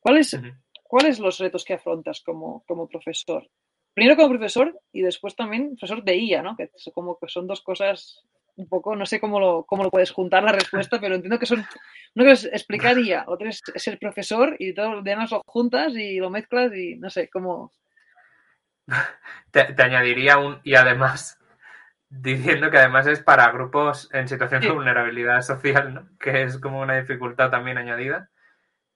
¿Cuáles, 0.00 0.34
uh 0.34 0.38
-huh. 0.38 0.54
¿Cuáles 0.94 1.18
los 1.18 1.38
retos 1.38 1.64
que 1.64 1.74
afrontas 1.74 2.20
como, 2.20 2.62
como 2.68 2.86
profesor? 2.86 3.50
Primero 3.94 4.14
como 4.14 4.28
profesor 4.28 4.78
y 4.92 5.02
después 5.02 5.34
también 5.34 5.76
profesor 5.76 6.04
de 6.04 6.16
IA, 6.16 6.42
¿no? 6.42 6.56
Que 6.56 6.70
como 6.92 7.18
que 7.18 7.26
son 7.26 7.48
dos 7.48 7.62
cosas 7.62 8.22
un 8.56 8.68
poco, 8.68 8.94
no 8.94 9.04
sé 9.04 9.18
cómo 9.18 9.40
lo, 9.40 9.64
cómo 9.64 9.82
lo 9.82 9.90
puedes 9.90 10.12
juntar 10.12 10.44
la 10.44 10.52
respuesta, 10.52 11.00
pero 11.00 11.16
entiendo 11.16 11.38
que 11.38 11.46
son, 11.46 11.66
uno 12.14 12.30
es 12.30 12.44
explicar 12.44 12.96
IA, 12.96 13.24
otro 13.26 13.48
es 13.48 13.60
ser 13.74 13.98
profesor 13.98 14.54
y 14.60 14.72
todo 14.72 14.96
lo 14.96 15.02
demás 15.02 15.32
lo 15.32 15.42
juntas 15.46 15.94
y 15.96 16.18
lo 16.18 16.30
mezclas 16.30 16.72
y 16.76 16.94
no 16.96 17.10
sé, 17.10 17.28
cómo... 17.28 17.72
Te, 19.50 19.72
te 19.72 19.82
añadiría 19.82 20.38
un 20.38 20.60
y 20.62 20.74
además 20.74 21.40
diciendo 22.20 22.70
que 22.70 22.78
además 22.78 23.06
es 23.06 23.20
para 23.20 23.50
grupos 23.50 24.08
en 24.12 24.28
situación 24.28 24.62
sí. 24.62 24.68
de 24.68 24.74
vulnerabilidad 24.74 25.42
social, 25.42 25.94
¿no? 25.94 26.08
que 26.18 26.42
es 26.42 26.58
como 26.58 26.80
una 26.80 26.96
dificultad 26.96 27.50
también 27.50 27.78
añadida, 27.78 28.30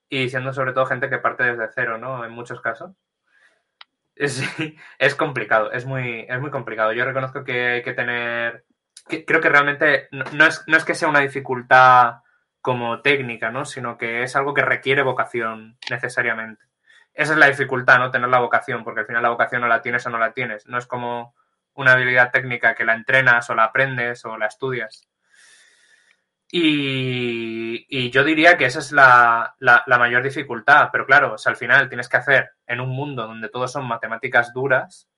y 0.09 0.29
siendo 0.29 0.53
sobre 0.53 0.73
todo 0.73 0.87
gente 0.87 1.11
que 1.11 1.19
parte 1.19 1.45
desde 1.45 1.69
cero, 1.75 1.99
¿no? 1.99 2.25
En 2.25 2.33
muchos 2.33 2.61
casos. 2.61 2.93
Es, 4.15 4.43
es 4.99 5.15
complicado, 5.15 5.73
es 5.73 5.85
muy, 5.85 6.27
es 6.29 6.41
muy 6.41 6.51
complicado. 6.51 6.93
Yo 6.93 7.05
reconozco 7.05 7.45
que 7.45 7.69
hay 7.69 7.83
que 7.83 7.93
tener, 7.93 8.65
que, 9.09 9.25
creo 9.25 9.41
que 9.41 9.51
realmente 9.51 10.09
no, 10.13 10.25
no, 10.33 10.47
es, 10.47 10.65
no 10.67 10.77
es 10.77 10.85
que 10.85 10.95
sea 10.95 11.09
una 11.09 11.21
dificultad 11.21 12.21
como 12.61 13.03
técnica, 13.03 13.51
¿no? 13.51 13.65
Sino 13.65 13.99
que 13.99 14.23
es 14.23 14.37
algo 14.37 14.55
que 14.55 14.63
requiere 14.63 15.03
vocación 15.03 15.77
necesariamente. 15.91 16.65
Esa 17.15 17.33
es 17.33 17.39
la 17.39 17.49
dificultad, 17.49 17.99
¿no? 17.99 18.11
Tener 18.11 18.29
la 18.29 18.41
vocación, 18.41 18.85
porque 18.85 19.01
al 19.01 19.07
final 19.07 19.23
la 19.23 19.31
vocación 19.31 19.61
no 19.61 19.69
la 19.69 19.83
tienes 19.83 20.07
o 20.07 20.11
no 20.11 20.19
la 20.19 20.33
tienes. 20.33 20.67
No 20.69 20.79
es 20.79 20.87
como 20.87 21.35
una 21.79 21.93
habilidad 21.93 22.33
técnica 22.33 22.75
que 22.75 22.85
la 22.85 22.95
entrenas 22.95 23.49
o 23.51 23.55
la 23.55 23.65
aprendes 23.65 24.25
o 24.25 24.37
la 24.37 24.47
estudias. 24.47 25.09
Y, 26.51 28.11
yo 28.11 28.25
diría 28.25 28.57
que 28.57 28.65
esa 28.65 28.81
es 28.81 28.91
la, 28.91 29.55
la, 29.61 29.99
mayor 29.99 30.23
dificultad, 30.23 30.89
pero 30.91 31.07
claro, 31.07 31.35
o 31.35 31.49
al 31.49 31.57
final 31.57 31.89
tienes 31.89 32.09
que 32.09 32.17
hacer 32.17 32.51
en 32.67 32.81
un 32.81 32.89
mundo 32.91 33.27
donde 33.27 33.49
todo 33.49 33.69
son 33.69 33.87
matemáticas 33.87 34.53
duras, 34.53 35.09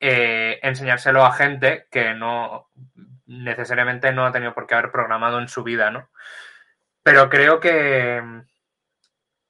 eh, 0.00 0.58
enseñárselo 0.62 1.24
a 1.24 1.32
gente 1.32 1.86
que 1.90 2.14
no 2.14 2.68
necesariamente 3.26 4.12
no 4.12 4.26
ha 4.26 4.32
tenido 4.32 4.52
por 4.54 4.66
qué 4.66 4.74
haber 4.74 4.90
programado 4.90 5.38
en 5.38 5.48
su 5.48 5.62
vida, 5.62 5.90
¿no? 5.90 6.10
Pero 7.02 7.30
creo 7.30 7.60
que 7.60 8.22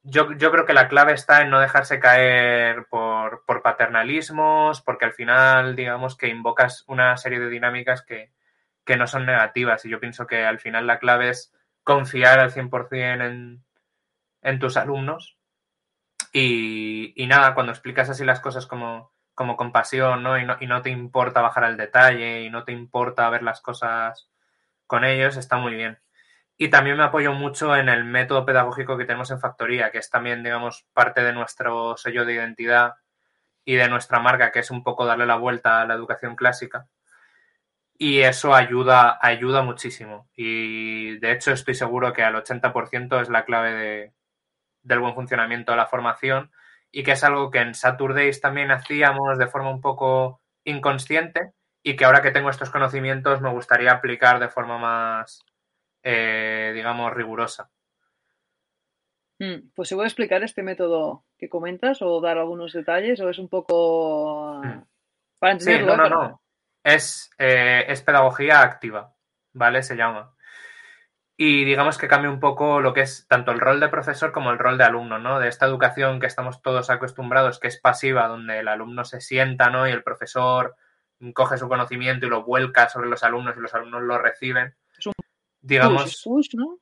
yo, 0.05 0.33
yo, 0.33 0.51
creo 0.53 0.67
que 0.67 0.75
la 0.75 0.89
clave 0.89 1.15
está 1.15 1.41
en 1.41 1.51
no 1.51 1.61
dejarse 1.61 1.99
caer 1.99 2.87
por, 2.87 3.45
por, 3.47 3.63
paternalismos, 3.63 4.83
porque 4.83 5.07
al 5.07 5.15
final, 5.15 5.77
digamos, 5.77 6.17
que 6.17 6.29
invocas 6.29 6.85
una 6.87 7.17
serie 7.17 7.41
de 7.41 7.49
dinámicas 7.49 8.03
que, 8.03 8.31
que, 8.85 8.97
no 8.97 9.07
son 9.07 9.25
negativas. 9.25 9.85
Y 9.85 9.89
yo 9.89 10.01
pienso 10.01 10.27
que 10.27 10.45
al 10.45 10.61
final 10.61 10.87
la 10.87 10.99
clave 10.99 11.31
es 11.31 11.55
confiar 11.83 12.39
al 12.39 12.53
100% 12.53 13.25
en, 13.25 13.65
en 14.43 14.59
tus 14.59 14.77
alumnos. 14.77 15.39
Y, 16.33 17.15
y, 17.17 17.27
nada, 17.27 17.55
cuando 17.55 17.73
explicas 17.73 18.11
así 18.11 18.25
las 18.25 18.41
cosas 18.41 18.67
como, 18.67 19.13
como 19.35 19.57
con 19.57 19.73
pasión, 19.73 20.23
¿no? 20.23 20.39
Y, 20.39 20.45
¿no? 20.45 20.57
y 20.61 20.67
no 20.67 20.83
te 20.83 20.91
importa 20.91 21.41
bajar 21.41 21.65
al 21.65 21.77
detalle 21.77 22.43
y 22.43 22.51
no 22.51 22.65
te 22.65 22.73
importa 22.73 23.31
ver 23.31 23.43
las 23.43 23.61
cosas 23.63 24.29
con 24.87 25.05
ellos, 25.05 25.37
está 25.37 25.57
muy 25.57 25.75
bien. 25.75 25.99
Y 26.57 26.69
también 26.69 26.97
me 26.97 27.05
apoyo 27.05 27.33
mucho 27.33 27.77
en 27.77 27.89
el 27.89 28.05
método 28.05 28.47
pedagógico 28.47 28.97
que 28.97 29.05
tenemos 29.05 29.31
en 29.31 29.41
Factoría, 29.41 29.91
que 29.91 29.99
es 29.99 30.11
también, 30.11 30.43
digamos, 30.43 30.87
parte 30.93 31.23
de 31.23 31.33
nuestro 31.33 31.97
sello 31.97 32.25
de 32.25 32.35
identidad 32.35 32.95
y 33.65 33.75
de 33.75 33.89
nuestra 33.89 34.21
marca, 34.21 34.53
que 34.53 34.61
es 34.61 34.71
un 34.71 34.85
poco 34.85 35.07
darle 35.07 35.27
la 35.27 35.37
vuelta 35.37 35.81
a 35.81 35.87
la 35.87 35.95
educación 35.95 36.37
clásica. 36.37 36.87
Y 37.97 38.21
eso 38.21 38.55
ayuda, 38.55 39.19
ayuda 39.21 39.63
muchísimo. 39.63 40.29
Y 40.37 41.19
de 41.19 41.33
hecho 41.33 41.53
estoy 41.53 41.75
seguro 41.75 42.13
que 42.13 42.23
al 42.23 42.35
80% 42.35 43.21
es 43.21 43.29
la 43.29 43.45
clave 43.45 43.73
de, 43.75 44.15
del 44.83 45.01
buen 45.01 45.15
funcionamiento 45.15 45.73
de 45.73 45.79
la 45.79 45.87
formación 45.87 46.53
y 46.93 47.03
que 47.03 47.13
es 47.13 47.25
algo 47.25 47.51
que 47.51 47.59
en 47.59 47.75
Saturdays 47.75 48.41
también 48.41 48.71
hacíamos 48.71 49.39
de 49.39 49.49
forma 49.49 49.71
un 49.71 49.81
poco 49.81 50.41
inconsciente 50.65 51.53
y 51.83 51.97
que 51.97 52.05
ahora 52.05 52.23
que 52.23 52.31
tengo 52.31 52.51
estos 52.51 52.71
conocimientos 52.71 53.41
me 53.41 53.51
gustaría 53.51 53.93
aplicar 53.93 54.39
de 54.39 54.49
forma 54.49 54.79
más, 54.79 55.45
eh, 56.05 56.73
digamos, 56.75 57.13
rigurosa. 57.13 57.71
Mm, 59.41 59.71
pues 59.75 59.89
se 59.89 59.97
puede 59.97 60.07
explicar 60.07 60.45
este 60.45 60.63
método 60.63 61.25
que 61.37 61.49
comentas 61.49 62.03
o 62.03 62.21
dar 62.21 62.39
algunos 62.39 62.73
detalles 62.73 63.21
o 63.21 63.29
es 63.29 63.39
un 63.39 63.49
poco 63.49 64.61
mm. 64.63 64.83
para 65.39 65.53
entenderlo. 65.55 65.93
Sí, 65.93 65.99
no, 65.99 66.09
no, 66.09 66.23
no. 66.23 66.41
Es, 66.85 67.31
eh, 67.39 67.85
es 67.89 68.03
pedagogía 68.03 68.61
activa, 68.61 69.15
¿vale? 69.55 69.83
Se 69.83 69.97
llama. 69.97 70.35
Y 71.37 71.65
digamos 71.65 71.99
que 71.99 72.07
cambia 72.07 72.31
un 72.31 72.39
poco 72.39 72.81
lo 72.81 72.93
que 72.93 73.01
es 73.01 73.27
tanto 73.27 73.51
el 73.51 73.59
rol 73.59 73.81
de 73.81 73.89
profesor 73.89 74.31
como 74.31 74.51
el 74.51 74.59
rol 74.59 74.79
de 74.79 74.85
alumno, 74.85 75.19
¿no? 75.19 75.41
De 75.41 75.49
esta 75.49 75.67
educación 75.67 76.21
que 76.21 76.27
estamos 76.27 76.63
todos 76.63 76.91
acostumbrados, 76.91 77.59
que 77.59 77.67
es 77.67 77.81
pasiva, 77.81 78.29
donde 78.29 78.61
el 78.61 78.69
alumno 78.69 79.05
se 79.05 79.21
sienta, 79.21 79.71
¿no? 79.71 79.89
Y 79.89 79.91
el 79.91 80.05
profesor 80.05 80.77
coge 81.33 81.57
su 81.57 81.69
conocimiento 81.69 82.27
y 82.27 82.29
lo 82.29 82.45
vuelca 82.45 82.89
sobre 82.89 83.09
los 83.09 83.25
alumnos 83.25 83.57
y 83.57 83.61
los 83.61 83.75
alumnos 83.75 84.03
lo 84.03 84.19
reciben. 84.19 84.77
Es 84.97 85.07
un 85.07 85.13
digamos. 85.65 86.23
Push, 86.23 86.25
push 86.25 86.55
¿no? 86.55 86.79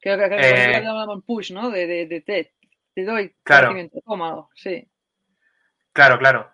Creo 0.00 0.18
que, 0.18 0.36
que 0.36 0.76
eh, 0.76 0.82
push, 1.24 1.52
¿no? 1.52 1.70
De, 1.70 1.86
de, 1.86 2.06
de 2.06 2.20
te, 2.20 2.54
te, 2.94 3.04
doy 3.04 3.34
claro. 3.42 3.74
tómalo, 4.04 4.50
sí. 4.54 4.88
Claro, 5.92 6.18
claro. 6.18 6.52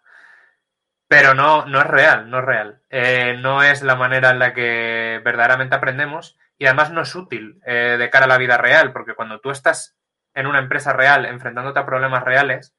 Pero 1.09 1.35
no, 1.35 1.67
no 1.67 1.81
es 1.81 1.87
real, 1.87 2.31
no 2.31 2.39
es 2.39 2.45
real. 2.45 2.81
Eh, 2.89 3.37
no 3.39 3.63
es 3.63 3.83
la 3.83 3.97
manera 3.97 4.31
en 4.31 4.39
la 4.39 4.55
que 4.55 5.21
verdaderamente 5.23 5.75
aprendemos 5.75 6.39
y 6.57 6.67
además 6.67 6.93
no 6.93 7.03
es 7.03 7.15
útil 7.15 7.61
eh, 7.67 7.97
de 7.99 8.11
cara 8.11 8.25
a 8.25 8.29
la 8.29 8.39
vida 8.39 8.57
real, 8.57 8.93
porque 8.93 9.15
cuando 9.15 9.41
tú 9.41 9.51
estás 9.51 9.97
en 10.35 10.47
una 10.47 10.61
empresa 10.61 10.95
real 10.95 11.27
enfrentándote 11.27 11.81
a 11.81 11.87
problemas 11.87 12.25
reales, 12.25 12.75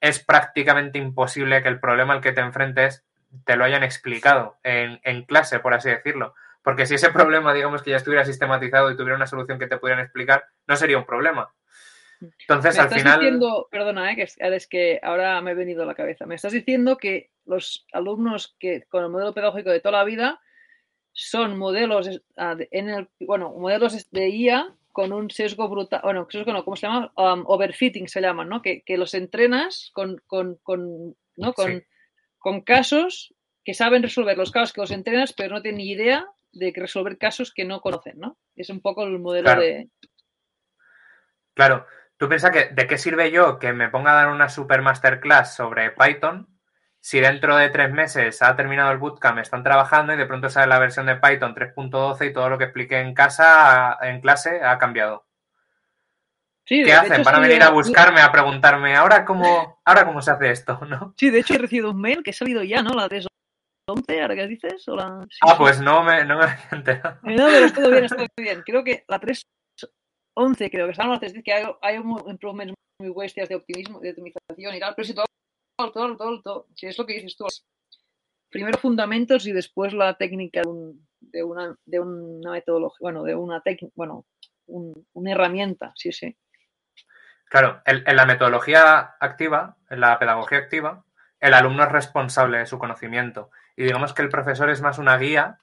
es 0.00 0.24
prácticamente 0.24 0.98
imposible 0.98 1.62
que 1.62 1.68
el 1.68 1.78
problema 1.78 2.14
al 2.14 2.20
que 2.20 2.32
te 2.32 2.40
enfrentes 2.40 3.04
te 3.44 3.54
lo 3.54 3.64
hayan 3.64 3.84
explicado 3.84 4.58
en, 4.64 4.98
en 5.04 5.24
clase, 5.24 5.60
por 5.60 5.74
así 5.74 5.90
decirlo 5.90 6.34
Porque 6.62 6.86
si 6.86 6.94
ese 6.94 7.10
problema, 7.10 7.54
digamos 7.54 7.82
que 7.82 7.90
ya 7.90 7.96
estuviera 7.96 8.24
sistematizado 8.24 8.90
y 8.90 8.96
tuviera 8.96 9.16
una 9.16 9.26
solución 9.26 9.58
que 9.58 9.66
te 9.66 9.78
pudieran 9.78 10.04
explicar, 10.04 10.44
no 10.66 10.76
sería 10.76 10.98
un 10.98 11.06
problema. 11.06 11.52
Entonces, 12.20 12.74
me 12.74 12.80
al 12.80 12.86
estás 12.86 13.02
final. 13.02 13.20
Diciendo, 13.20 13.68
perdona, 13.70 14.12
eh, 14.12 14.16
que 14.16 14.22
es, 14.22 14.66
que 14.66 15.00
ahora 15.02 15.40
me 15.40 15.52
he 15.52 15.54
venido 15.54 15.82
a 15.82 15.86
la 15.86 15.94
cabeza. 15.94 16.26
Me 16.26 16.34
estás 16.34 16.52
diciendo 16.52 16.98
que 16.98 17.30
los 17.46 17.86
alumnos 17.92 18.56
que 18.58 18.82
con 18.88 19.04
el 19.04 19.10
modelo 19.10 19.32
pedagógico 19.32 19.70
de 19.70 19.80
toda 19.80 19.98
la 19.98 20.04
vida 20.04 20.40
son 21.12 21.58
modelos 21.58 22.22
en 22.36 22.88
el, 22.88 23.08
bueno, 23.20 23.50
modelos 23.50 24.10
de 24.10 24.28
IA 24.28 24.74
con 24.92 25.12
un 25.12 25.30
sesgo 25.30 25.68
brutal, 25.68 26.00
bueno, 26.02 26.26
sesgo 26.30 26.52
no, 26.52 26.64
¿cómo 26.64 26.76
se 26.76 26.86
llama? 26.86 27.12
Um, 27.16 27.44
overfitting 27.46 28.08
se 28.08 28.20
llaman, 28.20 28.48
¿no? 28.48 28.60
Que, 28.60 28.82
que 28.82 28.98
los 28.98 29.14
entrenas 29.14 29.90
con, 29.92 30.20
con, 30.26 30.56
con 30.62 31.16
¿no? 31.36 31.52
con, 31.52 31.72
sí. 31.72 31.82
con 32.38 32.60
casos 32.60 33.34
que 33.64 33.74
saben 33.74 34.02
resolver 34.02 34.36
los 34.36 34.50
casos 34.50 34.72
que 34.72 34.80
los 34.80 34.90
entrenas, 34.90 35.32
pero 35.32 35.54
no 35.54 35.62
tienen 35.62 35.78
ni 35.78 35.90
idea 35.90 36.26
de 36.52 36.72
resolver 36.74 37.18
casos 37.18 37.52
que 37.54 37.64
no 37.64 37.80
conocen, 37.80 38.18
¿no? 38.18 38.38
Es 38.56 38.70
un 38.70 38.80
poco 38.80 39.04
el 39.04 39.18
modelo 39.18 39.44
claro. 39.44 39.60
de. 39.60 39.88
Claro. 41.54 41.86
Tú 42.16 42.28
piensas 42.28 42.50
que 42.50 42.66
de 42.66 42.86
qué 42.86 42.98
sirve 42.98 43.30
yo 43.30 43.58
que 43.58 43.72
me 43.72 43.88
ponga 43.88 44.12
a 44.12 44.14
dar 44.14 44.28
una 44.28 44.50
super 44.50 44.82
masterclass 44.82 45.54
sobre 45.54 45.90
Python 45.92 46.50
si 47.00 47.18
dentro 47.18 47.56
de 47.56 47.70
tres 47.70 47.90
meses 47.90 48.42
ha 48.42 48.54
terminado 48.56 48.92
el 48.92 48.98
bootcamp, 48.98 49.38
están 49.38 49.62
trabajando 49.62 50.12
y 50.12 50.18
de 50.18 50.26
pronto 50.26 50.50
sale 50.50 50.66
la 50.66 50.78
versión 50.78 51.06
de 51.06 51.16
Python 51.16 51.54
3.12 51.54 52.30
y 52.30 52.32
todo 52.32 52.50
lo 52.50 52.58
que 52.58 52.64
expliqué 52.64 53.00
en 53.00 53.14
casa, 53.14 53.96
en 54.02 54.20
clase, 54.20 54.62
ha 54.62 54.78
cambiado. 54.78 55.26
Sí, 56.66 56.84
¿Qué 56.84 56.92
hacen? 56.92 57.22
Van 57.22 57.36
a 57.36 57.40
venir 57.40 57.62
a 57.62 57.70
buscarme, 57.70 58.20
a 58.20 58.30
preguntarme, 58.32 58.94
¿ahora 58.94 59.24
cómo, 59.24 59.80
ahora 59.84 60.04
cómo 60.04 60.20
se 60.20 60.30
hace 60.30 60.50
esto? 60.50 60.78
¿no? 60.88 61.14
Sí, 61.16 61.30
de 61.30 61.40
hecho 61.40 61.54
he 61.54 61.58
recibido 61.58 61.90
un 61.90 62.00
mail 62.00 62.22
que 62.22 62.30
ha 62.30 62.34
salido 62.34 62.62
ya, 62.62 62.82
¿no? 62.82 62.90
La 62.90 63.08
3.11, 63.08 63.26
dices. 64.48 64.88
O 64.88 64.96
la... 64.96 65.26
Sí, 65.30 65.38
ah, 65.42 65.54
pues 65.56 65.80
no 65.80 66.02
me, 66.02 66.24
no 66.24 66.38
me 66.38 66.44
había 66.44 66.68
enterado. 66.72 67.18
No, 67.22 67.46
pero 67.46 67.66
es 67.66 67.74
todo 67.74 67.90
bien, 67.90 68.04
es 68.04 68.10
todo 68.10 68.26
bien. 68.36 68.62
Creo 68.64 68.84
que 68.84 69.04
la 69.08 69.20
3.11, 69.20 70.70
creo 70.70 70.86
que 70.86 70.92
están 70.92 71.10
las 71.10 71.20
que 71.20 71.52
hay, 71.52 71.66
hay 71.82 71.98
un 71.98 72.22
improvements 72.28 72.74
muy 72.98 73.12
bestias 73.16 73.48
de 73.48 73.56
optimismo, 73.56 74.00
de 74.00 74.10
optimización 74.10 74.74
y 74.74 74.80
tal, 74.80 74.94
pero 74.94 75.06
si 75.06 75.14
todo 75.14 75.24
todo, 75.88 76.16
todo, 76.16 76.42
todo. 76.42 76.66
Si 76.74 76.86
es 76.86 76.98
lo 76.98 77.06
que 77.06 77.14
dices 77.14 77.36
tú. 77.36 77.46
Primero 78.50 78.78
fundamentos 78.78 79.46
y 79.46 79.52
después 79.52 79.92
la 79.92 80.14
técnica 80.14 80.62
de, 80.62 80.68
un, 80.68 81.08
de, 81.20 81.44
una, 81.44 81.76
de 81.84 82.00
una 82.00 82.50
metodología, 82.52 82.98
bueno, 83.00 83.22
de 83.22 83.34
una 83.34 83.60
técnica, 83.60 83.92
bueno, 83.94 84.26
un, 84.66 85.06
una 85.12 85.32
herramienta, 85.32 85.92
sí, 85.94 86.10
sí. 86.10 86.36
Claro, 87.44 87.80
en, 87.84 88.02
en, 88.06 88.16
la 88.16 88.26
metodología 88.26 89.14
activa, 89.20 89.76
en 89.88 90.00
la 90.00 90.18
pedagogía 90.18 90.58
activa, 90.58 91.04
el 91.38 91.54
alumno 91.54 91.84
es 91.84 91.92
responsable 91.92 92.58
de 92.58 92.66
su 92.66 92.78
conocimiento. 92.78 93.50
Y 93.80 93.84
digamos 93.84 94.12
que 94.12 94.20
el 94.20 94.28
profesor 94.28 94.68
es 94.68 94.82
más 94.82 94.98
una 94.98 95.16
guía 95.16 95.58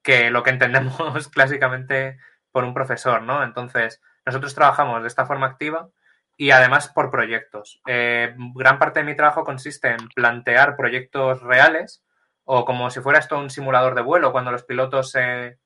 que 0.00 0.30
lo 0.30 0.44
que 0.44 0.50
entendemos 0.50 1.26
clásicamente 1.34 2.16
por 2.52 2.62
un 2.62 2.72
profesor, 2.72 3.22
¿no? 3.22 3.42
Entonces, 3.42 4.00
nosotros 4.24 4.54
trabajamos 4.54 5.02
de 5.02 5.08
esta 5.08 5.26
forma 5.26 5.48
activa 5.48 5.88
y 6.36 6.52
además 6.52 6.86
por 6.86 7.10
proyectos. 7.10 7.80
Eh, 7.88 8.36
gran 8.54 8.78
parte 8.78 9.00
de 9.00 9.06
mi 9.06 9.16
trabajo 9.16 9.42
consiste 9.42 9.88
en 9.88 10.08
plantear 10.14 10.76
proyectos 10.76 11.42
reales 11.42 12.04
o 12.44 12.64
como 12.64 12.88
si 12.90 13.00
fuera 13.00 13.18
esto 13.18 13.36
un 13.36 13.50
simulador 13.50 13.96
de 13.96 14.02
vuelo, 14.02 14.30
cuando 14.30 14.52
los 14.52 14.62
pilotos 14.62 15.10
se, 15.10 15.58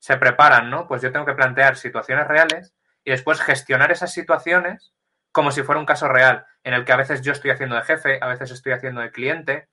se, 0.00 0.18
preparan, 0.18 0.68
¿no? 0.68 0.86
Pues 0.86 1.00
yo 1.00 1.12
tengo 1.12 1.24
que 1.24 1.32
plantear 1.32 1.76
situaciones 1.76 2.28
reales 2.28 2.74
y 3.04 3.10
después 3.10 3.40
gestionar 3.40 3.90
esas 3.90 4.12
situaciones 4.12 4.92
como 5.32 5.50
si 5.50 5.62
fuera 5.62 5.80
un 5.80 5.86
caso 5.86 6.08
real, 6.08 6.44
en 6.62 6.74
el 6.74 6.84
que 6.84 6.92
a 6.92 6.96
veces 6.96 7.22
yo 7.22 7.32
estoy 7.32 7.52
haciendo 7.52 7.76
de 7.76 7.84
jefe, 7.84 8.18
a 8.20 8.26
veces 8.26 8.50
estoy 8.50 8.72
haciendo 8.72 9.00
de 9.00 9.12
cliente. 9.12 9.68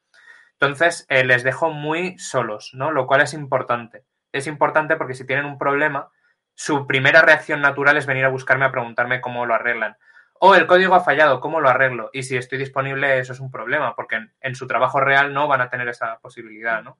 Entonces, 0.60 1.06
eh, 1.10 1.24
les 1.26 1.44
dejo 1.44 1.72
muy 1.72 2.18
solos, 2.18 2.72
¿no? 2.74 2.92
Lo 2.92 3.08
cual 3.08 3.22
es 3.22 3.34
importante. 3.34 4.06
Es 4.32 4.48
importante 4.48 4.96
porque 4.96 5.14
si 5.14 5.26
tienen 5.26 5.46
un 5.46 5.58
problema, 5.58 6.10
su 6.54 6.88
primera 6.88 7.22
reacción 7.22 7.62
natural 7.62 7.98
es 7.98 8.06
venir 8.06 8.26
a 8.26 8.30
buscarme 8.30 8.66
a 8.66 8.72
preguntarme 8.72 9.22
cómo 9.22 9.46
lo 9.46 9.54
arreglan. 9.54 9.98
O 10.40 10.56
el 10.56 10.68
código 10.68 10.96
ha 10.96 11.04
fallado, 11.04 11.40
¿cómo 11.40 11.60
lo 11.60 11.70
arreglo? 11.70 12.10
Y 12.14 12.24
si 12.24 12.38
estoy 12.38 12.58
disponible, 12.58 13.20
eso 13.20 13.34
es 13.34 13.40
un 13.40 13.52
problema, 13.52 13.96
porque 13.96 14.16
en, 14.16 14.34
en, 14.42 14.56
su 14.56 14.68
trabajo 14.68 15.00
real 15.00 15.34
no 15.34 15.48
van 15.48 15.62
a 15.62 15.70
tener 15.70 15.88
esa 15.88 16.20
posibilidad, 16.20 16.84
¿no? 16.84 17.00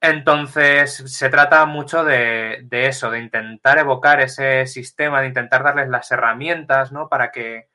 Entonces, 0.00 0.94
se 0.94 1.28
trata 1.30 1.64
mucho 1.66 2.04
de, 2.04 2.60
de, 2.64 2.86
eso, 2.86 3.10
de 3.10 3.18
intentar 3.18 3.78
evocar 3.78 4.20
ese 4.20 4.66
sistema, 4.66 5.20
de 5.20 5.28
intentar 5.28 5.62
darles 5.62 5.88
las 5.88 6.10
herramientas, 6.12 6.92
¿no? 6.92 7.08
Para 7.08 7.32
que, 7.32 7.68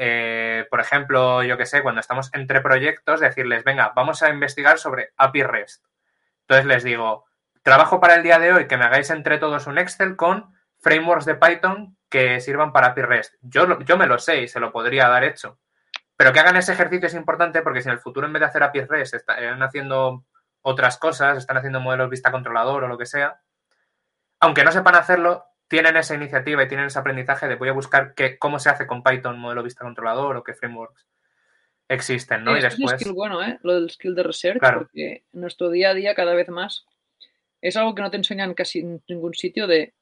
eh, 0.00 0.64
por 0.70 0.80
ejemplo, 0.80 1.42
yo 1.42 1.58
que 1.58 1.66
sé, 1.66 1.82
cuando 1.82 2.00
estamos 2.00 2.30
entre 2.32 2.60
proyectos, 2.60 3.18
decirles, 3.18 3.64
venga, 3.64 3.92
vamos 3.96 4.22
a 4.22 4.30
investigar 4.30 4.78
sobre 4.78 5.12
API 5.16 5.42
REST. 5.42 5.84
Entonces 6.42 6.66
les 6.66 6.84
digo, 6.84 7.26
trabajo 7.62 8.00
para 8.00 8.14
el 8.14 8.22
día 8.22 8.38
de 8.38 8.52
hoy 8.52 8.68
que 8.68 8.76
me 8.76 8.84
hagáis 8.84 9.10
entre 9.10 9.38
todos 9.38 9.66
un 9.66 9.76
Excel 9.76 10.14
con 10.14 10.54
frameworks 10.78 11.24
de 11.24 11.34
Python 11.34 11.96
que 12.08 12.40
sirvan 12.40 12.72
para 12.72 12.88
API 12.88 13.02
REST. 13.02 13.34
Yo, 13.42 13.80
yo 13.80 13.98
me 13.98 14.06
lo 14.06 14.20
sé 14.20 14.42
y 14.42 14.48
se 14.48 14.60
lo 14.60 14.70
podría 14.70 15.08
dar 15.08 15.24
hecho. 15.24 15.58
Pero 16.16 16.32
que 16.32 16.40
hagan 16.40 16.56
ese 16.56 16.72
ejercicio 16.72 17.08
es 17.08 17.14
importante 17.14 17.62
porque 17.62 17.82
si 17.82 17.88
en 17.88 17.94
el 17.94 18.00
futuro 18.00 18.26
en 18.26 18.32
vez 18.32 18.40
de 18.40 18.46
hacer 18.46 18.62
API 18.62 18.82
REST 18.82 19.14
están 19.14 19.62
haciendo 19.64 20.24
otras 20.62 20.96
cosas, 20.98 21.38
están 21.38 21.56
haciendo 21.56 21.80
modelos 21.80 22.08
vista 22.08 22.30
controlador 22.30 22.84
o 22.84 22.88
lo 22.88 22.98
que 22.98 23.06
sea, 23.06 23.40
aunque 24.38 24.62
no 24.62 24.70
sepan 24.70 24.94
hacerlo, 24.94 25.47
tienen 25.68 25.96
esa 25.96 26.14
iniciativa 26.14 26.62
y 26.62 26.68
tienen 26.68 26.86
ese 26.86 26.98
aprendizaje 26.98 27.46
de 27.46 27.56
voy 27.56 27.68
a 27.68 27.72
buscar 27.72 28.14
qué, 28.14 28.38
cómo 28.38 28.58
se 28.58 28.70
hace 28.70 28.86
con 28.86 29.02
Python 29.02 29.38
modelo 29.38 29.62
vista 29.62 29.84
controlador 29.84 30.36
o 30.36 30.42
qué 30.42 30.54
frameworks 30.54 31.06
existen, 31.88 32.44
¿no? 32.44 32.52
Sí, 32.52 32.58
y 32.58 32.62
después... 32.62 32.92
Es 32.94 33.00
skill 33.00 33.12
bueno, 33.12 33.42
¿eh? 33.42 33.58
Lo 33.62 33.74
del 33.74 33.90
skill 33.90 34.14
de 34.14 34.22
research, 34.22 34.58
claro. 34.58 34.78
porque 34.80 35.24
en 35.32 35.40
nuestro 35.40 35.70
día 35.70 35.90
a 35.90 35.94
día 35.94 36.14
cada 36.14 36.34
vez 36.34 36.48
más 36.48 36.86
es 37.60 37.76
algo 37.76 37.94
que 37.94 38.02
no 38.02 38.10
te 38.10 38.16
enseñan 38.16 38.54
casi 38.54 38.80
en 38.80 39.02
ningún 39.08 39.34
sitio 39.34 39.66
de 39.66 39.94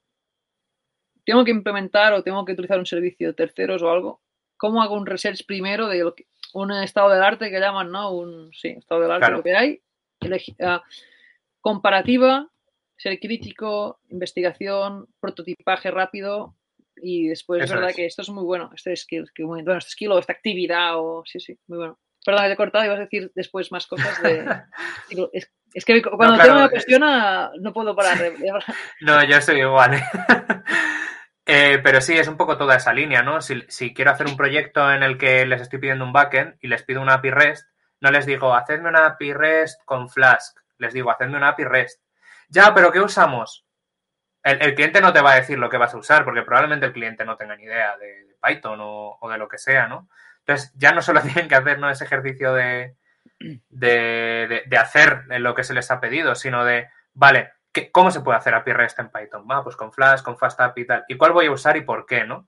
tengo 1.25 1.43
que 1.43 1.51
implementar 1.51 2.13
o 2.13 2.23
tengo 2.23 2.45
que 2.45 2.53
utilizar 2.53 2.79
un 2.79 2.85
servicio 2.85 3.27
de 3.27 3.33
terceros 3.33 3.81
o 3.83 3.91
algo, 3.91 4.21
¿cómo 4.55 4.81
hago 4.81 4.95
un 4.95 5.05
research 5.05 5.45
primero 5.45 5.87
de 5.87 5.99
lo 5.99 6.15
que, 6.15 6.25
un 6.53 6.71
estado 6.71 7.09
del 7.09 7.21
arte 7.21 7.49
que 7.49 7.59
llaman, 7.59 7.91
¿no? 7.91 8.11
Un 8.11 8.53
sí, 8.53 8.69
estado 8.69 9.01
del 9.01 9.11
arte 9.11 9.25
Claro. 9.25 9.37
lo 9.37 9.43
que 9.43 9.55
hay, 9.55 9.81
ah, 10.61 10.81
comparativa, 11.59 12.49
ser 12.97 13.19
crítico, 13.19 13.99
investigación, 14.09 15.07
prototipaje 15.19 15.91
rápido 15.91 16.55
y 16.95 17.27
después 17.27 17.63
es 17.63 17.71
verdad 17.71 17.91
es. 17.91 17.95
que 17.95 18.05
esto 18.07 18.23
es 18.23 18.29
muy 18.29 18.43
bueno, 18.43 18.71
este 18.75 18.95
skill, 18.95 19.31
que 19.33 19.43
muy, 19.43 19.61
bueno, 19.63 19.77
este 19.77 19.91
skill 19.91 20.11
o 20.13 20.19
esta 20.19 20.33
actividad 20.33 20.97
o 20.97 21.23
sí, 21.25 21.39
sí, 21.39 21.57
muy 21.67 21.77
bueno. 21.77 21.99
Perdón, 22.25 22.45
te 22.45 22.51
he 22.51 22.55
cortado 22.57 22.83
y 22.83 22.89
vas 22.89 22.97
a 22.97 23.03
decir 23.03 23.31
después 23.35 23.71
más 23.71 23.87
cosas 23.87 24.21
de... 24.21 24.45
Es, 25.31 25.49
es 25.73 25.85
que 25.85 26.01
cuando 26.01 26.35
claro, 26.35 26.55
me 26.55 26.61
es- 26.61 26.71
apasiona 26.71 27.51
no 27.61 27.71
puedo 27.71 27.95
parar 27.95 28.17
de. 28.17 28.33
No, 29.01 29.23
yo 29.23 29.39
soy 29.41 29.59
igual. 29.61 29.93
¿eh? 29.93 30.03
Eh, 31.49 31.79
pero 31.81 32.01
sí, 32.01 32.13
es 32.17 32.27
un 32.27 32.35
poco 32.35 32.57
toda 32.57 32.75
esa 32.75 32.91
línea, 32.91 33.21
¿no? 33.21 33.39
Si, 33.39 33.63
si 33.69 33.93
quiero 33.93 34.11
hacer 34.11 34.27
un 34.27 34.35
proyecto 34.35 34.91
en 34.91 35.01
el 35.01 35.17
que 35.17 35.45
les 35.45 35.61
estoy 35.61 35.79
pidiendo 35.79 36.03
un 36.03 36.11
backend 36.11 36.55
y 36.59 36.67
les 36.67 36.83
pido 36.83 37.01
una 37.01 37.13
API 37.13 37.31
REST, 37.31 37.65
no 38.01 38.11
les 38.11 38.25
digo, 38.25 38.53
hacedme 38.53 38.89
una 38.89 39.05
API 39.07 39.31
REST 39.31 39.79
con 39.85 40.09
Flask. 40.09 40.59
Les 40.77 40.93
digo, 40.93 41.09
hacedme 41.09 41.37
una 41.37 41.47
API 41.47 41.63
REST. 41.63 42.01
Ya, 42.49 42.73
pero 42.73 42.91
¿qué 42.91 42.99
usamos? 43.01 43.65
El, 44.43 44.75
cliente 44.75 45.01
no 45.01 45.13
te 45.13 45.21
va 45.21 45.33
a 45.33 45.35
decir 45.37 45.59
lo 45.59 45.69
que 45.69 45.77
vas 45.77 45.93
a 45.93 45.97
usar, 45.97 46.25
porque 46.25 46.43
probablemente 46.43 46.85
el 46.85 46.93
cliente 46.93 47.25
no 47.25 47.37
tenga 47.37 47.55
ni 47.55 47.63
idea 47.63 47.97
de, 47.97 48.27
Python 48.41 48.79
o, 48.81 49.19
de 49.29 49.37
lo 49.37 49.47
que 49.49 49.57
sea, 49.57 49.87
¿no? 49.87 50.09
Entonces, 50.39 50.73
ya 50.77 50.93
no 50.93 51.01
solo 51.01 51.21
tienen 51.23 51.47
que 51.49 51.55
hacer 51.55 51.79
¿no? 51.79 51.89
ese 51.89 52.05
ejercicio 52.05 52.53
de, 52.53 52.95
de, 53.69 54.63
de- 54.67 54.77
hacer 54.77 55.25
lo 55.39 55.55
que 55.55 55.63
se 55.63 55.73
les 55.73 55.91
ha 55.91 55.99
pedido, 55.99 56.35
sino 56.35 56.63
de, 56.65 56.89
vale, 57.13 57.53
¿qué- 57.73 57.91
¿cómo 57.91 58.11
se 58.11 58.21
puede 58.21 58.37
hacer 58.37 58.53
API 58.55 58.73
REST 58.73 58.99
en 58.99 59.11
Python? 59.11 59.47
Va, 59.49 59.63
pues 59.63 59.75
con 59.75 59.91
Flash, 59.93 60.21
con 60.21 60.37
Fast 60.37 60.59
API 60.61 60.81
y 60.83 60.87
tal. 60.87 61.05
¿Y 61.09 61.17
cuál 61.17 61.33
voy 61.33 61.47
a 61.47 61.51
usar 61.51 61.77
y 61.77 61.81
por 61.81 62.05
qué, 62.05 62.25
no? 62.25 62.47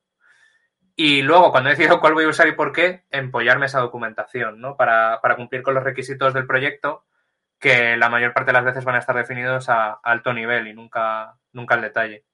Y 0.96 1.22
luego, 1.22 1.52
cuando 1.52 1.70
he 1.70 1.74
decidido 1.74 2.00
cuál 2.02 2.14
voy 2.14 2.26
a 2.26 2.30
usar 2.30 2.48
y 2.48 2.54
por 2.54 2.74
qué, 2.74 3.06
empollarme 3.10 3.66
esa 3.68 3.80
documentación, 3.80 4.60
¿no? 4.60 4.76
Para, 4.76 5.20
para 5.22 5.36
cumplir 5.38 5.64
con 5.64 5.74
los 5.74 5.84
requisitos 5.84 6.34
del 6.34 6.46
proyecto, 6.46 7.06
que 7.60 7.98
la 7.98 8.10
mayor 8.10 8.34
parte 8.34 8.50
de 8.50 8.54
las 8.54 8.64
veces 8.66 8.86
van 8.86 8.96
a 8.96 9.00
estar 9.00 9.16
definidos 9.16 9.70
a, 9.70 9.92
a 9.92 10.00
alto 10.04 10.34
nivel 10.34 10.68
y 10.68 10.74
nunca, 10.74 11.36
nunca 11.52 11.76
al 11.76 11.82
detalle. 11.82 12.26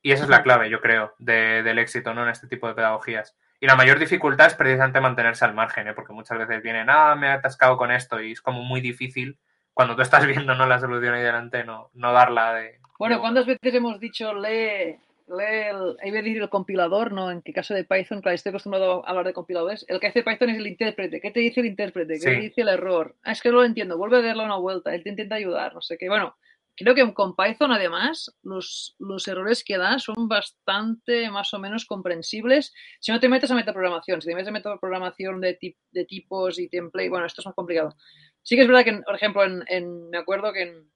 Y 0.00 0.12
esa 0.12 0.24
es 0.24 0.30
la 0.30 0.42
clave, 0.42 0.70
yo 0.70 0.80
creo, 0.80 1.14
de- 1.18 1.62
del 1.62 1.78
éxito, 1.78 2.14
¿no? 2.14 2.22
En 2.22 2.30
este 2.30 2.46
tipo 2.46 2.68
de 2.68 2.74
pedagogías. 2.74 3.36
Y 3.60 3.66
la 3.66 3.74
mayor 3.76 3.98
dificultad 3.98 4.46
es 4.46 4.54
precisamente 4.54 5.00
mantenerse 5.00 5.44
al 5.44 5.54
margen, 5.54 5.88
¿eh? 5.88 5.92
Porque 5.94 6.12
muchas 6.12 6.38
veces 6.38 6.62
vienen, 6.62 6.88
ah, 6.88 7.16
me 7.16 7.26
he 7.26 7.30
atascado 7.30 7.76
con 7.76 7.90
esto 7.90 8.20
y 8.20 8.32
es 8.32 8.40
como 8.40 8.62
muy 8.62 8.80
difícil 8.80 9.38
cuando 9.74 9.96
tú 9.96 10.02
estás 10.02 10.24
viendo 10.26 10.54
¿no? 10.54 10.66
la 10.66 10.78
solución 10.78 11.14
ahí 11.14 11.22
delante, 11.22 11.64
no, 11.64 11.90
no 11.94 12.12
darla 12.12 12.54
de... 12.54 12.80
Bueno, 12.98 13.20
¿cuántas 13.20 13.46
veces 13.46 13.74
hemos 13.74 14.00
dicho 14.00 14.32
lee, 14.34 14.98
lee 15.28 15.68
el, 15.70 15.96
iba 16.08 16.18
a 16.18 16.22
decir 16.22 16.42
el 16.42 16.48
compilador, 16.48 17.12
¿no? 17.12 17.30
En 17.30 17.42
qué 17.42 17.52
caso 17.52 17.74
de 17.74 17.84
Python, 17.84 18.20
claro, 18.22 18.34
estoy 18.34 18.50
acostumbrado 18.50 19.04
a 19.06 19.10
hablar 19.10 19.26
de 19.26 19.32
compiladores. 19.32 19.84
El 19.88 20.00
que 20.00 20.08
hace 20.08 20.22
Python 20.22 20.50
es 20.50 20.58
el 20.58 20.66
intérprete. 20.66 21.20
¿Qué 21.20 21.30
te 21.30 21.40
dice 21.40 21.60
el 21.60 21.66
intérprete? 21.66 22.14
¿Qué 22.14 22.18
Sí. 22.20 22.24
te 22.26 22.40
dice 22.40 22.60
el 22.62 22.68
error? 22.68 23.16
Ah, 23.22 23.32
es 23.32 23.42
que 23.42 23.50
no 23.50 23.56
lo 23.56 23.64
entiendo. 23.64 23.96
Vuelve 23.98 24.18
a 24.18 24.22
darle 24.22 24.44
una 24.44 24.56
vuelta. 24.56 24.94
Él 24.94 25.02
te 25.02 25.10
intenta 25.10 25.34
ayudar, 25.36 25.74
no 25.74 25.80
sé 25.82 25.98
qué. 25.98 26.08
Bueno, 26.08 26.36
creo 26.76 26.94
que 26.94 27.12
con 27.14 27.34
Python, 27.34 27.72
además, 27.72 28.36
los, 28.42 28.94
los 28.98 29.26
errores 29.28 29.64
que 29.64 29.78
da 29.78 29.98
son 29.98 30.28
bastante 30.28 31.30
más 31.30 31.52
o 31.54 31.58
menos 31.58 31.84
comprensibles. 31.86 32.72
Si 33.00 33.12
no 33.12 33.20
te 33.20 33.28
metes 33.28 33.50
a 33.50 33.54
metaprogramación, 33.54 34.22
si 34.22 34.28
te 34.28 34.34
metes 34.34 34.48
a 34.48 34.52
metaprogramación 34.52 35.40
de, 35.40 35.58
tip- 35.58 35.76
de 35.90 36.04
tipos 36.04 36.58
y 36.58 36.68
template, 36.68 37.08
bueno, 37.10 37.26
esto 37.26 37.40
es 37.42 37.46
más 37.46 37.54
complicado. 37.54 37.94
Sí 38.42 38.56
que 38.56 38.62
es 38.62 38.68
verdad 38.68 38.84
que, 38.84 39.02
por 39.04 39.14
ejemplo, 39.14 39.44
en, 39.44 39.62
en- 39.68 40.08
me 40.10 40.18
acuerdo 40.18 40.52
que 40.52 40.62
en, 40.62 40.90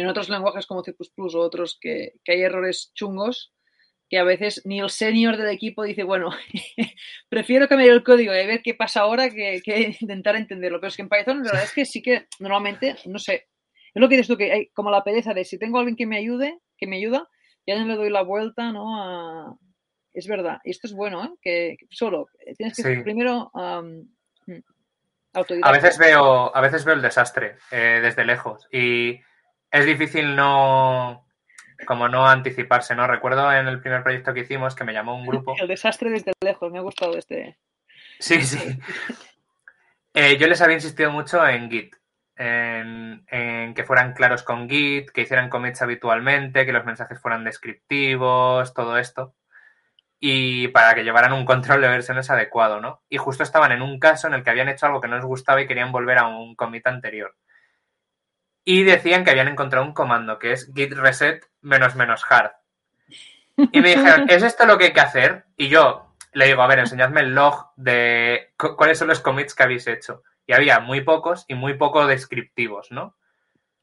en 0.00 0.08
otros 0.08 0.28
lenguajes 0.28 0.66
como 0.66 0.82
C++ 0.82 0.94
o 0.96 1.38
otros 1.38 1.78
que, 1.80 2.14
que 2.24 2.32
hay 2.32 2.42
errores 2.42 2.92
chungos 2.94 3.52
que 4.12 4.18
a 4.18 4.24
veces 4.24 4.60
ni 4.66 4.78
el 4.78 4.90
senior 4.90 5.38
del 5.38 5.48
equipo 5.48 5.84
dice, 5.84 6.02
bueno, 6.02 6.28
prefiero 7.30 7.66
cambiar 7.66 7.92
el 7.92 8.04
código 8.04 8.34
y 8.34 8.46
ver 8.46 8.60
qué 8.62 8.74
pasa 8.74 9.00
ahora 9.00 9.30
que, 9.30 9.62
que, 9.64 9.96
intentar 10.00 10.36
entenderlo. 10.36 10.80
Pero 10.80 10.88
es 10.88 10.96
que 10.96 11.02
en 11.02 11.08
Python 11.08 11.38
la 11.38 11.44
verdad 11.44 11.64
es 11.64 11.72
que 11.72 11.86
sí 11.86 12.02
que 12.02 12.26
normalmente, 12.38 12.94
no 13.06 13.18
sé, 13.18 13.48
es 13.94 14.00
lo 14.00 14.10
que 14.10 14.16
dices 14.16 14.28
tú, 14.28 14.36
que 14.36 14.52
hay 14.52 14.66
como 14.74 14.90
la 14.90 15.02
pereza 15.02 15.32
de 15.32 15.46
si 15.46 15.58
tengo 15.58 15.78
alguien 15.78 15.96
que 15.96 16.06
me 16.06 16.18
ayude, 16.18 16.58
que 16.76 16.86
me 16.86 16.98
ayuda, 16.98 17.26
ya 17.66 17.78
no 17.78 17.86
le 17.86 17.96
doy 17.96 18.10
la 18.10 18.20
vuelta, 18.20 18.70
¿no? 18.70 19.02
A... 19.02 19.56
Es 20.12 20.26
verdad, 20.26 20.58
y 20.62 20.72
esto 20.72 20.88
es 20.88 20.92
bueno, 20.92 21.24
¿eh? 21.24 21.30
Que, 21.40 21.76
solo, 21.88 22.26
tienes 22.58 22.76
que 22.76 22.82
sí. 22.82 23.02
primero 23.02 23.50
um, 23.54 24.06
A 25.62 25.72
veces 25.72 25.96
veo, 25.96 26.54
a 26.54 26.60
veces 26.60 26.84
veo 26.84 26.96
el 26.96 27.00
desastre 27.00 27.56
eh, 27.70 28.00
desde 28.02 28.26
lejos 28.26 28.68
y 28.70 29.20
es 29.72 29.86
difícil 29.86 30.36
no 30.36 31.26
como 31.86 32.08
no 32.08 32.26
anticiparse, 32.28 32.94
¿no? 32.94 33.06
Recuerdo 33.06 33.52
en 33.52 33.66
el 33.66 33.80
primer 33.80 34.02
proyecto 34.02 34.32
que 34.32 34.40
hicimos 34.40 34.74
que 34.74 34.84
me 34.84 34.92
llamó 34.92 35.16
un 35.16 35.26
grupo. 35.26 35.54
El 35.58 35.66
desastre 35.66 36.10
desde 36.10 36.32
lejos, 36.44 36.70
me 36.70 36.78
ha 36.78 36.82
gustado 36.82 37.16
este. 37.16 37.58
Sí, 38.18 38.40
sí. 38.42 38.58
Eh, 40.14 40.36
yo 40.36 40.46
les 40.46 40.60
había 40.60 40.76
insistido 40.76 41.10
mucho 41.10 41.48
en 41.48 41.70
Git, 41.70 41.96
en, 42.36 43.24
en, 43.28 43.72
que 43.72 43.82
fueran 43.82 44.12
claros 44.12 44.42
con 44.42 44.68
Git, 44.68 45.10
que 45.10 45.22
hicieran 45.22 45.48
commits 45.48 45.80
habitualmente, 45.80 46.66
que 46.66 46.72
los 46.74 46.84
mensajes 46.84 47.18
fueran 47.18 47.44
descriptivos, 47.44 48.74
todo 48.74 48.98
esto. 48.98 49.34
Y 50.20 50.68
para 50.68 50.94
que 50.94 51.02
llevaran 51.02 51.32
un 51.32 51.46
control 51.46 51.80
de 51.80 51.88
versiones 51.88 52.28
adecuado, 52.28 52.78
¿no? 52.78 53.00
Y 53.08 53.16
justo 53.16 53.42
estaban 53.42 53.72
en 53.72 53.80
un 53.80 53.98
caso 53.98 54.26
en 54.26 54.34
el 54.34 54.44
que 54.44 54.50
habían 54.50 54.68
hecho 54.68 54.84
algo 54.84 55.00
que 55.00 55.08
no 55.08 55.16
les 55.16 55.24
gustaba 55.24 55.62
y 55.62 55.66
querían 55.66 55.92
volver 55.92 56.18
a 56.18 56.26
un 56.28 56.56
commit 56.56 56.86
anterior 56.86 57.34
y 58.64 58.84
decían 58.84 59.24
que 59.24 59.30
habían 59.30 59.48
encontrado 59.48 59.84
un 59.84 59.92
comando 59.92 60.38
que 60.38 60.52
es 60.52 60.72
git 60.74 60.92
reset 60.92 61.44
menos 61.60 61.94
menos 61.96 62.24
hard. 62.28 62.52
Y 63.56 63.80
me 63.80 63.90
dijeron, 63.90 64.26
¿es 64.28 64.42
esto 64.42 64.66
lo 64.66 64.78
que 64.78 64.86
hay 64.86 64.92
que 64.92 65.00
hacer? 65.00 65.44
Y 65.56 65.68
yo 65.68 66.14
le 66.32 66.46
digo, 66.46 66.62
a 66.62 66.66
ver, 66.66 66.78
enseñadme 66.78 67.20
el 67.20 67.34
log 67.34 67.72
de 67.76 68.54
cuáles 68.56 68.98
son 68.98 69.08
los 69.08 69.20
commits 69.20 69.54
que 69.54 69.62
habéis 69.62 69.86
hecho. 69.86 70.22
Y 70.46 70.54
había 70.54 70.80
muy 70.80 71.02
pocos 71.02 71.44
y 71.48 71.54
muy 71.54 71.74
poco 71.74 72.06
descriptivos, 72.06 72.90
¿no? 72.90 73.16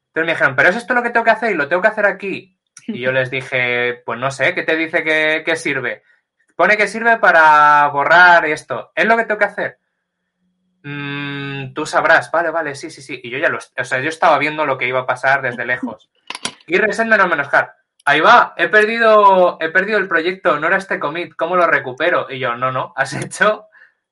Entonces 0.08 0.26
me 0.26 0.32
dijeron, 0.32 0.56
¿pero 0.56 0.68
es 0.68 0.76
esto 0.76 0.94
lo 0.94 1.02
que 1.02 1.10
tengo 1.10 1.24
que 1.24 1.30
hacer 1.30 1.52
y 1.52 1.54
lo 1.54 1.68
tengo 1.68 1.82
que 1.82 1.88
hacer 1.88 2.06
aquí? 2.06 2.58
Y 2.86 3.00
yo 3.00 3.12
les 3.12 3.30
dije, 3.30 4.02
pues 4.04 4.18
no 4.18 4.30
sé, 4.30 4.54
¿qué 4.54 4.62
te 4.64 4.76
dice 4.76 5.04
que, 5.04 5.42
que 5.44 5.56
sirve? 5.56 6.02
Pone 6.56 6.76
que 6.76 6.88
sirve 6.88 7.18
para 7.18 7.86
borrar 7.88 8.44
esto. 8.46 8.90
¿Es 8.94 9.06
lo 9.06 9.16
que 9.16 9.24
tengo 9.24 9.38
que 9.38 9.44
hacer? 9.44 9.78
Mmm, 10.82 11.72
tú 11.74 11.86
sabrás, 11.86 12.30
vale, 12.30 12.50
vale, 12.50 12.74
sí, 12.74 12.90
sí, 12.90 13.02
sí. 13.02 13.20
Y 13.22 13.30
yo 13.30 13.38
ya 13.38 13.48
lo, 13.48 13.58
o 13.58 13.84
sea, 13.84 14.00
yo 14.00 14.08
estaba 14.08 14.38
viendo 14.38 14.66
lo 14.66 14.78
que 14.78 14.88
iba 14.88 15.00
a 15.00 15.06
pasar 15.06 15.42
desde 15.42 15.66
lejos. 15.66 16.10
Y 16.66 16.78
reset 16.78 17.06
menos 17.06 17.28
menos 17.28 17.52
hard. 17.52 17.70
Ahí 18.04 18.20
va, 18.20 18.54
he 18.56 18.68
perdido, 18.68 19.58
he 19.60 19.68
perdido 19.68 19.98
el 19.98 20.08
proyecto, 20.08 20.58
no 20.58 20.66
era 20.66 20.78
este 20.78 20.98
commit, 20.98 21.34
¿cómo 21.36 21.56
lo 21.56 21.66
recupero? 21.66 22.26
Y 22.30 22.38
yo, 22.38 22.56
no, 22.56 22.72
no, 22.72 22.92
has 22.96 23.12
hecho 23.12 23.66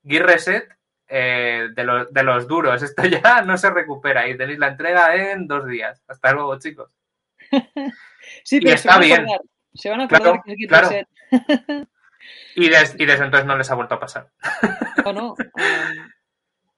git 0.07 0.23
reset 0.23 0.69
eh, 1.09 1.69
de, 1.75 1.85
los, 1.85 2.13
de 2.13 2.23
los 2.23 2.47
duros, 2.47 2.83
esto 2.83 3.05
ya 3.07 3.43
no 3.43 3.57
se 3.57 3.71
recupera 3.71 4.29
y 4.29 4.37
tenéis 4.37 4.59
la 4.59 4.69
entrega 4.69 5.15
en 5.15 5.47
dos 5.47 5.67
días. 5.67 6.03
Hasta 6.07 6.33
luego, 6.33 6.59
chicos. 6.59 6.95
sí, 8.45 8.61
pero 8.61 8.71
y 8.71 8.75
está 8.75 8.95
se 8.95 9.01
bien. 9.01 9.27
Se 9.75 9.91
van 9.91 10.01
a 10.01 10.05
acordar 10.05 10.23
claro, 10.23 10.43
que 10.45 10.53
es 10.53 10.59
git 10.59 10.69
claro. 10.69 10.89
reset. 10.89 11.09
y, 12.57 12.69
des, 12.69 12.95
y, 12.99 13.07
desde 13.07 13.25
entonces 13.25 13.47
no 13.47 13.57
les 13.57 13.71
ha 13.71 13.75
vuelto 13.75 13.95
a 13.95 14.01
pasar. 14.01 14.29
no, 15.05 15.13
no. 15.13 15.29
Um... 15.33 16.18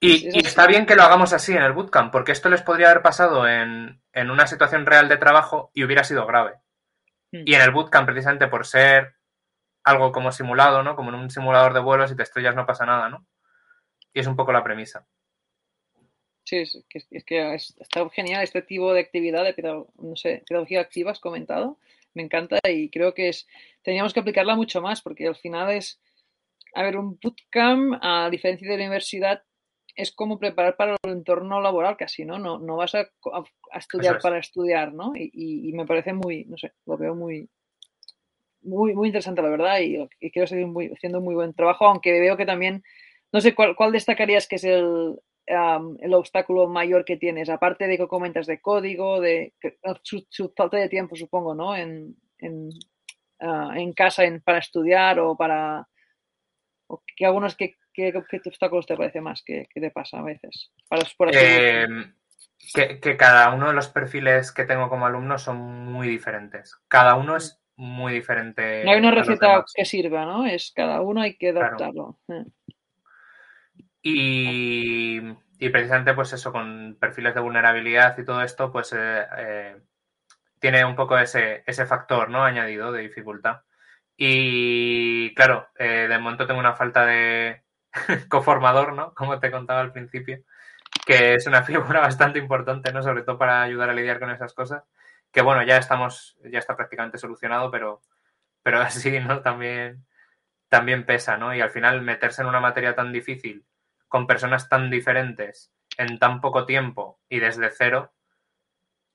Y, 0.03 0.35
y, 0.35 0.47
está 0.47 0.67
bien 0.67 0.87
que 0.87 0.97
lo 0.97 1.03
hagamos 1.03 1.35
así 1.35 1.53
en 1.53 1.63
el 1.63 1.73
bootcamp, 1.73 2.11
porque 2.11 2.33
esto 2.33 2.49
les 2.49 2.63
podría 2.63 2.91
haber 2.91 3.03
pasado 3.03 3.47
en, 3.47 4.01
en 4.15 4.31
una 4.31 4.47
situación 4.47 4.87
real 4.87 5.09
de 5.09 5.19
trabajo 5.19 5.71
y 5.75 5.85
hubiera 5.85 6.05
sido 6.05 6.27
grave. 6.27 6.55
Mm. 7.33 7.43
Y 7.45 7.55
en 7.55 7.61
el 7.61 7.71
bootcamp, 7.71 8.07
precisamente 8.07 8.49
por 8.49 8.67
ser 8.67 9.15
algo 9.85 10.13
como 10.13 10.33
simulado, 10.33 10.83
¿no? 10.83 10.97
Como 10.97 11.11
en 11.11 11.17
un 11.17 11.31
simulador 11.31 11.75
de 11.75 11.81
vuelos 11.81 12.11
y 12.11 12.17
te 12.17 12.23
estrellas 12.23 12.55
no 12.55 12.67
pasa 12.67 12.87
nada, 12.87 13.09
¿no? 13.09 13.27
Y 14.13 14.21
es 14.21 14.27
un 14.27 14.37
poco 14.37 14.53
la 14.53 14.65
premisa. 14.65 15.07
Sí, 16.45 16.57
es 16.57 16.85
que, 16.89 17.03
es 17.11 17.25
que 17.25 17.55
está 17.55 18.09
genial 18.11 18.43
este 18.43 18.63
tipo 18.63 18.93
de 18.93 19.01
actividad 19.01 19.45
de 19.45 19.55
pedagog 19.55 19.89
no 20.03 20.17
sé, 20.17 20.43
pedagogía 20.49 20.81
activa, 20.81 21.13
has 21.13 21.21
comentado. 21.21 21.79
Me 22.15 22.23
encanta 22.23 22.59
y 22.69 22.91
creo 22.91 23.15
que 23.15 23.29
es 23.29 23.47
teníamos 23.83 24.13
que 24.13 24.21
aplicarla 24.21 24.57
mucho 24.57 24.81
más 24.83 25.01
porque 25.01 25.29
al 25.29 25.37
final 25.37 25.71
es, 25.71 26.01
a 26.75 26.83
ver, 26.83 26.97
un 26.97 27.19
bootcamp, 27.23 27.99
a 28.03 28.29
diferencia 28.31 28.69
de 28.69 28.77
la 28.79 28.85
universidad, 28.85 29.45
es 29.95 30.13
como 30.13 30.39
preparar 30.39 30.77
para 30.77 30.97
el 31.03 31.11
entorno 31.11 31.61
laboral 31.61 31.97
casi, 31.97 32.25
¿no? 32.25 32.39
No, 32.39 32.59
no 32.59 32.77
vas 32.77 32.95
a, 32.95 33.01
a 33.01 33.79
estudiar 33.79 34.17
es. 34.17 34.23
para 34.23 34.39
estudiar, 34.39 34.93
¿no? 34.93 35.13
Y, 35.15 35.31
y, 35.33 35.69
y, 35.69 35.73
me 35.73 35.87
parece 35.87 36.13
muy, 36.13 36.45
no 36.45 36.57
sé, 36.57 36.73
lo 36.87 36.97
veo 36.97 37.15
muy, 37.15 37.49
muy, 38.63 38.95
muy 38.95 39.09
interesante, 39.09 39.43
la 39.43 39.49
verdad, 39.49 39.81
y, 39.81 39.99
y 40.21 40.31
creo 40.31 40.47
seguir 40.47 40.67
muy, 40.67 40.89
haciendo 40.89 41.21
muy 41.21 41.35
buen 41.35 41.55
trabajo, 41.55 41.87
aunque 41.87 42.21
veo 42.21 42.37
que 42.37 42.47
también, 42.47 42.83
no 43.33 43.41
sé, 43.41 43.55
¿cuál, 43.55 43.75
cuál 43.77 43.93
destacarías 43.93 44.47
que 44.47 44.57
es 44.57 44.65
el, 44.65 44.85
um, 44.85 45.97
el 46.01 46.15
obstáculo 46.15 46.69
mayor 46.69 47.05
que 47.05 47.17
tienes? 47.17 47.49
Aparte 47.49 47.87
de 47.87 47.97
que 47.97 48.09
comentas 48.09 48.47
de 48.47 48.61
código, 48.61 49.21
de 49.21 49.55
su, 50.03 50.27
su 50.29 50.53
falta 50.57 50.77
de 50.77 50.89
tiempo, 50.89 51.17
supongo, 51.17 51.55
¿no? 51.55 51.75
En, 51.77 52.17
en, 52.39 52.71
uh, 53.41 53.73
en 53.73 53.93
casa 53.93 54.25
en, 54.25 54.41
para 54.41 54.59
estudiar 54.59 55.19
o 55.21 55.37
para... 55.37 55.87
O 56.93 57.03
que 57.17 57.25
algunos 57.25 57.55
que 57.55 57.77
¿Qué, 57.93 58.13
qué 58.13 58.41
obstáculos 58.47 58.87
te 58.87 58.97
parece 58.97 59.21
más? 59.21 59.43
¿Qué, 59.45 59.67
qué 59.73 59.81
te 59.81 59.91
pasa 59.91 60.19
a 60.19 60.23
veces? 60.23 60.73
Para, 60.89 61.03
por 61.17 61.31
eh, 61.33 61.87
que, 62.75 63.01
que, 63.01 63.17
cada 63.17 63.53
uno 63.55 63.69
de 63.69 63.75
los 63.75 63.89
perfiles 63.89 64.53
que 64.53 64.65
tengo 64.65 64.89
como 64.89 65.07
alumno 65.07 65.39
son 65.39 65.59
muy 65.87 66.09
diferentes. 66.09 66.81
Cada 66.89 67.15
uno 67.17 67.37
es 67.37 67.61
muy 67.77 68.13
diferente. 68.13 68.85
No 68.85 68.93
hay 68.93 68.99
una 68.99 69.11
receta 69.11 69.65
que 69.75 69.85
sirva, 69.85 70.25
¿no? 70.25 70.47
Es 70.47 70.73
cada 70.75 71.01
uno 71.01 71.23
hay 71.23 71.37
que 71.37 71.49
adaptarlo. 71.49 72.19
Claro. 72.27 72.45
Y, 74.03 75.21
y, 75.59 75.69
precisamente, 75.71 76.15
pues 76.15 76.33
eso, 76.33 76.53
con 76.53 76.97
perfiles 77.01 77.35
de 77.35 77.41
vulnerabilidad 77.41 78.17
y 78.19 78.25
todo 78.25 78.43
esto, 78.43 78.71
pues 78.71 78.93
eh, 78.93 79.27
eh, 79.39 79.77
tiene 80.59 80.85
un 80.85 80.95
poco 80.95 81.19
ese, 81.19 81.65
ese 81.67 81.87
factor, 81.87 82.31
¿no? 82.31 82.45
Añadido 82.45 82.93
de 82.93 83.03
dificultad. 83.03 83.63
Y 84.17 85.35
claro, 85.35 85.69
eh, 85.79 86.07
de 86.09 86.19
momento 86.19 86.47
tengo 86.47 86.61
una 86.61 86.75
falta 86.75 87.07
de, 87.07 87.63
coformador, 88.29 88.93
¿no? 88.93 89.15
Como 89.15 89.39
te 89.39 89.51
contaba 89.51 89.81
al 89.81 89.93
principio, 89.93 90.41
que 91.07 91.35
es 91.35 91.47
una 91.47 91.63
figura 91.65 92.01
bastante 92.01 92.39
importante, 92.39 92.93
¿no? 92.93 93.03
Sobre 93.03 93.23
todo 93.23 93.39
para 93.39 93.63
ayudar 93.63 93.91
a 93.91 93.95
lidiar 93.95 94.21
con 94.21 94.31
esas 94.31 94.55
cosas. 94.55 94.85
Que 95.33 95.43
bueno, 95.43 95.63
ya 95.63 95.77
estamos, 95.77 96.37
ya 96.51 96.59
está 96.59 96.77
prácticamente 96.77 97.19
solucionado, 97.19 97.71
pero, 97.71 98.01
pero 98.63 98.81
así, 98.81 99.19
¿no? 99.21 99.41
También, 99.43 100.05
también 100.69 101.07
pesa, 101.07 101.37
¿no? 101.37 101.55
Y 101.55 101.61
al 101.61 101.71
final 101.71 102.03
meterse 102.03 102.43
en 102.43 102.49
una 102.49 102.61
materia 102.61 102.95
tan 102.95 103.13
difícil, 103.13 103.65
con 104.09 104.27
personas 104.27 104.69
tan 104.69 104.91
diferentes, 104.91 105.73
en 105.97 106.19
tan 106.19 106.41
poco 106.41 106.67
tiempo 106.67 107.21
y 107.29 107.39
desde 107.39 107.71
cero, 107.71 108.13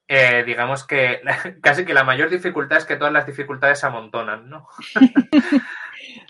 eh, 0.07 0.43
digamos 0.45 0.85
que 0.85 1.21
casi 1.61 1.83
que 1.83 1.93
la 1.93 2.03
mayor 2.03 2.29
dificultad 2.29 2.77
es 2.77 2.85
que 2.85 2.95
todas 2.95 3.11
las 3.11 3.25
dificultades 3.25 3.79
se 3.79 3.87
amontonan, 3.87 4.47
¿no? 4.49 4.67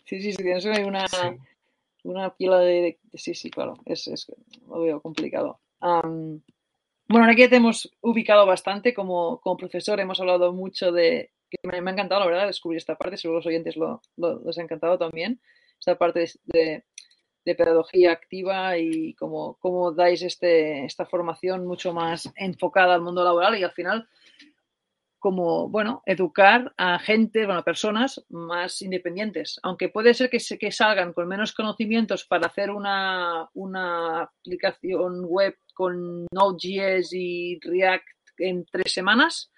sí, 0.06 0.22
sí, 0.22 0.34
sí, 0.34 0.70
hay 0.70 0.84
una, 0.84 1.08
sí 1.08 1.38
una 2.06 2.36
pila 2.36 2.60
de, 2.60 3.00
Sí, 3.14 3.34
sí, 3.34 3.50
claro, 3.50 3.76
es, 3.86 4.08
es, 4.08 4.32
lo 4.68 4.82
veo 4.82 5.02
complicado. 5.02 5.60
Um, 5.82 6.42
bueno, 7.08 7.30
aquí 7.30 7.48
te 7.48 7.58
hemos 7.58 7.92
ubicado 8.02 8.46
bastante 8.46 8.94
como, 8.94 9.40
como 9.42 9.58
profesor, 9.58 10.00
hemos 10.00 10.20
hablado 10.20 10.54
mucho 10.54 10.92
de... 10.92 11.32
Que 11.50 11.58
me, 11.68 11.78
ha 11.78 11.94
encantado, 11.94 12.22
la 12.22 12.28
verdad, 12.28 12.48
descubrir 12.48 12.78
esta 12.78 12.96
parte, 12.96 13.18
seguro 13.18 13.40
los 13.40 13.46
oyentes 13.46 13.78
lo, 13.78 14.02
lo, 14.18 14.42
ha 14.46 14.62
encantado 14.62 14.98
también, 14.98 15.40
esta 15.80 15.96
parte 15.96 16.26
de, 16.46 16.84
de, 17.46 17.56
pedagogía 17.56 18.12
activa 18.12 18.78
y 18.80 19.14
cómo, 19.14 19.58
cómo 19.60 19.92
dais 19.92 20.24
este, 20.24 20.86
esta 20.86 21.06
formación 21.06 21.68
mucho 21.68 21.94
más 21.94 22.32
enfocada 22.36 22.96
al 22.96 23.02
mundo 23.02 23.24
laboral 23.24 23.58
y 23.58 23.64
al 23.64 23.72
final 23.72 24.08
como, 25.26 25.68
bueno, 25.70 26.04
educar 26.06 26.72
a 26.78 27.00
gente, 27.00 27.48
bueno, 27.48 27.64
personas 27.64 28.24
más 28.30 28.80
independientes. 28.84 29.60
Aunque 29.64 29.90
puede 29.90 30.14
ser 30.14 30.30
que, 30.30 30.40
se, 30.40 30.60
que 30.60 30.72
salgan 30.72 31.14
con 31.14 31.28
menos 31.28 31.52
conocimientos 31.52 32.26
para 32.26 32.46
hacer 32.46 32.70
una, 32.70 33.50
una 33.56 34.22
aplicación 34.22 35.26
web 35.26 35.58
con 35.74 36.28
Node.js 36.32 37.12
y 37.14 37.60
React 37.60 38.06
en 38.38 38.66
tres 38.66 38.94
semanas, 38.94 39.52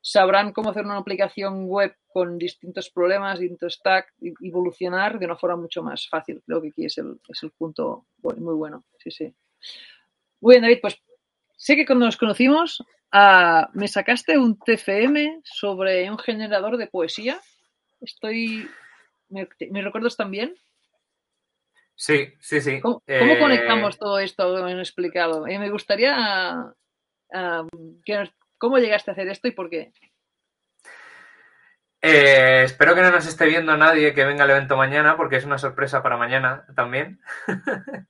sabrán 0.00 0.54
cómo 0.54 0.70
hacer 0.70 0.86
una 0.86 0.96
aplicación 0.96 1.66
web 1.66 1.94
con 2.06 2.38
distintos 2.38 2.88
problemas, 2.88 3.38
distintos 3.38 3.74
stack, 3.74 4.14
evolucionar 4.40 5.18
de 5.18 5.26
una 5.26 5.36
forma 5.36 5.56
mucho 5.56 5.82
más 5.82 6.08
fácil. 6.08 6.42
Creo 6.46 6.62
que 6.62 6.68
aquí 6.68 6.86
es 6.86 6.96
el, 6.96 7.20
es 7.28 7.42
el 7.42 7.50
punto 7.50 8.06
muy 8.22 8.54
bueno. 8.54 8.86
Sí, 8.96 9.10
sí. 9.10 9.34
Muy 10.40 10.54
bien, 10.54 10.62
David, 10.62 10.78
pues 10.80 10.96
sé 11.54 11.76
que 11.76 11.84
cuando 11.84 12.06
nos 12.06 12.16
conocimos 12.16 12.82
Uh, 13.12 13.66
me 13.72 13.88
sacaste 13.88 14.36
un 14.38 14.58
TFM 14.58 15.40
sobre 15.44 16.10
un 16.10 16.18
generador 16.18 16.76
de 16.76 16.86
poesía. 16.86 17.40
Estoy. 18.00 18.68
¿Me, 19.28 19.48
me 19.70 19.82
recuerdas 19.82 20.16
también? 20.16 20.54
Sí, 21.94 22.34
sí, 22.40 22.60
sí. 22.60 22.80
¿Cómo, 22.80 23.02
eh... 23.06 23.18
¿cómo 23.20 23.38
conectamos 23.38 23.98
todo 23.98 24.18
esto? 24.18 24.62
Me 24.62 24.72
han 24.72 24.78
explicado. 24.78 25.46
Eh, 25.46 25.58
me 25.58 25.70
gustaría 25.70 26.72
uh, 27.32 28.02
que 28.04 28.30
¿Cómo 28.58 28.78
llegaste 28.78 29.10
a 29.10 29.12
hacer 29.12 29.28
esto 29.28 29.48
y 29.48 29.52
por 29.52 29.68
qué? 29.68 29.92
Eh, 32.00 32.62
espero 32.64 32.94
que 32.94 33.02
no 33.02 33.10
nos 33.10 33.26
esté 33.26 33.46
viendo 33.46 33.76
nadie 33.76 34.14
que 34.14 34.24
venga 34.24 34.44
al 34.44 34.50
evento 34.50 34.76
mañana, 34.76 35.16
porque 35.16 35.36
es 35.36 35.44
una 35.44 35.58
sorpresa 35.58 36.02
para 36.02 36.16
mañana 36.16 36.64
también. 36.74 37.20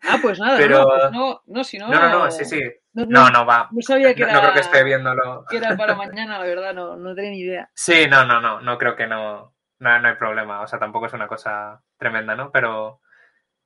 Ah, 0.02 0.18
pues 0.20 0.38
nada, 0.38 0.58
Pero... 0.58 0.78
no, 0.80 0.88
pues 0.88 1.12
no, 1.12 1.42
no, 1.46 1.64
si 1.64 1.78
no... 1.78 1.88
No, 1.88 2.00
no, 2.00 2.24
no, 2.24 2.30
sí, 2.30 2.44
sí. 2.44 2.62
No, 3.04 3.30
no, 3.30 3.44
va. 3.44 3.68
No 3.70 3.82
sabía 3.82 4.14
que 4.14 4.22
era... 4.22 4.32
No 4.32 4.40
creo 4.40 4.54
que 4.54 4.60
esté 4.60 4.82
viéndolo. 4.82 5.44
Que 5.48 5.58
era 5.58 5.76
para 5.76 5.94
mañana, 5.96 6.38
la 6.38 6.44
verdad, 6.44 6.74
no, 6.74 6.96
no 6.96 7.14
tenía 7.14 7.30
ni 7.30 7.40
idea. 7.40 7.70
Sí, 7.74 8.06
no, 8.08 8.24
no, 8.24 8.40
no, 8.40 8.60
no 8.60 8.78
creo 8.78 8.96
que 8.96 9.06
no, 9.06 9.54
no, 9.78 9.98
no 9.98 10.08
hay 10.08 10.14
problema. 10.14 10.62
O 10.62 10.66
sea, 10.66 10.78
tampoco 10.78 11.06
es 11.06 11.12
una 11.12 11.28
cosa 11.28 11.82
tremenda, 11.98 12.34
¿no? 12.34 12.50
Pero 12.50 13.00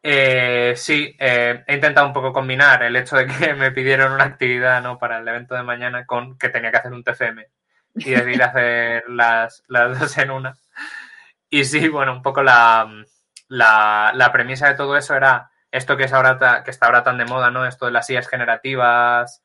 eh, 0.03 0.73
sí, 0.77 1.15
eh, 1.19 1.63
he 1.67 1.75
intentado 1.75 2.07
un 2.07 2.13
poco 2.13 2.33
combinar 2.33 2.83
el 2.83 2.97
hecho 2.97 3.17
de 3.17 3.27
que 3.27 3.55
me 3.55 3.71
pidieron 3.71 4.13
una 4.13 4.25
actividad 4.25 4.83
¿no? 4.83 4.99
para 4.99 5.19
el 5.19 5.29
evento 5.29 5.55
de 5.55 5.63
mañana 5.63 6.07
con 6.07 6.39
que 6.39 6.49
tenía 6.49 6.71
que 6.71 6.79
hacer 6.79 6.93
un 6.93 7.05
TFM 7.05 7.47
y 7.97 8.11
decidir 8.11 8.43
hacer 8.43 9.05
las, 9.09 9.63
las 9.69 9.99
dos 9.99 10.19
en 10.19 10.31
una. 10.31 10.57
Y 11.51 11.65
sí, 11.65 11.89
bueno, 11.89 12.13
un 12.13 12.23
poco 12.23 12.43
la, 12.43 12.89
la, 13.49 14.13
la, 14.15 14.33
premisa 14.33 14.69
de 14.69 14.75
todo 14.75 14.97
eso 14.97 15.15
era 15.15 15.51
esto 15.71 15.97
que, 15.97 16.05
es 16.05 16.13
ahora 16.13 16.63
que 16.65 16.71
está 16.71 16.87
ahora 16.87 17.03
tan 17.03 17.19
de 17.19 17.25
moda, 17.25 17.51
¿no? 17.51 17.67
Esto 17.67 17.87
de 17.87 17.93
las 17.93 18.07
sillas 18.07 18.29
generativas 18.29 19.45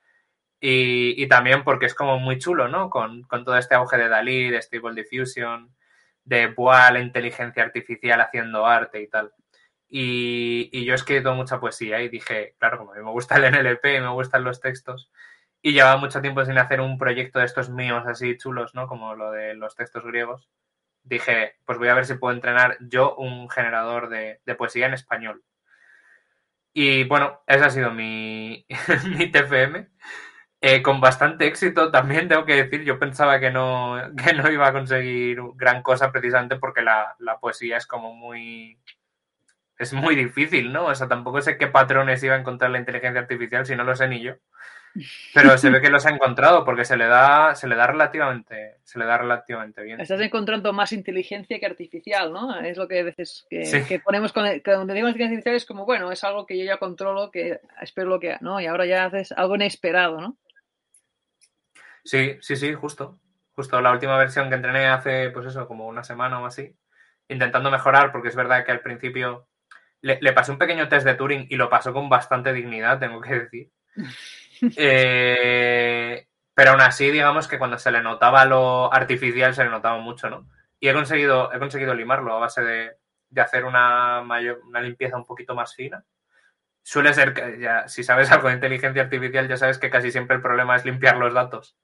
y, 0.60 1.28
también 1.28 1.64
porque 1.64 1.86
es 1.86 1.94
como 1.94 2.20
muy 2.20 2.40
chulo, 2.40 2.68
¿no? 2.68 2.90
Con, 2.90 3.24
con, 3.24 3.46
todo 3.46 3.58
este 3.58 3.76
auge 3.76 3.98
de 3.98 4.10
Dalí, 4.10 4.50
de 4.50 4.62
Stable 4.62 5.02
Diffusion, 5.02 5.76
de 6.24 6.48
Bois, 6.48 6.92
la 6.92 7.00
inteligencia 7.00 7.64
artificial 7.64 8.22
haciendo 8.22 8.66
arte 8.66 9.02
y 9.02 9.08
tal. 9.08 9.32
Y, 9.88 10.70
y, 10.74 10.86
yo 10.86 10.94
he 10.94 10.96
escrito 10.96 11.36
mucha 11.36 11.60
poesía 11.60 12.02
y 12.02 12.10
dije, 12.10 12.56
claro, 12.60 12.80
como 12.80 12.94
a 12.94 12.96
mí 12.96 13.04
me 13.04 13.12
gusta 13.12 13.36
el 13.38 13.52
NLP 13.54 13.84
me 14.02 14.10
gustan 14.10 14.44
los 14.44 14.60
textos, 14.60 15.12
y 15.66 15.74
llevaba 15.74 15.98
mucho 15.98 16.22
tiempo 16.22 16.46
sin 16.46 16.60
hacer 16.60 16.80
un 16.80 17.00
proyecto 17.00 17.40
de 17.40 17.46
estos 17.46 17.72
míos 17.72 18.04
así 18.06 18.38
chulos, 18.38 18.76
¿no? 18.76 18.88
Como 18.88 19.16
lo 19.16 19.32
de 19.32 19.56
los 19.56 19.76
textos 19.76 20.06
griegos. 20.06 20.48
Dije, 21.02 21.56
pues 21.66 21.80
voy 21.80 21.88
a 21.88 21.96
ver 21.96 22.06
si 22.06 22.14
puedo 22.14 22.36
entrenar 22.36 22.78
yo 22.82 23.16
un 23.16 23.50
generador 23.50 24.10
de, 24.10 24.40
poesía 24.60 24.86
en 24.86 24.94
español. 24.94 25.44
Y 26.78 27.06
bueno, 27.06 27.42
ese 27.48 27.64
ha 27.64 27.70
sido 27.70 27.92
mi, 27.92 28.66
mi 29.18 29.32
TFM. 29.32 29.88
Eh, 30.62 30.82
con 30.84 31.00
bastante 31.02 31.48
éxito 31.48 31.92
también, 31.92 32.28
tengo 32.28 32.46
que 32.46 32.56
decir. 32.64 32.84
Yo 32.84 33.00
pensaba 33.00 33.40
que 33.40 33.50
no, 33.52 33.96
que 34.26 34.34
no 34.34 34.52
iba 34.52 34.68
a 34.68 34.74
conseguir 34.74 35.40
gran 35.56 35.82
cosa 35.84 36.12
precisamente 36.12 36.58
porque 36.58 36.82
la, 36.82 37.16
la 37.20 37.40
poesía 37.40 37.78
es 37.78 37.88
como 37.88 38.14
muy, 38.14 38.80
es 39.78 39.94
muy 39.94 40.16
difícil, 40.16 40.72
¿no? 40.72 40.86
O 40.86 40.96
sea, 40.96 41.08
tampoco 41.08 41.42
sé 41.42 41.58
qué 41.58 41.68
patrones 41.68 42.24
iba 42.24 42.36
a 42.36 42.40
encontrar 42.40 42.72
la 42.72 42.80
inteligencia 42.80 43.22
artificial 43.22 43.66
si 43.66 43.76
no 43.76 43.84
lo 43.84 43.96
sé 43.96 44.08
ni 44.08 44.22
yo. 44.22 44.36
Pero 45.34 45.58
se 45.58 45.70
ve 45.70 45.82
que 45.82 45.90
los 45.90 46.06
ha 46.06 46.10
encontrado 46.10 46.64
porque 46.64 46.86
se 46.86 46.96
le 46.96 47.06
da, 47.06 47.54
se 47.56 47.68
le 47.68 47.76
da 47.76 47.86
relativamente, 47.86 48.78
se 48.84 48.98
le 48.98 49.06
da 49.06 49.18
relativamente 49.18 49.84
bien. 49.84 50.00
Estás 50.00 50.22
encontrando 50.22 50.72
más 50.72 50.94
inteligencia 50.94 51.60
que 51.60 51.66
artificial, 51.66 52.32
¿no? 52.32 52.58
Es 52.62 52.78
lo 52.78 52.88
que 52.88 53.02
a 53.02 53.04
veces 53.04 53.46
que, 53.50 54.00
ponemos 54.00 54.32
con, 54.32 54.46
cuando 54.64 54.94
decimos 54.94 55.12
inteligencia 55.12 55.26
artificial 55.26 55.56
es 55.56 55.66
como, 55.66 55.86
bueno, 55.86 56.12
es 56.12 56.24
algo 56.24 56.46
que 56.46 56.58
yo 56.58 56.64
ya 56.64 56.78
controlo, 56.78 57.30
que 57.30 57.60
espero 57.82 58.10
lo 58.10 58.20
que, 58.22 58.38
¿no? 58.40 58.62
Y 58.62 58.68
ahora 58.68 58.86
ya 58.86 59.06
haces 59.06 59.34
algo 59.34 59.56
inesperado, 59.56 60.22
¿no? 60.22 60.38
Sí, 62.06 62.38
sí, 62.40 62.56
sí, 62.56 62.74
justo. 62.74 63.20
Justo 63.52 63.82
la 63.82 63.92
última 63.92 64.18
versión 64.18 64.48
que 64.48 64.56
entrené 64.56 64.88
hace, 64.88 65.30
pues 65.32 65.48
eso, 65.48 65.68
como 65.68 65.88
una 65.88 66.04
semana 66.04 66.40
o 66.40 66.46
así, 66.46 66.74
intentando 67.28 67.70
mejorar, 67.70 68.14
porque 68.14 68.30
es 68.30 68.36
verdad 68.36 68.66
que 68.66 68.72
al 68.72 68.82
principio 68.82 69.48
le, 70.02 70.20
le 70.22 70.34
pasé 70.34 70.52
un 70.52 70.58
pequeño 70.58 70.88
test 70.88 71.06
de 71.06 71.16
Turing 71.16 71.48
y 71.50 71.56
lo 71.56 71.70
pasó 71.70 71.94
con 71.94 72.10
bastante 72.10 72.54
dignidad, 72.54 73.00
tengo 73.00 73.22
que 73.22 73.40
decir. 73.40 73.72
Eh, 74.78 76.28
pero 76.54 76.72
aún 76.72 76.82
así, 76.82 77.12
digamos 77.12 77.50
que 77.50 77.60
cuando 77.60 77.78
se 77.78 77.92
le 77.92 78.02
notaba 78.02 78.46
lo 78.46 78.92
artificial, 78.92 79.54
se 79.54 79.66
le 79.66 79.70
notaba 79.70 79.98
mucho, 79.98 80.30
¿no? 80.30 80.48
Y 80.80 80.88
he 80.88 80.94
conseguido, 80.94 81.52
he 81.54 81.60
conseguido 81.60 81.94
limarlo 81.94 82.34
a 82.34 82.40
base 82.40 82.64
de, 82.64 83.42
hacer 83.42 83.66
una, 83.66 84.22
mayor, 84.22 84.62
una 84.64 84.80
limpieza 84.80 85.18
un 85.18 85.26
poquito 85.26 85.56
más 85.56 85.76
fina. 85.76 86.06
Suele 86.84 87.14
ser 87.14 87.34
que, 87.34 87.60
ya, 87.60 87.88
si 87.90 88.04
sabes 88.04 88.32
algo 88.32 88.48
de 88.48 88.54
inteligencia 88.54 89.02
artificial, 89.02 89.48
ya 89.50 89.58
sabes 89.58 89.78
que 89.78 89.90
casi 89.90 90.12
siempre 90.12 90.38
el 90.38 90.42
problema 90.42 90.78
es 90.78 90.86
limpiar 90.86 91.18
los 91.18 91.34
datos. 91.34 91.76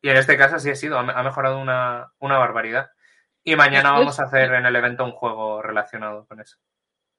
Y 0.00 0.08
en 0.08 0.16
este 0.16 0.38
caso 0.38 0.58
sí 0.58 0.70
ha 0.70 0.76
sido, 0.76 0.98
ha 0.98 1.22
mejorado 1.22 1.58
una, 1.58 2.12
barbaridad. 2.20 2.90
Y 3.44 3.56
mañana 3.56 3.92
vamos 3.92 4.18
a 4.18 4.24
hacer 4.24 4.54
en 4.54 4.64
el 4.64 4.76
evento 4.76 5.04
un 5.04 5.12
juego 5.12 5.60
relacionado 5.60 6.26
con 6.26 6.40
eso. 6.40 6.56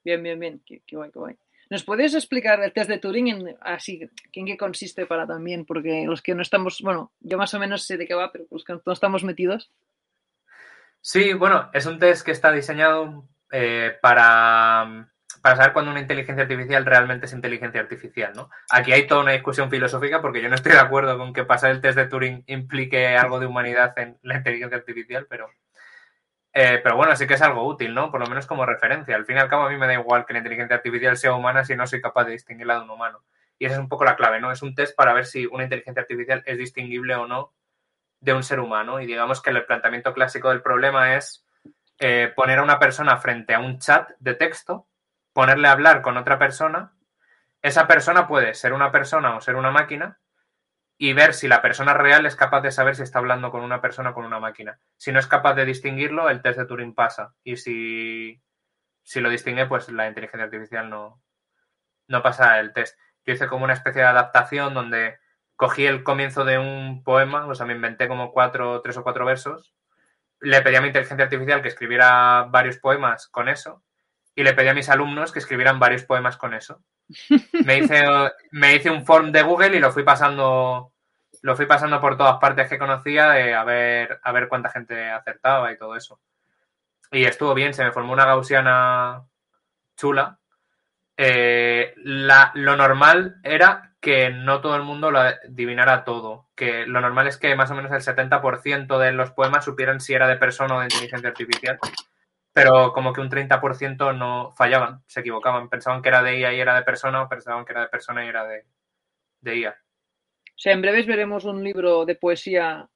Bien, 0.08 0.24
bien, 0.24 0.40
bien. 0.40 0.62
Qué, 0.66 0.82
qué 0.88 0.96
guay, 0.96 1.12
qué 1.12 1.20
guay. 1.20 1.36
¿Nos 1.70 1.84
puedes 1.84 2.16
explicar 2.16 2.64
el 2.64 2.72
test 2.72 2.90
de 2.90 2.98
Turing 2.98 3.28
en, 3.28 3.58
así, 3.60 4.10
en 4.32 4.46
qué 4.46 4.56
consiste 4.56 5.06
para 5.06 5.28
también? 5.28 5.66
Porque 5.66 6.06
los 6.06 6.22
que 6.22 6.34
no 6.34 6.42
estamos, 6.42 6.80
bueno, 6.82 7.12
yo 7.20 7.38
más 7.38 7.54
o 7.54 7.60
menos 7.60 7.84
sé 7.84 7.98
de 7.98 8.08
qué 8.08 8.14
va, 8.14 8.32
pero 8.32 8.46
los 8.50 8.64
que 8.64 8.72
no 8.86 8.94
estamos 8.94 9.26
metidos. 9.26 9.70
Sí, 11.02 11.34
bueno, 11.34 11.70
es 11.74 11.86
un 11.88 12.00
test 12.00 12.26
que 12.26 12.32
está 12.32 12.54
diseñado 12.54 13.28
eh, 13.52 13.98
para, 14.02 15.12
para 15.42 15.56
saber 15.58 15.74
cuándo 15.74 15.92
una 15.92 16.00
inteligencia 16.00 16.44
artificial 16.44 16.86
realmente 16.86 17.26
es 17.26 17.34
inteligencia 17.34 17.82
artificial, 17.82 18.32
¿no? 18.34 18.50
Aquí 18.70 18.94
hay 18.94 19.08
toda 19.08 19.24
una 19.24 19.34
discusión 19.34 19.70
filosófica 19.70 20.22
porque 20.22 20.42
yo 20.42 20.48
no 20.48 20.56
estoy 20.56 20.72
de 20.72 20.80
acuerdo 20.80 21.18
con 21.18 21.34
que 21.34 21.44
pasar 21.44 21.72
el 21.72 21.82
test 21.82 21.98
de 21.98 22.08
Turing 22.08 22.46
implique 22.48 23.18
algo 23.18 23.42
de 23.42 23.46
humanidad 23.46 23.94
en 24.00 24.18
la 24.22 24.38
inteligencia 24.38 24.78
artificial, 24.78 25.28
pero 25.30 25.50
eh, 26.60 26.80
pero 26.82 26.96
bueno, 26.96 27.16
sí 27.16 27.28
que 27.28 27.36
es 27.36 27.42
algo 27.44 27.68
útil, 27.68 27.94
¿no? 27.94 28.10
Por 28.10 28.20
lo 28.20 28.26
menos 28.26 28.48
como 28.48 28.66
referencia. 28.66 29.16
Al 29.16 29.28
fin 29.28 29.38
y 29.38 29.40
al 29.40 29.48
cabo, 29.48 29.66
a 29.66 29.70
mí 29.70 29.78
me 29.78 29.86
da 29.86 29.94
igual 29.94 30.26
que 30.26 30.34
la 30.34 30.40
inteligencia 30.40 30.78
artificial 30.78 31.16
sea 31.16 31.36
humana 31.36 31.64
si 31.64 31.76
no 31.76 31.86
soy 31.86 32.02
capaz 32.02 32.24
de 32.26 32.32
distinguirla 32.32 32.78
de 32.78 32.82
un 32.82 32.90
humano. 32.90 33.22
Y 33.60 33.68
esa 33.68 33.76
es 33.76 33.80
un 33.80 33.88
poco 33.88 34.06
la 34.06 34.16
clave, 34.16 34.40
¿no? 34.40 34.52
Es 34.52 34.64
un 34.64 34.74
test 34.74 34.96
para 34.96 35.14
ver 35.14 35.28
si 35.28 35.46
una 35.46 35.66
inteligencia 35.66 36.02
artificial 36.02 36.42
es 36.48 36.58
distinguible 36.58 37.14
o 37.14 37.28
no 37.28 37.54
de 38.22 38.34
un 38.34 38.42
ser 38.42 38.60
humano. 38.60 39.00
Y 39.00 39.06
digamos 39.06 39.40
que 39.40 39.52
el 39.52 39.66
planteamiento 39.66 40.16
clásico 40.16 40.50
del 40.50 40.64
problema 40.64 41.16
es 41.16 41.46
eh, 42.00 42.34
poner 42.36 42.58
a 42.58 42.64
una 42.64 42.80
persona 42.80 43.18
frente 43.18 43.54
a 43.54 43.60
un 43.60 43.78
chat 43.78 44.10
de 44.18 44.34
texto, 44.34 44.88
ponerle 45.34 45.68
a 45.68 45.74
hablar 45.74 46.02
con 46.02 46.18
otra 46.18 46.40
persona. 46.40 46.92
Esa 47.62 47.86
persona 47.86 48.28
puede 48.28 48.56
ser 48.56 48.74
una 48.74 48.92
persona 48.92 49.36
o 49.36 49.42
ser 49.42 49.58
una 49.58 49.70
máquina 49.70 50.18
y 50.98 51.14
ver 51.14 51.34
si 51.34 51.48
la 51.48 51.62
persona 51.62 51.94
real 51.94 52.26
es 52.26 52.36
capaz 52.36 52.62
de 52.62 52.72
saber 52.72 52.96
si 52.96 53.04
está 53.04 53.20
hablando 53.20 53.52
con 53.52 53.62
una 53.62 53.82
persona 53.82 54.10
o 54.10 54.14
con 54.14 54.26
una 54.26 54.40
máquina. 54.40 54.80
Si 54.98 55.12
no 55.12 55.20
es 55.20 55.28
capaz 55.28 55.54
de 55.54 55.66
distinguirlo, 55.66 56.30
el 56.30 56.42
test 56.42 56.58
de 56.58 56.66
Turing 56.66 56.96
pasa. 56.96 57.36
Y 57.44 57.58
si, 57.58 58.42
si 59.04 59.20
lo 59.20 59.30
distingue, 59.30 59.68
pues 59.68 59.90
la 59.90 60.08
inteligencia 60.08 60.46
artificial 60.46 60.90
no, 60.90 61.22
no 62.08 62.24
pasa 62.24 62.60
el 62.60 62.74
test. 62.74 62.98
Yo 63.26 63.34
hice 63.34 63.48
como 63.48 63.66
una 63.66 63.74
especie 63.74 64.02
de 64.02 64.08
adaptación 64.08 64.74
donde 64.74 65.20
cogí 65.56 65.86
el 65.86 66.04
comienzo 66.04 66.46
de 66.46 66.58
un 66.58 67.04
poema, 67.04 67.46
o 67.46 67.54
sea, 67.54 67.66
me 67.66 67.74
inventé 67.74 68.08
como 68.08 68.32
cuatro, 68.32 68.82
tres 68.82 68.98
o 68.98 69.04
cuatro 69.04 69.26
versos, 69.26 69.76
le 70.40 70.62
pedí 70.62 70.76
a 70.76 70.82
mi 70.82 70.88
inteligencia 70.88 71.26
artificial 71.26 71.62
que 71.62 71.68
escribiera 71.68 72.44
varios 72.50 72.78
poemas 72.78 73.28
con 73.28 73.50
eso, 73.50 73.84
y 74.38 74.44
le 74.44 74.54
pedí 74.54 74.68
a 74.68 74.76
mis 74.76 74.88
alumnos 74.88 75.32
que 75.32 75.40
escribieran 75.40 75.80
varios 75.80 76.04
poemas 76.04 76.38
con 76.38 76.54
eso. 76.54 76.80
Me 77.66 77.80
hice, 77.80 78.06
me 78.52 78.76
hice 78.76 78.92
un 78.92 79.04
form 79.04 79.32
de 79.32 79.42
Google 79.42 79.76
y 79.76 79.80
lo 79.80 79.92
fui 79.92 80.04
pasando 80.04 80.94
lo 81.42 81.56
fui 81.56 81.66
pasando 81.66 82.00
por 82.00 82.18
todas 82.18 82.38
partes 82.38 82.70
que 82.70 82.78
conocía 82.78 83.32
a 83.60 83.64
ver, 83.64 84.20
a 84.22 84.32
ver 84.32 84.48
cuánta 84.48 84.70
gente 84.70 85.10
acertaba 85.10 85.72
y 85.72 85.78
todo 85.78 85.96
eso. 85.96 86.20
Y 87.12 87.26
estuvo 87.26 87.56
bien, 87.56 87.74
se 87.74 87.84
me 87.84 87.92
formó 87.92 88.14
una 88.14 88.26
gaussiana 88.26 89.24
chula. 89.96 90.38
Eh, 91.16 91.96
lo 91.96 92.76
normal 92.76 93.40
era 93.44 93.94
que 94.00 94.30
no 94.30 94.62
todo 94.62 94.76
el 94.76 94.84
mundo 94.84 95.10
lo 95.10 95.20
adivinara 95.20 96.04
todo. 96.04 96.46
Que 96.54 96.86
lo 96.86 97.02
normal 97.02 97.26
es 97.26 97.38
que 97.38 97.56
más 97.56 97.72
o 97.72 97.76
menos 97.76 97.92
el 97.92 98.16
70% 98.16 99.00
de 99.00 99.14
los 99.14 99.32
poemas 99.32 99.66
supieran 99.66 100.00
si 100.00 100.14
era 100.14 100.28
de 100.28 100.38
persona 100.38 100.76
o 100.76 100.80
de 100.80 100.86
inteligencia 100.86 101.30
artificial 101.30 101.80
pero 102.58 102.92
como 102.92 103.14
que 103.14 103.22
un 103.22 103.30
30% 103.30 104.18
no 104.18 104.52
fallaban, 104.58 105.04
se 105.06 105.20
equivocaban, 105.20 105.70
pensaban 105.70 106.02
que 106.02 106.10
era 106.10 106.24
de 106.24 106.40
IA 106.40 106.54
y 106.54 106.60
era 106.60 106.76
de 106.76 106.82
persona, 106.82 107.22
o 107.22 107.30
pensaban 107.30 107.66
que 107.66 107.74
era 107.74 107.82
de 107.82 107.90
persona 107.90 108.26
y 108.26 108.30
era 108.30 108.48
de, 108.48 108.66
de 109.42 109.58
IA. 109.58 109.78
O 109.80 110.60
sea, 110.60 110.74
en 110.74 110.82
breves 110.82 111.06
veremos 111.06 111.46
un 111.46 111.64
libro 111.64 112.06
de 112.06 112.16
poesía 112.16 112.90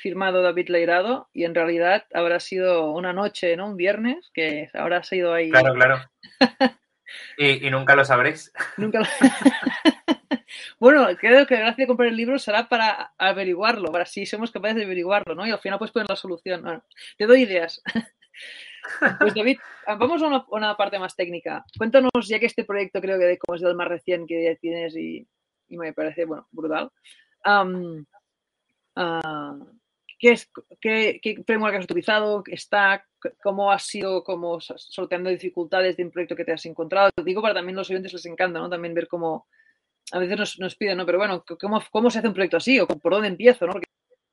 firmado 0.00 0.40
David 0.40 0.70
Leirado 0.70 1.28
y 1.34 1.44
en 1.44 1.54
realidad 1.54 2.06
habrá 2.14 2.40
sido 2.40 2.92
una 2.92 3.12
noche, 3.12 3.54
¿no? 3.58 3.66
Un 3.66 3.76
viernes, 3.76 4.30
que 4.32 4.70
habrá 4.72 5.02
sido 5.02 5.34
ahí. 5.34 5.50
Claro, 5.50 5.74
claro. 5.74 5.98
y, 7.36 7.68
nunca 7.68 7.94
lo 7.96 8.06
sabréis. 8.06 8.54
Nunca 8.78 9.00
lo... 9.00 9.06
bueno, 10.80 11.06
creo 11.18 11.46
que 11.46 11.56
la 11.56 11.60
gracia 11.60 11.82
de 11.82 11.88
comprar 11.88 12.08
el 12.08 12.16
libro 12.16 12.38
será 12.38 12.70
para 12.70 13.12
averiguarlo, 13.18 13.92
para 13.92 14.06
si 14.06 14.24
somos 14.24 14.50
capaces 14.50 14.76
de 14.76 14.84
averiguarlo, 14.84 15.34
¿no? 15.34 15.46
Y 15.46 15.50
al 15.50 15.60
final 15.60 15.78
pues 15.78 15.90
poner 15.90 16.08
la 16.08 16.16
solución. 16.16 16.62
Bueno, 16.62 16.82
te 17.18 17.26
doy 17.26 17.42
ideas. 17.42 17.82
Pues 19.18 19.34
David, 19.34 19.58
vamos 19.86 20.22
a 20.22 20.44
una, 20.50 20.76
parte 20.76 20.98
más 20.98 21.16
técnica. 21.16 21.64
Cuéntanos, 21.76 22.28
ya 22.28 22.38
que 22.38 22.46
este 22.46 22.64
proyecto 22.64 23.00
creo 23.00 23.18
que 23.18 23.38
como 23.38 23.56
es 23.56 23.62
el 23.62 23.74
más 23.74 23.88
recién 23.88 24.26
que 24.26 24.56
tienes 24.60 24.96
y, 24.96 25.26
me 25.68 25.92
parece, 25.92 26.24
bueno, 26.24 26.46
brutal. 26.52 26.90
Ah, 27.44 27.66
¿qué, 30.18 30.32
es, 30.32 30.50
qué, 30.80 31.18
¿Qué 31.22 31.42
framework 31.44 31.76
has 31.76 31.84
utilizado? 31.84 32.42
¿Está? 32.46 33.04
¿Cómo 33.42 33.72
has 33.72 33.84
sido 33.84 34.22
como 34.22 34.60
sorteando 34.60 35.30
dificultades 35.30 35.96
de 35.96 36.04
un 36.04 36.10
proyecto 36.10 36.36
que 36.36 36.44
te 36.44 36.52
has 36.52 36.66
encontrado? 36.66 37.10
Digo 37.24 37.42
para 37.42 37.54
también 37.54 37.76
los 37.76 37.90
oyentes 37.90 38.12
les 38.12 38.26
encanta, 38.26 38.60
¿no? 38.60 38.70
También 38.70 38.94
ver 38.94 39.08
cómo, 39.08 39.48
a 40.12 40.18
veces 40.18 40.38
nos, 40.38 40.58
nos 40.60 40.76
piden, 40.76 40.98
¿no? 40.98 41.06
Pero 41.06 41.18
bueno, 41.18 41.44
¿cómo, 41.60 41.82
¿cómo 41.90 42.10
se 42.10 42.18
hace 42.18 42.28
un 42.28 42.34
proyecto 42.34 42.58
así? 42.58 42.78
¿O 42.80 42.86
por 42.86 43.12
dónde 43.12 43.28
empiezo? 43.28 43.66
¿no? 43.66 43.72
Porque 43.72 43.88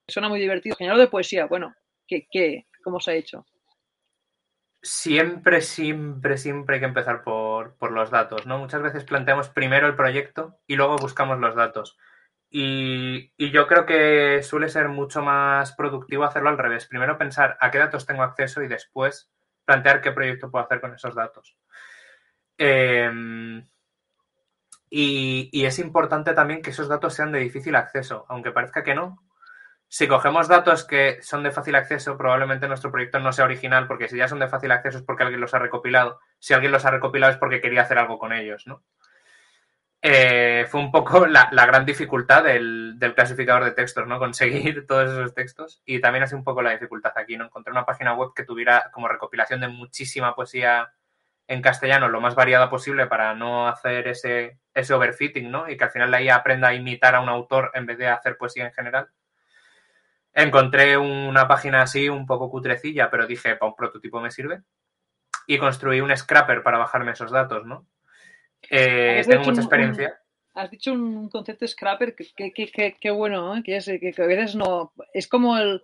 suena 0.08 0.30
muy 0.30 0.40
divertido. 0.40 0.76
General 0.76 1.00
de 1.00 1.08
poesía, 1.08 1.46
bueno, 1.46 1.74
¿qué, 2.08 2.28
qué, 2.30 2.68
¿cómo 2.84 3.00
se 3.00 3.12
ha 3.12 3.16
hecho? 3.16 3.46
Siempre, 4.84 5.62
siempre, 5.62 6.38
siempre 6.38 6.76
hay 6.76 6.80
que 6.82 6.88
empezar 6.88 7.24
por, 7.24 7.76
por, 7.78 7.92
los 7.92 8.10
datos, 8.10 8.48
¿no? 8.48 8.58
Muchas 8.58 8.82
veces 8.82 9.04
planteamos 9.04 9.50
primero 9.50 9.88
el 9.88 9.96
proyecto 9.96 10.58
y 10.66 10.76
luego 10.76 10.96
buscamos 10.98 11.40
los 11.40 11.56
datos. 11.56 11.98
Y, 12.54 13.32
yo 13.52 13.66
creo 13.66 13.86
que 13.86 14.44
suele 14.44 14.68
ser 14.68 14.90
mucho 14.90 15.22
más 15.22 15.72
productivo 15.74 16.26
hacerlo 16.26 16.50
al 16.50 16.58
revés. 16.58 16.86
Primero 16.86 17.18
pensar 17.18 17.58
a 17.62 17.72
qué 17.72 17.78
datos 17.78 18.06
tengo 18.06 18.24
acceso 18.24 18.62
y 18.62 18.68
después 18.68 19.32
plantear 19.64 20.02
qué 20.02 20.12
proyecto 20.12 20.52
puedo 20.52 20.66
hacer 20.66 20.82
con 20.82 20.94
esos 20.94 21.16
datos. 21.16 21.58
Y, 24.90 25.50
y, 25.54 25.66
es 25.66 25.80
importante 25.80 26.34
también 26.34 26.62
que 26.62 26.72
esos 26.72 26.90
datos 26.90 27.14
sean 27.14 27.32
de 27.32 27.40
difícil 27.40 27.76
acceso, 27.76 28.26
aunque 28.28 28.52
parezca 28.52 28.84
que 28.84 28.96
no. 28.96 29.24
Si 29.94 30.08
cogemos 30.08 30.48
datos 30.48 30.86
que 30.86 31.22
son 31.22 31.44
de 31.44 31.52
fácil 31.52 31.76
acceso, 31.76 32.18
probablemente 32.18 32.66
nuestro 32.66 32.94
proyecto 32.94 33.20
no 33.20 33.34
sea 33.34 33.44
original, 33.44 33.88
porque 33.88 34.08
si 34.08 34.16
ya 34.16 34.30
son 34.30 34.40
de 34.40 34.48
fácil 34.48 34.72
acceso 34.72 35.00
es 35.00 35.04
porque 35.04 35.24
alguien 35.24 35.42
los 35.42 35.54
ha 35.54 35.60
recopilado. 35.60 36.22
Si 36.40 36.54
alguien 36.54 36.72
los 36.72 36.86
ha 36.86 36.92
recopilado 36.92 37.34
es 37.34 37.38
porque 37.38 37.60
quería 37.60 37.82
hacer 37.82 37.98
algo 37.98 38.18
con 38.18 38.32
ellos, 38.32 38.66
¿no? 38.68 38.86
Eh, 40.02 40.66
fue 40.70 40.80
un 40.80 40.94
poco 40.94 41.26
la, 41.28 41.50
gran 41.52 41.86
dificultad 41.86 42.46
del, 42.46 42.98
clasificador 43.14 43.66
de 43.66 43.72
textos, 43.72 44.08
¿no? 44.08 44.18
Conseguir 44.18 44.86
todos 44.88 45.10
esos 45.10 45.34
textos. 45.34 45.82
Y 45.86 46.00
también 46.00 46.24
ha 46.24 46.28
sido 46.28 46.38
un 46.38 46.46
poco 46.46 46.62
la 46.62 46.72
dificultad 46.72 47.12
aquí, 47.18 47.36
¿no? 47.36 47.44
Encontrar 47.44 47.74
una 47.74 47.86
página 47.86 48.14
web 48.14 48.30
que 48.34 48.46
tuviera 48.46 48.92
como 48.94 49.10
recopilación 49.10 49.60
de 49.60 49.68
muchísima 49.68 50.36
poesía 50.36 50.94
en 51.48 51.62
castellano 51.62 52.08
lo 52.08 52.22
más 52.22 52.34
variada 52.34 52.70
posible 52.70 53.08
para 53.08 53.36
no 53.36 53.68
hacer 53.68 54.08
ese, 54.08 54.58
ese 54.74 54.94
overfitting, 54.94 55.52
¿no? 55.52 55.70
Y 55.70 55.76
que 55.76 55.84
al 55.84 55.92
final 55.92 56.12
la 56.12 56.22
IA 56.22 56.36
aprenda 56.36 56.70
a 56.70 56.74
imitar 56.74 57.14
a 57.14 57.20
un 57.20 57.28
autor 57.28 57.72
en 57.74 57.86
vez 57.88 57.98
de 57.98 58.08
hacer 58.08 58.38
poesía 58.38 58.68
en 58.68 58.72
general. 58.72 59.10
Encontré 60.34 60.98
una 60.98 61.48
página 61.48 61.82
así 61.82 62.08
un 62.08 62.26
poco 62.26 62.50
cutrecilla, 62.50 63.10
pero 63.10 63.28
dije, 63.28 63.56
para 63.58 63.70
un 63.70 63.76
prototipo 63.76 64.22
me 64.22 64.32
sirve. 64.32 64.62
Y 65.46 65.58
construí 65.58 66.00
un 66.00 66.16
scrapper 66.16 66.64
para 66.64 66.78
bajarme 66.78 67.12
esos 67.12 67.32
datos, 67.32 67.66
¿no? 67.66 67.86
Eh, 68.70 69.24
tengo 69.28 69.44
mucha 69.44 69.62
experiencia. 69.62 70.22
Un, 70.54 70.62
has 70.62 70.72
dicho 70.72 70.94
un 70.94 71.30
concepto 71.30 71.68
scrapper 71.68 72.16
que, 72.16 72.52
que, 72.54 72.72
que, 72.72 72.96
que 73.00 73.12
bueno, 73.12 73.58
¿eh? 73.58 73.64
que, 73.64 73.76
es, 73.76 73.86
que, 73.86 74.14
a 74.18 74.26
veces 74.26 74.56
no. 74.56 74.94
Es 75.14 75.28
como 75.28 75.58
el, 75.58 75.82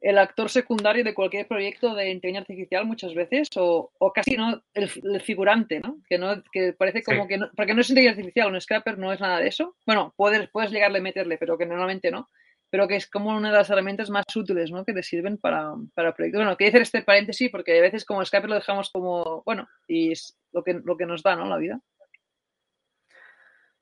el, 0.00 0.16
actor 0.16 0.48
secundario 0.48 1.04
de 1.04 1.12
cualquier 1.12 1.46
proyecto 1.46 1.94
de 1.94 2.10
inteligencia 2.10 2.40
artificial 2.40 2.86
muchas 2.86 3.14
veces, 3.14 3.48
o, 3.56 3.92
o 3.98 4.12
casi 4.12 4.38
no, 4.38 4.62
el, 4.72 4.90
el, 5.02 5.20
figurante, 5.20 5.80
¿no? 5.80 5.98
Que, 6.08 6.16
no, 6.16 6.42
que 6.50 6.72
parece 6.72 7.02
como 7.02 7.22
sí. 7.22 7.28
que 7.28 7.38
no. 7.38 7.50
Porque 7.54 7.74
no 7.74 7.82
es 7.82 7.90
inteligencia 7.90 8.22
artificial, 8.22 8.52
un 8.54 8.60
scrapper 8.60 8.96
no 8.96 9.12
es 9.12 9.20
nada 9.20 9.40
de 9.40 9.48
eso. 9.48 9.76
Bueno, 9.84 10.14
puedes, 10.16 10.48
puedes 10.48 10.70
llegarle 10.70 11.00
a 11.00 11.02
meterle, 11.02 11.36
pero 11.36 11.58
que 11.58 11.66
normalmente 11.66 12.10
no 12.10 12.30
pero 12.70 12.88
que 12.88 12.96
es 12.96 13.08
como 13.08 13.30
una 13.30 13.50
de 13.50 13.56
las 13.56 13.70
herramientas 13.70 14.10
más 14.10 14.24
útiles, 14.34 14.70
¿no? 14.70 14.84
Que 14.84 14.92
te 14.92 15.02
sirven 15.02 15.38
para, 15.38 15.72
para 15.94 16.14
proyectos. 16.14 16.40
Bueno, 16.40 16.56
quiero 16.56 16.70
hacer 16.70 16.82
este 16.82 17.02
paréntesis 17.02 17.50
porque 17.50 17.78
a 17.78 17.82
veces 17.82 18.04
como 18.04 18.24
Skype 18.24 18.48
lo 18.48 18.54
dejamos 18.54 18.90
como, 18.90 19.42
bueno, 19.44 19.68
y 19.86 20.12
es 20.12 20.36
lo 20.52 20.62
que, 20.62 20.80
lo 20.84 20.96
que 20.96 21.06
nos 21.06 21.22
da, 21.22 21.36
¿no? 21.36 21.46
La 21.46 21.56
vida. 21.56 21.80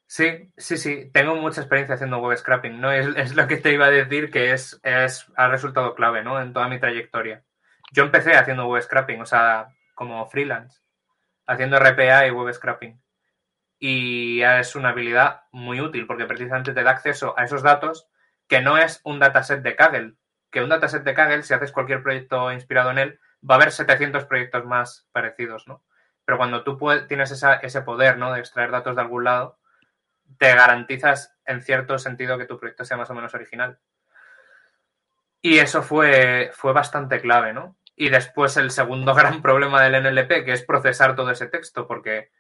Sí, 0.07 0.53
sí, 0.57 0.77
sí. 0.77 1.11
Tengo 1.13 1.35
mucha 1.37 1.61
experiencia 1.63 1.95
haciendo 1.95 2.19
web 2.19 2.37
scrapping, 2.37 2.81
¿no? 2.81 2.93
Es, 2.93 3.07
es 3.17 3.35
lo 3.35 3.47
que 3.47 3.57
te 3.57 3.73
iba 3.73 3.87
a 3.87 3.91
decir 3.91 4.31
que 4.31 4.53
es, 4.53 4.79
es, 4.83 5.27
ha 5.37 5.49
resultado 5.49 5.95
clave, 5.95 6.23
¿no? 6.23 6.41
En 6.41 6.53
toda 6.53 6.69
mi 6.69 6.79
trayectoria. 6.79 7.43
Yo 7.93 8.05
empecé 8.05 8.35
haciendo 8.35 8.67
web 8.67 8.83
scrapping, 8.83 9.21
o 9.21 9.27
sea, 9.27 9.69
como 9.95 10.27
freelance, 10.27 10.81
haciendo 11.47 11.79
RPA 11.79 12.27
y 12.27 12.31
web 12.31 12.53
scrapping. 12.53 13.01
Y 13.79 14.43
es 14.43 14.77
una 14.77 14.91
habilidad 14.91 15.43
muy 15.53 15.81
útil 15.81 16.07
porque 16.07 16.27
precisamente 16.27 16.73
te 16.73 16.83
da 16.83 16.93
acceso 16.93 17.35
a 17.37 17.45
esos 17.45 17.63
datos 17.63 18.09
que 18.49 18.61
no 18.61 18.79
es 18.79 19.01
un 19.05 19.19
dataset 19.19 19.63
de 19.63 19.77
Kaggle, 19.77 20.15
que 20.51 20.63
un 20.63 20.69
dataset 20.69 21.03
de 21.03 21.15
Kaggle, 21.15 21.43
si 21.43 21.55
haces 21.55 21.73
cualquier 21.73 22.03
proyecto 22.03 22.53
inspirado 22.53 22.91
en 22.91 22.99
él, 22.99 23.21
va 23.49 23.55
a 23.55 23.59
haber 23.59 23.73
700 23.73 24.25
proyectos 24.27 24.65
más 24.65 25.09
parecidos, 25.13 25.67
¿no? 25.67 25.83
Pero 26.25 26.39
cuando 26.39 26.65
tú 26.65 26.79
tienes 27.09 27.31
ese 27.31 27.83
poder, 27.83 28.17
¿no? 28.19 28.33
De 28.33 28.41
extraer 28.41 28.71
datos 28.71 28.97
de 28.97 29.03
algún 29.03 29.25
lado, 29.25 29.59
te 30.39 30.55
garantizas 30.55 31.37
en 31.45 31.63
cierto 31.63 31.99
sentido 31.99 32.39
que 32.39 32.47
tu 32.47 32.59
proyecto 32.59 32.85
sea 32.85 32.97
más 32.97 33.11
o 33.11 33.15
menos 33.15 33.35
original. 33.35 33.79
Y 35.43 35.59
eso 35.59 35.83
fue, 35.83 36.51
fue 36.55 36.73
bastante 36.73 37.21
clave, 37.21 37.53
¿no? 37.53 37.77
Y 37.97 38.09
después 38.09 38.57
el 38.57 38.71
segundo 38.71 39.15
gran 39.15 39.43
problema 39.43 39.83
del 39.83 40.03
NLP, 40.03 40.45
que 40.45 40.53
es 40.53 40.65
procesar 40.65 41.15
todo 41.15 41.31
ese 41.31 41.49
texto, 41.49 41.87
porque 41.87 42.31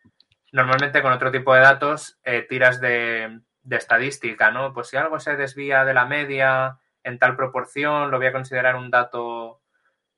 normalmente 0.52 1.02
con 1.02 1.12
otro 1.12 1.30
tipo 1.30 1.54
de 1.54 1.60
datos 1.60 2.18
eh, 2.24 2.46
tiras 2.48 2.80
de, 2.80 3.40
de 3.64 3.76
estadística, 3.76 4.50
¿no? 4.50 4.72
Pues 4.72 4.88
si 4.88 4.96
algo 4.96 5.18
se 5.18 5.36
desvía 5.36 5.84
de 5.84 5.94
la 5.94 6.06
media 6.06 6.78
en 7.02 7.18
tal 7.18 7.36
proporción, 7.36 8.10
lo 8.10 8.18
voy 8.18 8.26
a 8.26 8.32
considerar 8.32 8.76
un 8.76 8.90
dato, 8.90 9.60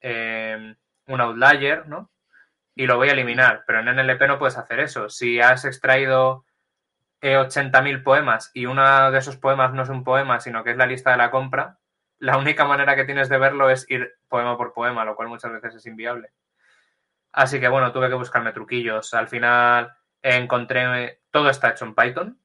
eh, 0.01 0.77
un 1.07 1.21
outlier, 1.21 1.89
¿no? 1.89 2.11
Y 2.75 2.87
lo 2.87 2.97
voy 2.97 3.09
a 3.09 3.13
eliminar. 3.13 3.65
Pero 3.67 3.81
en 3.81 3.87
NLP 3.87 4.27
no 4.27 4.39
puedes 4.39 4.59
hacer 4.59 4.81
eso. 4.81 5.09
Si 5.09 5.41
has 5.41 5.65
extraído 5.65 6.45
eh, 7.21 7.37
80.000 7.37 8.03
poemas 8.03 8.51
y 8.53 8.67
uno 8.67 9.11
de 9.11 9.19
esos 9.19 9.37
poemas 9.37 9.73
no 9.73 9.83
es 9.83 9.89
un 9.89 10.05
poema, 10.05 10.41
sino 10.41 10.63
que 10.63 10.73
es 10.73 10.77
la 10.77 10.87
lista 10.87 11.13
de 11.13 11.17
la 11.17 11.31
compra, 11.31 11.79
la 12.19 12.39
única 12.39 12.65
manera 12.65 12.97
que 12.97 13.05
tienes 13.05 13.29
de 13.29 13.39
verlo 13.39 13.71
es 13.71 13.89
ir 13.91 14.15
poema 14.29 14.57
por 14.57 14.73
poema, 14.73 15.05
lo 15.05 15.17
cual 15.17 15.29
muchas 15.29 15.53
veces 15.53 15.77
es 15.77 15.87
inviable. 15.87 16.33
Así 17.33 17.61
que 17.61 17.69
bueno, 17.69 17.93
tuve 17.93 18.09
que 18.09 18.15
buscarme 18.15 18.53
truquillos. 18.53 19.13
Al 19.15 19.29
final 19.29 19.93
encontré, 20.23 21.21
todo 21.31 21.51
está 21.51 21.71
hecho 21.71 21.85
en 21.85 21.95
Python, 21.95 22.41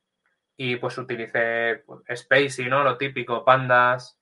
y 0.64 0.76
pues 0.76 0.96
utilicé 1.00 1.82
pues, 1.88 2.02
Spacey, 2.14 2.68
¿no? 2.70 2.84
Lo 2.84 2.96
típico, 2.96 3.44
pandas. 3.44 4.20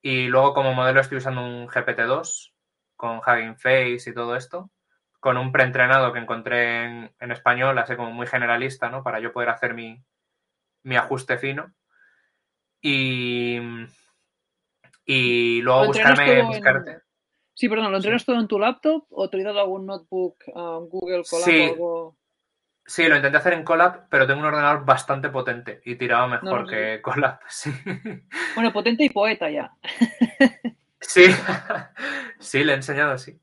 Y 0.00 0.26
luego 0.26 0.54
como 0.54 0.72
modelo 0.72 1.02
estoy 1.02 1.18
usando 1.18 1.44
un 1.44 1.68
GPT-2 1.68 2.54
con 2.96 3.18
Hugging 3.18 3.58
Face 3.58 4.04
y 4.06 4.14
todo 4.14 4.36
esto, 4.36 4.70
con 5.20 5.36
un 5.36 5.52
preentrenado 5.52 6.14
que 6.14 6.18
encontré 6.18 6.84
en, 6.84 7.14
en, 7.20 7.30
español, 7.30 7.76
así 7.76 7.94
como 7.94 8.10
muy 8.10 8.26
generalista, 8.26 8.88
¿no? 8.88 9.02
Para 9.02 9.20
yo 9.20 9.34
poder 9.34 9.50
hacer 9.50 9.74
mi, 9.74 10.02
mi 10.82 10.96
ajuste 10.96 11.36
fino. 11.36 11.74
Y, 12.80 13.58
y 15.04 15.60
luego 15.60 15.88
buscarme, 15.88 16.42
buscarte. 16.42 16.90
En... 16.92 17.02
Sí, 17.52 17.68
perdón, 17.68 17.90
¿lo 17.90 17.98
entrenas 17.98 18.22
sí. 18.22 18.26
todo 18.26 18.40
en 18.40 18.48
tu 18.48 18.58
laptop 18.58 19.04
o 19.10 19.28
te 19.28 19.46
has 19.46 19.54
algún 19.54 19.84
notebook, 19.84 20.38
uh, 20.54 20.88
Google 20.88 21.22
Colab 21.28 21.44
sí. 21.44 21.60
o 21.60 21.72
algo? 21.72 22.16
Sí, 22.86 23.08
lo 23.08 23.16
intenté 23.16 23.38
hacer 23.38 23.52
en 23.52 23.64
Colab, 23.64 24.08
pero 24.08 24.26
tengo 24.26 24.40
un 24.40 24.46
ordenador 24.46 24.84
bastante 24.84 25.28
potente 25.28 25.80
y 25.84 25.96
tiraba 25.96 26.28
mejor 26.28 26.60
no, 26.60 26.62
no, 26.62 26.66
que 26.66 27.00
Colab. 27.02 27.40
Sí. 27.48 27.72
Bueno, 28.54 28.72
potente 28.72 29.04
y 29.04 29.10
poeta 29.10 29.50
ya. 29.50 29.72
Sí, 31.00 31.26
sí, 32.38 32.64
le 32.64 32.72
he 32.72 32.76
enseñado, 32.76 33.18
sí. 33.18 33.40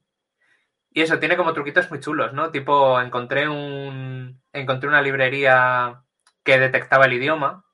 Y 0.91 1.01
eso, 1.01 1.19
tiene 1.19 1.35
como 1.35 1.53
truquitos 1.53 1.89
muy 1.89 1.99
chulos, 1.99 2.33
¿no? 2.33 2.51
Tipo, 2.51 3.01
encontré 3.01 3.49
un. 3.49 4.41
Encontré 4.53 4.87
una 4.87 5.01
librería 5.01 6.03
que 6.43 6.59
detectaba 6.59 7.05
el 7.05 7.13
idioma 7.13 7.65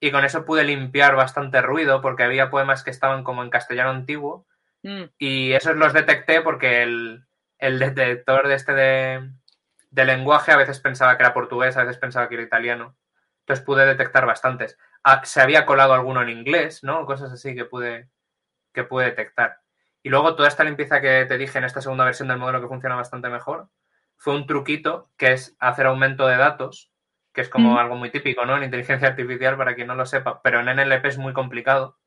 y 0.00 0.10
con 0.10 0.24
eso 0.24 0.44
pude 0.44 0.64
limpiar 0.64 1.14
bastante 1.14 1.60
ruido 1.60 2.00
porque 2.00 2.22
había 2.22 2.50
poemas 2.50 2.82
que 2.82 2.90
estaban 2.90 3.22
como 3.22 3.42
en 3.42 3.50
castellano 3.50 3.90
antiguo 3.90 4.46
mm. 4.82 5.02
y 5.18 5.52
esos 5.52 5.76
los 5.76 5.92
detecté 5.92 6.40
porque 6.40 6.82
el, 6.82 7.24
el 7.58 7.78
detector 7.78 8.48
de 8.48 8.54
este 8.54 8.74
de, 8.74 9.30
de 9.92 10.06
lenguaje 10.06 10.52
a 10.52 10.56
veces 10.56 10.80
pensaba 10.80 11.16
que 11.16 11.22
era 11.22 11.34
portugués, 11.34 11.76
a 11.76 11.84
veces 11.84 11.98
pensaba 11.98 12.28
que 12.28 12.34
era 12.34 12.44
italiano. 12.44 12.96
Entonces 13.40 13.64
pude 13.64 13.84
detectar 13.84 14.24
bastantes. 14.24 14.78
Ah, 15.04 15.20
se 15.24 15.40
había 15.40 15.66
colado 15.66 15.92
alguno 15.92 16.22
en 16.22 16.30
inglés, 16.30 16.82
¿no? 16.82 17.04
Cosas 17.04 17.30
así 17.30 17.54
que 17.54 17.66
pude, 17.66 18.08
que 18.72 18.84
pude 18.84 19.06
detectar. 19.06 19.60
Y 20.02 20.08
luego 20.08 20.34
toda 20.34 20.48
esta 20.48 20.64
limpieza 20.64 21.00
que 21.00 21.26
te 21.26 21.38
dije 21.38 21.58
en 21.58 21.64
esta 21.64 21.82
segunda 21.82 22.04
versión 22.04 22.28
del 22.28 22.38
modelo 22.38 22.60
que 22.60 22.68
funciona 22.68 22.96
bastante 22.96 23.28
mejor, 23.28 23.68
fue 24.16 24.34
un 24.34 24.46
truquito 24.46 25.10
que 25.18 25.32
es 25.32 25.56
hacer 25.58 25.86
aumento 25.86 26.26
de 26.26 26.36
datos, 26.36 26.90
que 27.34 27.42
es 27.42 27.48
como 27.50 27.74
mm. 27.74 27.76
algo 27.76 27.96
muy 27.96 28.10
típico, 28.10 28.46
¿no? 28.46 28.56
En 28.56 28.64
inteligencia 28.64 29.08
artificial, 29.08 29.56
para 29.58 29.74
quien 29.74 29.88
no 29.88 29.94
lo 29.94 30.06
sepa, 30.06 30.40
pero 30.42 30.60
en 30.60 30.74
NLP 30.74 31.04
es 31.04 31.18
muy 31.18 31.34
complicado. 31.34 31.98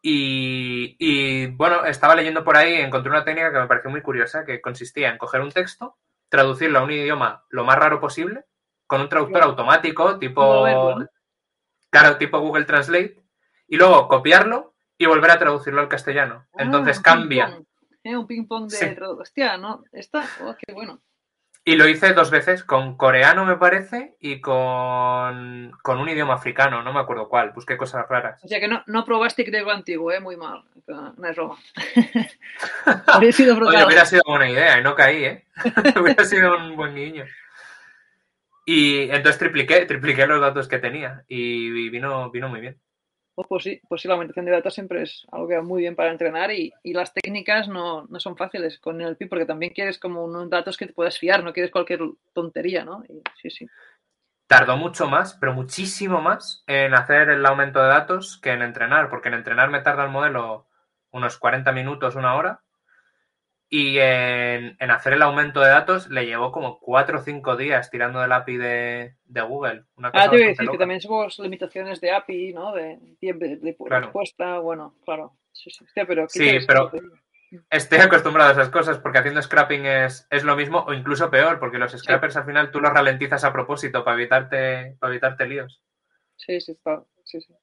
Y, 0.00 0.96
y 0.98 1.48
bueno, 1.48 1.84
estaba 1.84 2.14
leyendo 2.14 2.42
por 2.42 2.56
ahí, 2.56 2.74
encontré 2.74 3.10
una 3.10 3.24
técnica 3.24 3.52
que 3.52 3.58
me 3.58 3.66
pareció 3.66 3.90
muy 3.90 4.00
curiosa, 4.00 4.44
que 4.46 4.62
consistía 4.62 5.10
en 5.10 5.18
coger 5.18 5.42
un 5.42 5.52
texto, 5.52 5.98
traducirlo 6.30 6.78
a 6.78 6.82
un 6.82 6.90
idioma 6.90 7.44
lo 7.50 7.64
más 7.64 7.78
raro 7.78 8.00
posible, 8.00 8.46
con 8.86 9.02
un 9.02 9.10
traductor 9.10 9.42
automático, 9.42 10.18
tipo. 10.18 10.64
Claro, 11.90 12.16
tipo 12.16 12.38
Google 12.38 12.64
Translate, 12.64 13.20
y 13.66 13.76
luego 13.76 14.08
copiarlo 14.08 14.74
y 14.96 15.06
volver 15.06 15.32
a 15.32 15.38
traducirlo 15.38 15.80
al 15.80 15.88
castellano. 15.88 16.46
Ah, 16.54 16.62
Entonces 16.62 16.98
un 16.98 17.02
cambia. 17.02 17.60
¿Eh? 18.04 18.16
Un 18.16 18.26
ping-pong 18.26 18.70
de. 18.70 18.76
Sí. 18.76 18.96
Hostia, 19.00 19.58
¿no? 19.58 19.82
Esta. 19.92 20.24
Oh, 20.42 20.54
qué 20.56 20.72
bueno. 20.72 21.02
Y 21.70 21.76
lo 21.76 21.86
hice 21.86 22.14
dos 22.14 22.32
veces, 22.32 22.64
con 22.64 22.96
coreano 22.96 23.44
me 23.44 23.56
parece 23.56 24.16
y 24.18 24.40
con, 24.40 25.70
con 25.82 26.00
un 26.00 26.08
idioma 26.08 26.34
africano, 26.34 26.82
no 26.82 26.92
me 26.92 26.98
acuerdo 26.98 27.28
cuál, 27.28 27.52
busqué 27.52 27.76
cosas 27.76 28.08
raras. 28.08 28.42
O 28.42 28.48
sea 28.48 28.58
que 28.58 28.66
no, 28.66 28.82
no 28.88 29.04
probaste 29.04 29.44
griego 29.44 29.70
antiguo, 29.70 30.10
¿eh? 30.10 30.18
muy 30.18 30.36
mal, 30.36 30.64
no 30.88 31.28
es 31.28 31.36
broma. 31.36 31.56
Habría 33.06 33.30
sido 33.30 33.54
brutal. 33.54 33.76
Oye, 33.76 33.86
hubiera 33.86 34.04
sido 34.04 34.22
buena 34.26 34.50
idea 34.50 34.80
y 34.80 34.82
no 34.82 34.96
caí, 34.96 35.24
¿eh? 35.24 35.44
hubiera 36.00 36.24
sido 36.24 36.56
un 36.56 36.74
buen 36.74 36.92
niño. 36.92 37.24
Y 38.66 39.02
entonces 39.02 39.38
tripliqué, 39.38 39.86
tripliqué 39.86 40.26
los 40.26 40.40
datos 40.40 40.66
que 40.66 40.80
tenía 40.80 41.22
y 41.28 41.88
vino, 41.88 42.32
vino 42.32 42.48
muy 42.48 42.60
bien. 42.60 42.80
Pues, 43.48 43.64
sí, 43.64 43.80
pues 43.88 44.02
sí, 44.02 44.08
la 44.08 44.14
aumentación 44.14 44.44
de 44.44 44.52
datos 44.52 44.74
siempre 44.74 45.02
es 45.02 45.26
algo 45.32 45.48
que 45.48 45.56
va 45.56 45.62
muy 45.62 45.82
bien 45.82 45.96
para 45.96 46.10
entrenar 46.10 46.50
y, 46.52 46.72
las 46.84 47.12
técnicas 47.12 47.68
no, 47.68 48.08
son 48.18 48.36
fáciles 48.36 48.78
con 48.78 49.00
el 49.00 49.16
PIB 49.16 49.28
porque 49.28 49.46
también 49.46 49.72
quieres 49.72 49.98
como 49.98 50.24
unos 50.24 50.50
datos 50.50 50.76
que 50.76 50.86
te 50.86 50.92
puedas 50.92 51.18
fiar, 51.18 51.42
no 51.44 51.52
quieres 51.52 51.70
cualquier 51.70 52.00
tontería, 52.32 52.84
¿no? 52.84 53.02
sí, 53.40 53.50
sí. 53.50 53.66
Tardó 54.46 54.76
mucho 54.76 55.08
más, 55.08 55.34
pero 55.34 55.54
muchísimo 55.54 56.20
más 56.20 56.64
en 56.66 56.92
hacer 56.94 57.28
el 57.30 57.46
aumento 57.46 57.80
de 57.80 57.86
datos 57.86 58.36
que 58.42 58.50
en 58.50 58.62
entrenar, 58.62 59.08
porque 59.08 59.28
en 59.28 59.34
entrenar 59.34 59.70
me 59.70 59.80
tarda 59.80 60.04
el 60.04 60.10
modelo 60.10 60.66
unos 61.12 61.38
40 61.38 61.70
minutos, 61.72 62.16
una 62.16 62.34
hora, 62.34 62.60
y 63.72 63.98
en, 64.00 64.76
hacer 64.90 65.12
el 65.12 65.22
aumento 65.22 65.60
de 65.60 65.68
datos 65.68 66.10
le 66.10 66.26
llevó 66.26 66.50
como 66.50 66.80
cuatro 66.80 67.20
o 67.20 67.22
cinco 67.22 67.56
días 67.56 67.88
tirando 67.88 68.20
del 68.20 68.32
API 68.32 68.56
de, 68.56 69.14
Google. 69.48 69.84
Una 69.96 70.10
cosa 70.10 70.24
ah, 70.24 70.30
te 70.30 70.36
voy 70.36 70.44
a 70.44 70.48
decir 70.48 70.68
que 70.68 70.78
también 70.78 71.00
somos 71.00 71.38
limitaciones 71.38 72.00
de 72.00 72.10
API, 72.10 72.52
¿no? 72.52 72.72
De 72.72 72.98
tiempo 73.20 73.44
de, 73.44 73.76
respuesta, 73.88 74.58
bueno, 74.58 74.96
claro. 75.04 75.36
Sí, 75.52 75.70
sí, 75.70 75.84
pero, 76.06 76.28
sí, 76.28 76.60
pero 76.66 76.90
estoy 77.70 77.98
acostumbrado 77.98 78.50
a 78.50 78.52
esas 78.52 78.70
cosas 78.70 78.98
porque 78.98 79.18
haciendo 79.18 79.40
scrapping 79.40 79.86
es, 79.86 80.26
es 80.30 80.42
lo 80.42 80.56
mismo 80.56 80.84
o 80.86 80.92
incluso 80.92 81.30
peor, 81.30 81.60
porque 81.60 81.78
los 81.78 81.92
scrappers 81.92 82.36
al 82.36 82.46
final 82.46 82.72
tú 82.72 82.80
los 82.80 82.92
ralentizas 82.92 83.44
a 83.44 83.52
propósito 83.52 84.04
para 84.04 84.16
evitarte, 84.16 84.96
para 84.98 85.12
evitarte 85.12 85.46
líos. 85.46 85.80
Sí, 86.36 86.60
sí, 86.60 86.72
está. 86.72 87.04
Sí, 87.24 87.40
sí. 87.40 87.54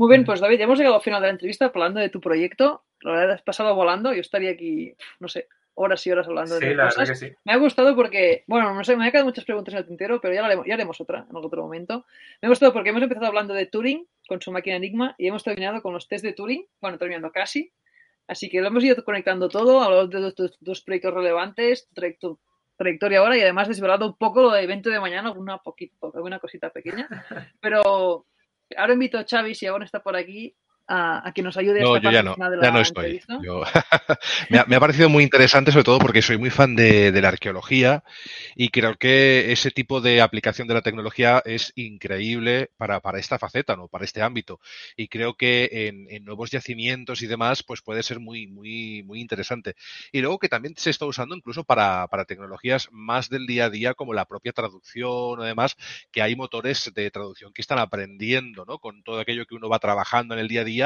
Muy 0.00 0.08
bien, 0.08 0.24
pues 0.24 0.40
David, 0.40 0.56
ya 0.56 0.64
hemos 0.64 0.78
llegado 0.78 0.96
al 0.96 1.02
final 1.02 1.20
de 1.20 1.26
la 1.26 1.32
entrevista 1.32 1.66
hablando 1.66 2.00
de 2.00 2.08
tu 2.08 2.22
proyecto. 2.22 2.84
La 3.02 3.10
verdad, 3.10 3.32
has 3.32 3.42
pasado 3.42 3.74
volando. 3.74 4.14
Yo 4.14 4.22
estaría 4.22 4.50
aquí, 4.50 4.94
no 5.18 5.28
sé, 5.28 5.46
horas 5.74 6.06
y 6.06 6.10
horas 6.10 6.26
hablando 6.26 6.58
de 6.58 6.74
la 6.74 6.86
cosas. 6.86 7.10
Que 7.10 7.14
sí. 7.16 7.32
Me 7.44 7.52
ha 7.52 7.58
gustado 7.58 7.94
porque, 7.94 8.42
bueno, 8.46 8.72
no 8.72 8.82
sé, 8.82 8.96
me 8.96 9.04
han 9.04 9.10
quedado 9.10 9.26
muchas 9.26 9.44
preguntas 9.44 9.74
en 9.74 9.80
el 9.80 9.86
tintero, 9.86 10.18
pero 10.18 10.32
ya, 10.32 10.42
haremos, 10.42 10.64
ya 10.66 10.72
haremos 10.72 10.98
otra 11.02 11.26
en 11.28 11.36
otro 11.36 11.60
momento. 11.60 12.06
Me 12.40 12.46
ha 12.46 12.48
gustado 12.48 12.72
porque 12.72 12.88
hemos 12.88 13.02
empezado 13.02 13.26
hablando 13.26 13.52
de 13.52 13.66
Turing 13.66 14.08
con 14.26 14.40
su 14.40 14.50
máquina 14.50 14.76
Enigma 14.76 15.14
y 15.18 15.26
hemos 15.26 15.44
terminado 15.44 15.82
con 15.82 15.92
los 15.92 16.08
test 16.08 16.24
de 16.24 16.32
Turing, 16.32 16.66
bueno, 16.80 16.96
terminando 16.96 17.30
casi. 17.30 17.70
Así 18.26 18.48
que 18.48 18.62
lo 18.62 18.68
hemos 18.68 18.82
ido 18.82 19.04
conectando 19.04 19.50
todo, 19.50 19.82
hablado 19.82 20.06
de 20.06 20.18
dos, 20.18 20.56
dos 20.60 20.80
proyectos 20.80 21.12
relevantes, 21.12 21.90
tu 22.18 22.40
trayectoria 22.78 23.18
ahora 23.18 23.36
y 23.36 23.42
además 23.42 23.68
desvelado 23.68 24.06
un 24.06 24.16
poco 24.16 24.40
lo 24.40 24.52
de 24.52 24.62
evento 24.62 24.88
de 24.88 24.98
mañana, 24.98 25.30
una 25.32 25.58
poquito, 25.58 26.10
alguna 26.14 26.38
cosita 26.38 26.70
pequeña. 26.70 27.06
Pero 27.60 28.24
ahora 28.76 28.92
invito 28.92 29.18
a 29.18 29.24
Xavi, 29.24 29.54
si 29.54 29.66
aún 29.66 29.82
está 29.82 30.02
por 30.02 30.16
aquí, 30.16 30.56
a, 30.90 31.32
que 31.34 31.42
nos 31.42 31.56
ayude. 31.56 31.80
No, 31.80 31.96
yo 31.98 32.10
ya 32.10 32.22
no, 32.22 32.36
ya 32.36 32.70
no 32.72 32.80
estoy. 32.80 33.22
me, 34.50 34.58
ha, 34.58 34.80
parecido 34.80 35.08
muy 35.08 35.22
interesante, 35.22 35.70
sobre 35.70 35.84
todo 35.84 35.98
porque 36.00 36.20
soy 36.20 36.36
muy 36.36 36.50
fan 36.50 36.74
de, 36.74 37.18
la 37.20 37.28
arqueología 37.28 38.02
y 38.56 38.70
creo 38.70 38.96
que 38.96 39.52
ese 39.52 39.70
tipo 39.70 40.00
de 40.00 40.20
aplicación 40.20 40.66
de 40.66 40.74
la 40.74 40.82
tecnología 40.82 41.42
es 41.44 41.72
increíble 41.76 42.70
para, 42.76 43.00
esta 43.18 43.38
faceta, 43.38 43.76
¿no? 43.76 43.88
para 43.88 44.04
este 44.04 44.22
ámbito. 44.22 44.60
Y 44.96 45.08
creo 45.08 45.34
que 45.34 45.88
en, 46.10 46.24
nuevos 46.24 46.50
yacimientos 46.50 47.22
y 47.22 47.26
demás, 47.26 47.62
pues 47.62 47.82
puede 47.82 48.02
ser 48.02 48.18
muy, 48.18 48.46
muy, 48.46 49.02
muy 49.04 49.20
interesante. 49.20 49.74
Y 50.12 50.20
luego 50.20 50.38
que 50.38 50.48
también 50.48 50.74
se 50.76 50.90
está 50.90 51.06
usando 51.06 51.36
incluso 51.36 51.64
para, 51.64 52.06
para 52.08 52.24
tecnologías 52.24 52.88
más 52.90 53.28
del 53.30 53.46
día 53.46 53.66
a 53.66 53.70
día, 53.70 53.94
como 53.94 54.12
la 54.12 54.24
propia 54.24 54.52
traducción 54.52 55.38
o 55.38 55.42
demás, 55.42 55.76
que 56.10 56.22
hay 56.22 56.34
motores 56.34 56.90
de 56.94 57.10
traducción 57.10 57.52
que 57.52 57.62
están 57.62 57.78
aprendiendo, 57.78 58.64
¿no? 58.64 58.78
Con 58.78 59.02
todo 59.02 59.20
aquello 59.20 59.46
que 59.46 59.54
uno 59.54 59.68
va 59.68 59.78
trabajando 59.78 60.34
en 60.34 60.40
el 60.40 60.48
día 60.48 60.62
a 60.62 60.64
día 60.64 60.79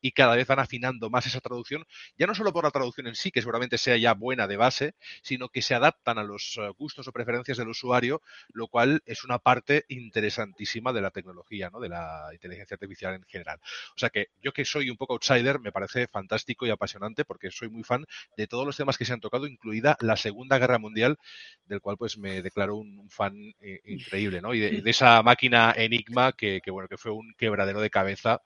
y 0.00 0.12
cada 0.12 0.36
vez 0.36 0.46
van 0.46 0.60
afinando 0.60 1.10
más 1.10 1.26
esa 1.26 1.40
traducción, 1.40 1.84
ya 2.16 2.26
no 2.26 2.34
solo 2.34 2.52
por 2.52 2.64
la 2.64 2.70
traducción 2.70 3.06
en 3.06 3.14
sí, 3.14 3.30
que 3.30 3.40
seguramente 3.40 3.78
sea 3.78 3.96
ya 3.96 4.14
buena 4.14 4.46
de 4.46 4.56
base, 4.56 4.94
sino 5.22 5.48
que 5.48 5.62
se 5.62 5.74
adaptan 5.74 6.18
a 6.18 6.24
los 6.24 6.58
eh, 6.58 6.68
gustos 6.78 7.08
o 7.08 7.12
preferencias 7.12 7.58
del 7.58 7.68
usuario, 7.68 8.22
lo 8.52 8.68
cual 8.68 9.02
es 9.06 9.24
una 9.24 9.38
parte 9.38 9.84
interesantísima 9.88 10.92
de 10.92 11.00
la 11.00 11.10
tecnología, 11.10 11.70
¿no? 11.70 11.80
de 11.80 11.88
la 11.88 12.28
inteligencia 12.32 12.74
artificial 12.74 13.14
en 13.14 13.24
general. 13.24 13.58
O 13.94 13.98
sea 13.98 14.10
que 14.10 14.28
yo 14.42 14.52
que 14.52 14.64
soy 14.64 14.90
un 14.90 14.96
poco 14.96 15.14
outsider, 15.14 15.60
me 15.60 15.72
parece 15.72 16.06
fantástico 16.08 16.66
y 16.66 16.70
apasionante 16.70 17.24
porque 17.24 17.50
soy 17.50 17.68
muy 17.68 17.82
fan 17.82 18.06
de 18.36 18.46
todos 18.46 18.66
los 18.66 18.76
temas 18.76 18.98
que 18.98 19.04
se 19.04 19.12
han 19.12 19.20
tocado, 19.20 19.46
incluida 19.46 19.96
la 20.00 20.16
Segunda 20.16 20.58
Guerra 20.58 20.78
Mundial, 20.78 21.18
del 21.66 21.80
cual 21.80 21.96
pues 21.96 22.18
me 22.18 22.42
declaro 22.42 22.76
un, 22.76 23.08
fan 23.10 23.34
eh, 23.60 23.80
increíble, 23.86 24.40
¿no? 24.40 24.54
Y 24.54 24.60
de, 24.60 24.90
esa 24.90 25.22
máquina 25.22 25.72
Enigma 25.76 26.32
que, 26.32 26.60
bueno, 26.68 26.88
que 26.88 26.96
fue 26.96 27.12
un 27.12 27.34
quebradero 27.36 27.80
de 27.80 27.90
cabeza 27.90 28.42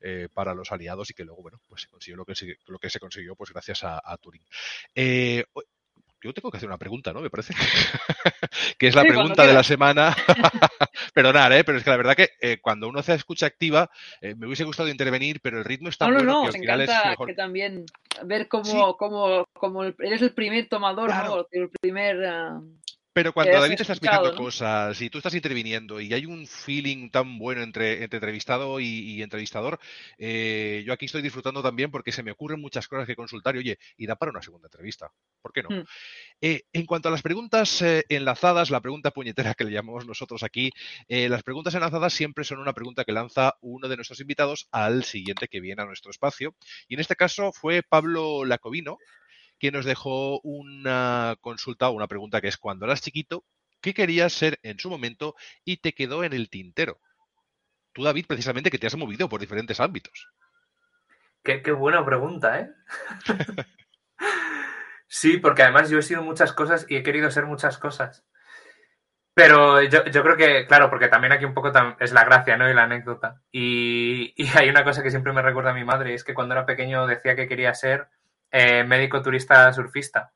eh, 0.00 0.28
para 0.32 0.54
los 0.54 0.72
aliados 0.72 1.10
y 1.10 1.14
que 1.14 1.24
luego, 1.24 1.42
bueno, 1.42 1.60
pues 1.68 1.82
se 1.82 1.88
consiguió 1.88 2.16
lo 2.16 2.24
que 2.24 2.34
se, 2.34 2.56
lo 2.66 2.78
que 2.78 2.90
se 2.90 3.00
consiguió 3.00 3.34
pues 3.36 3.50
gracias 3.50 3.84
a, 3.84 4.16
Turing. 4.20 4.44
Eh, 4.94 5.44
yo 6.22 6.34
tengo 6.34 6.50
que 6.50 6.58
hacer 6.58 6.68
una 6.68 6.78
pregunta, 6.78 7.12
¿no? 7.12 7.20
Me 7.20 7.30
parece. 7.30 7.54
que 8.78 8.86
es 8.88 8.94
la 8.94 9.02
pregunta 9.02 9.46
de 9.46 9.54
la 9.54 9.62
semana. 9.62 10.14
Perdonad, 11.14 11.56
¿eh? 11.56 11.64
Pero 11.64 11.78
es 11.78 11.84
que 11.84 11.90
la 11.90 11.96
verdad 11.96 12.14
que 12.14 12.30
eh, 12.40 12.58
cuando 12.60 12.88
uno 12.88 13.00
hace 13.00 13.14
escucha 13.14 13.46
activa, 13.46 13.90
eh, 14.20 14.34
me 14.34 14.46
hubiese 14.46 14.64
gustado 14.64 14.88
intervenir, 14.88 15.40
pero 15.40 15.58
el 15.58 15.64
ritmo 15.64 15.88
está 15.88 16.08
no, 16.08 16.18
no, 16.18 16.44
no, 16.44 16.50
que 16.50 16.58
encanta 16.58 17.16
que 17.26 17.34
también 17.34 17.86
ver 18.24 18.48
cómo, 18.48 18.96
cómo, 18.96 19.44
cómo 19.54 19.84
eres 19.84 20.22
el 20.22 20.34
primer 20.34 20.68
tomador, 20.68 21.10
¿no? 21.10 21.46
El 21.50 21.70
primer... 21.80 22.24
Ah, 22.24 22.60
pero 23.12 23.32
cuando 23.32 23.60
David 23.60 23.76
te 23.76 23.82
está 23.82 23.94
explicando 23.94 24.34
cosas 24.36 25.00
y 25.00 25.10
tú 25.10 25.18
estás 25.18 25.34
interviniendo 25.34 26.00
y 26.00 26.12
hay 26.14 26.26
un 26.26 26.46
feeling 26.46 27.10
tan 27.10 27.38
bueno 27.38 27.62
entre, 27.62 28.04
entrevistado 28.04 28.78
y, 28.78 29.20
entrevistador, 29.22 29.80
eh, 30.18 30.84
yo 30.86 30.92
aquí 30.92 31.06
estoy 31.06 31.22
disfrutando 31.22 31.62
también 31.62 31.90
porque 31.90 32.12
se 32.12 32.22
me 32.22 32.30
ocurren 32.30 32.60
muchas 32.60 32.86
cosas 32.86 33.06
que 33.06 33.16
consultar 33.16 33.56
y 33.56 33.58
oye, 33.58 33.78
y 33.96 34.06
da 34.06 34.14
para 34.14 34.30
una 34.30 34.42
segunda 34.42 34.68
entrevista. 34.68 35.10
¿Por 35.42 35.52
qué 35.52 35.62
no? 35.62 35.70
Hmm. 35.70 35.84
Eh, 36.40 36.62
en 36.72 36.86
cuanto 36.86 37.08
a 37.08 37.10
las 37.10 37.22
preguntas 37.22 37.82
eh, 37.82 38.04
enlazadas, 38.08 38.70
la 38.70 38.80
pregunta 38.80 39.10
puñetera 39.10 39.54
que 39.54 39.64
le 39.64 39.72
llamamos 39.72 40.06
nosotros 40.06 40.42
aquí, 40.42 40.70
las 41.08 41.42
preguntas 41.42 41.74
enlazadas 41.74 42.12
siempre 42.12 42.44
son 42.44 42.58
una 42.58 42.72
pregunta 42.72 43.04
que 43.04 43.12
lanza 43.12 43.56
uno 43.60 43.88
de 43.88 43.96
nuestros 43.96 44.20
invitados 44.20 44.68
al 44.70 45.04
siguiente 45.04 45.48
que 45.48 45.60
viene 45.60 45.82
a 45.82 45.86
nuestro 45.86 46.10
espacio. 46.10 46.54
Y 46.88 46.94
en 46.94 47.00
este 47.00 47.16
caso 47.16 47.52
fue 47.52 47.82
Pablo 47.82 48.44
Lacovino, 48.44 48.98
que 49.60 49.70
nos 49.70 49.84
dejó 49.84 50.40
una 50.40 51.36
consulta 51.40 51.88
o 51.90 51.92
una 51.92 52.08
pregunta 52.08 52.40
que 52.40 52.48
es 52.48 52.56
cuando 52.56 52.86
eras 52.86 53.02
chiquito, 53.02 53.44
¿qué 53.82 53.92
querías 53.92 54.32
ser 54.32 54.58
en 54.62 54.78
su 54.78 54.88
momento 54.88 55.36
y 55.64 55.76
te 55.76 55.92
quedó 55.92 56.24
en 56.24 56.32
el 56.32 56.48
tintero? 56.48 56.98
Tú, 57.92 58.02
David, 58.02 58.24
precisamente 58.26 58.70
que 58.70 58.78
te 58.78 58.86
has 58.86 58.96
movido 58.96 59.28
por 59.28 59.38
diferentes 59.38 59.78
ámbitos. 59.78 60.28
Qué, 61.44 61.60
buena 61.72 62.04
pregunta, 62.04 62.60
¿eh? 62.60 62.70
sí, 65.08 65.36
porque 65.36 65.62
además 65.62 65.90
yo 65.90 65.98
he 65.98 66.02
sido 66.02 66.22
muchas 66.22 66.52
cosas 66.52 66.86
y 66.88 66.96
he 66.96 67.02
querido 67.02 67.30
ser 67.30 67.44
muchas 67.44 67.76
cosas. 67.76 68.24
Pero 69.34 69.82
yo, 69.82 70.04
creo 70.04 70.36
que, 70.36 70.66
claro, 70.66 70.90
porque 70.90 71.08
también 71.08 71.32
aquí 71.32 71.44
un 71.44 71.54
poco 71.54 71.70
es 72.00 72.12
la 72.12 72.24
gracia, 72.24 72.56
¿no? 72.56 72.68
Y 72.68 72.74
la 72.74 72.84
anécdota. 72.84 73.42
Y, 73.52 74.34
y, 74.36 74.48
hay 74.56 74.68
una 74.68 74.84
cosa 74.84 75.02
que 75.02 75.10
siempre 75.10 75.32
me 75.32 75.42
recuerda 75.42 75.70
a 75.70 75.74
mi 75.74 75.84
madre, 75.84 76.14
es 76.14 76.24
que 76.24 76.34
cuando 76.34 76.54
era 76.54 76.66
pequeño 76.66 77.06
decía 77.06 77.36
que 77.36 77.48
quería 77.48 77.72
ser 77.74 78.08
eh, 78.50 78.84
médico 78.84 79.22
turista 79.22 79.72
surfista. 79.72 80.32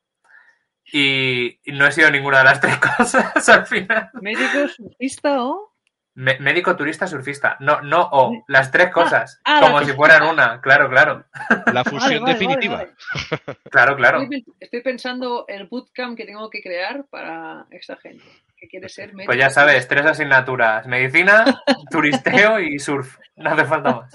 Y, 0.92 1.60
no 1.66 1.86
he 1.86 1.92
sido 1.92 2.10
ninguna 2.10 2.38
de 2.38 2.44
las 2.44 2.60
tres 2.60 2.78
cosas 2.96 3.48
al 3.48 3.66
final. 3.66 4.10
¿Médico 4.20 4.68
surfista 4.68 5.44
o? 5.44 5.74
médico 6.16 6.76
turista 6.76 7.08
surfista. 7.08 7.56
No, 7.58 7.80
no 7.80 8.08
o. 8.12 8.44
Las 8.46 8.70
tres 8.70 8.88
ah, 8.88 8.92
cosas. 8.92 9.40
Ah, 9.44 9.60
como 9.60 9.82
si 9.82 9.92
fueran 9.92 10.22
una. 10.22 10.60
Claro, 10.60 10.88
claro. 10.88 11.24
La 11.72 11.82
fusión 11.82 12.24
definitiva. 12.24 12.86
claro, 13.70 13.96
claro. 13.96 14.28
Estoy, 14.60 14.82
pensando 14.82 15.44
el 15.48 15.66
bootcamp 15.66 16.16
que 16.16 16.24
tengo 16.24 16.48
que 16.50 16.62
crear 16.62 17.04
para 17.10 17.66
esta 17.70 17.96
gente. 17.96 18.24
Que 18.56 18.68
quiere 18.68 18.88
ser 18.88 19.12
médico. 19.12 19.30
Pues 19.30 19.38
ya 19.38 19.50
sabes, 19.50 19.88
tres 19.88 20.06
asignaturas. 20.06 20.86
Medicina, 20.86 21.44
turisteo 21.90 22.60
y 22.60 22.78
surf. 22.78 23.18
No 23.34 23.50
hace 23.50 23.64
falta 23.64 23.96
más. 23.96 24.14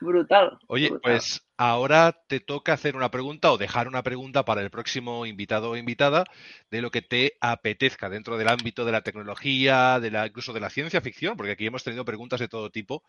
Brutal. 0.00 0.58
Oye, 0.68 0.92
pues 1.02 1.47
ahora 1.58 2.12
te 2.28 2.40
toca 2.40 2.72
hacer 2.72 2.96
una 2.96 3.10
pregunta 3.10 3.52
o 3.52 3.58
dejar 3.58 3.88
una 3.88 4.02
pregunta 4.02 4.44
para 4.44 4.62
el 4.62 4.70
próximo 4.70 5.26
invitado 5.26 5.70
o 5.70 5.76
invitada 5.76 6.24
de 6.70 6.80
lo 6.80 6.90
que 6.90 7.02
te 7.02 7.36
apetezca 7.40 8.08
dentro 8.08 8.38
del 8.38 8.48
ámbito 8.48 8.84
de 8.84 8.92
la 8.92 9.02
tecnología, 9.02 10.00
de 10.00 10.10
la, 10.10 10.26
incluso 10.26 10.52
de 10.52 10.60
la 10.60 10.70
ciencia 10.70 11.00
ficción, 11.00 11.36
porque 11.36 11.52
aquí 11.52 11.66
hemos 11.66 11.84
tenido 11.84 12.04
preguntas 12.04 12.40
de 12.40 12.48
todo 12.48 12.70
tipo 12.70 13.02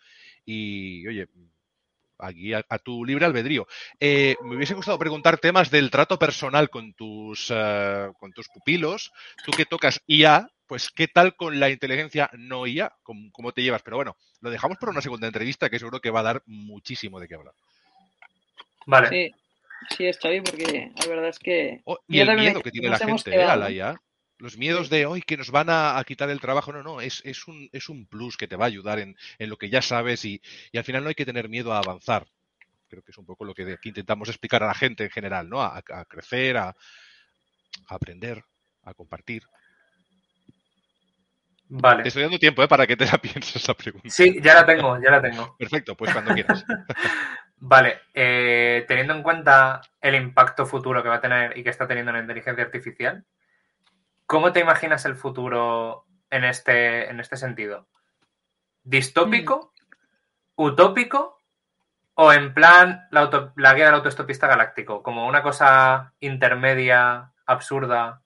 y, 0.45 1.07
oye, 1.07 1.27
aquí 2.19 2.53
a, 2.53 2.63
tu 2.79 3.05
libre 3.05 3.25
albedrío. 3.25 3.67
Eh, 3.99 4.35
me 4.43 4.55
hubiese 4.55 4.73
gustado 4.73 4.99
preguntar 4.99 5.37
temas 5.37 5.71
del 5.71 5.89
trato 5.89 6.19
personal 6.19 6.69
con 6.69 6.93
tus, 6.93 7.47
eh, 7.49 8.09
con 8.19 8.31
tus 8.33 8.49
pupilos. 8.49 9.11
Tú 9.45 9.51
que 9.51 9.65
tocas 9.65 10.01
IA, 10.07 10.49
pues 10.67 10.89
qué 10.89 11.07
tal 11.07 11.35
con 11.35 11.59
la 11.59 11.69
inteligencia 11.69 12.29
no 12.33 12.67
IA, 12.67 12.93
¿Cómo, 13.03 13.51
te 13.53 13.63
llevas. 13.63 13.81
Pero 13.83 13.97
bueno, 13.97 14.17
lo 14.41 14.49
dejamos 14.49 14.77
para 14.77 14.91
una 14.91 15.01
segunda 15.01 15.27
entrevista 15.27 15.69
que 15.69 15.79
seguro 15.79 16.01
que 16.01 16.11
va 16.11 16.19
a 16.19 16.23
dar 16.23 16.43
muchísimo 16.45 17.19
de 17.19 17.27
qué 17.27 17.35
hablar. 17.35 17.53
Vale. 18.89 19.09
Sí, 19.09 19.31
sí 19.95 20.05
es 20.07 20.17
Xavi, 20.17 20.41
porque 20.41 20.91
la 20.99 21.05
verdad 21.07 21.29
es 21.29 21.37
que... 21.37 21.81
Oh, 21.85 21.99
y 22.07 22.19
el 22.19 22.35
miedo 22.35 22.61
que 22.61 22.71
tiene 22.71 22.89
la 22.89 22.97
gente 22.97 23.35
¿eh? 23.35 23.43
a 23.43 23.55
la 23.55 23.69
IA. 23.69 24.01
Los 24.39 24.57
miedos 24.57 24.89
de 24.89 25.05
hoy 25.05 25.21
que 25.21 25.37
nos 25.37 25.51
van 25.51 25.67
a, 25.69 26.01
quitar 26.07 26.29
el 26.29 26.39
trabajo, 26.39 26.73
no, 26.73 26.81
no, 26.81 27.01
es, 27.01 27.21
es, 27.23 27.47
un, 27.47 27.69
es 27.71 27.87
un 27.87 28.07
plus 28.07 28.35
que 28.35 28.47
te 28.47 28.55
va 28.55 28.65
a 28.65 28.67
ayudar 28.67 28.97
en, 28.97 29.15
lo 29.37 29.57
que 29.57 29.69
ya 29.69 29.81
sabes 29.81 30.25
y, 30.25 30.41
al 30.73 30.83
final 30.83 31.03
no 31.03 31.09
hay 31.09 31.15
que 31.15 31.25
tener 31.25 31.49
miedo 31.49 31.71
a 31.71 31.79
avanzar. 31.79 32.25
Creo 32.87 33.03
que 33.03 33.11
es 33.11 33.17
un 33.17 33.25
poco 33.25 33.45
lo 33.45 33.53
que 33.53 33.71
aquí 33.73 33.89
intentamos 33.89 34.29
explicar 34.29 34.63
a 34.63 34.67
la 34.67 34.73
gente 34.73 35.03
en 35.03 35.11
general, 35.11 35.47
¿no? 35.47 35.61
A, 35.61 35.83
crecer, 36.07 36.57
a 36.57 36.75
aprender, 37.89 38.43
a 38.83 38.93
compartir. 38.95 39.43
Vale. 41.67 42.01
Te 42.01 42.07
estoy 42.07 42.23
dando 42.23 42.39
tiempo 42.39 42.63
¿eh? 42.63 42.67
para 42.67 42.87
que 42.87 42.95
te 42.95 43.05
la 43.05 43.17
pienses 43.21 43.57
esa 43.57 43.75
pregunta. 43.75 44.09
Sí, 44.09 44.39
ya 44.41 44.55
la 44.55 44.65
tengo, 44.65 44.99
ya 44.99 45.11
la 45.11 45.21
tengo. 45.21 45.55
Perfecto, 45.59 45.95
pues 45.95 46.11
cuando 46.11 46.33
quieras. 46.33 46.65
Vale, 47.61 48.01
eh, 48.13 48.85
teniendo 48.87 49.13
en 49.13 49.21
cuenta 49.23 49.81
el 49.99 50.15
impacto 50.15 50.65
futuro 50.65 51.03
que 51.03 51.09
va 51.09 51.15
a 51.15 51.21
tener 51.21 51.57
y 51.57 51.63
que 51.63 51.69
está 51.69 51.87
teniendo 51.87 52.11
la 52.11 52.19
inteligencia 52.19 52.63
artificial, 52.63 53.25
¿cómo 54.25 54.53
te 54.53 54.61
imaginas 54.61 55.03
el 55.05 55.15
futuro 55.15 56.05
en 56.29 56.45
este, 56.45 57.09
en 57.09 57.19
este 57.19 57.35
sentido? 57.35 57.87
¿Distópico? 58.83 59.73
¿Utópico? 60.55 61.41
¿O 62.15 62.31
en 62.33 62.53
plan 62.53 63.07
la, 63.11 63.21
auto- 63.21 63.53
la 63.57 63.73
guía 63.73 63.85
del 63.85 63.95
autoestopista 63.95 64.47
galáctico? 64.47 65.03
Como 65.03 65.27
una 65.27 65.41
cosa 65.43 66.13
intermedia, 66.19 67.31
absurda. 67.45 68.21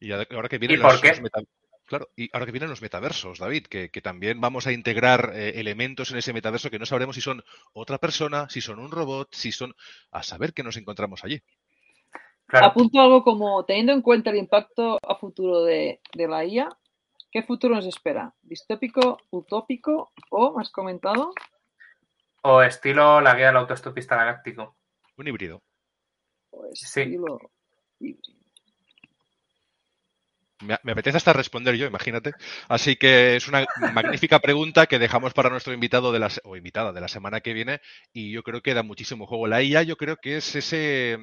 Y 0.00 0.12
ahora 0.12 0.48
que 0.48 0.58
vienen 0.58 0.78
¿Y 0.78 0.82
por 0.82 0.92
los, 0.92 1.00
qué? 1.00 1.08
los 1.08 1.20
meta- 1.20 1.40
Claro, 1.86 2.08
y 2.16 2.30
ahora 2.32 2.46
que 2.46 2.52
vienen 2.52 2.70
los 2.70 2.80
metaversos, 2.80 3.38
David, 3.38 3.66
que, 3.66 3.90
que 3.90 4.00
también 4.00 4.40
vamos 4.40 4.66
a 4.66 4.72
integrar 4.72 5.32
eh, 5.34 5.60
elementos 5.60 6.10
en 6.10 6.16
ese 6.16 6.32
metaverso 6.32 6.70
que 6.70 6.78
no 6.78 6.86
sabremos 6.86 7.14
si 7.14 7.20
son 7.20 7.42
otra 7.74 7.98
persona, 7.98 8.48
si 8.48 8.60
son 8.62 8.78
un 8.78 8.90
robot, 8.90 9.28
si 9.34 9.52
son... 9.52 9.74
A 10.10 10.22
saber 10.22 10.54
qué 10.54 10.62
nos 10.62 10.78
encontramos 10.78 11.24
allí. 11.24 11.42
Claro. 12.46 12.66
Apunto 12.66 13.00
algo 13.00 13.22
como, 13.22 13.64
teniendo 13.64 13.92
en 13.92 14.02
cuenta 14.02 14.30
el 14.30 14.36
impacto 14.36 14.98
a 15.02 15.16
futuro 15.16 15.62
de, 15.64 16.00
de 16.14 16.28
la 16.28 16.44
IA, 16.44 16.68
¿qué 17.30 17.42
futuro 17.42 17.74
nos 17.74 17.86
espera? 17.86 18.32
¿Distópico, 18.42 19.18
utópico 19.30 20.12
o, 20.30 20.58
has 20.58 20.70
comentado? 20.70 21.32
O 22.42 22.62
estilo 22.62 23.20
la 23.20 23.34
guía 23.34 23.46
del 23.48 23.56
autoestopista 23.56 24.16
galáctico. 24.16 24.76
Un 25.16 25.28
híbrido. 25.28 25.62
O 26.50 26.68
Sí. 26.72 27.00
estilo 27.00 27.38
híbrido. 27.98 28.43
Me, 30.66 30.92
apetece 30.92 31.16
hasta 31.18 31.32
responder 31.32 31.74
yo, 31.76 31.86
imagínate. 31.86 32.34
Así 32.68 32.96
que 32.96 33.36
es 33.36 33.48
una 33.48 33.66
magnífica 33.74 34.38
pregunta 34.40 34.86
que 34.86 34.98
dejamos 34.98 35.34
para 35.34 35.50
nuestro 35.50 35.72
invitado 35.72 36.12
de 36.12 36.18
la, 36.18 36.30
o 36.44 36.56
invitada 36.56 36.92
de 36.92 37.00
la 37.00 37.08
semana 37.08 37.40
que 37.40 37.52
viene 37.52 37.80
y 38.12 38.30
yo 38.32 38.42
creo 38.42 38.62
que 38.62 38.74
da 38.74 38.82
muchísimo 38.82 39.26
juego. 39.26 39.46
La 39.46 39.62
IA 39.62 39.82
yo 39.82 39.96
creo 39.96 40.16
que 40.16 40.36
es 40.38 40.54
ese 40.56 41.18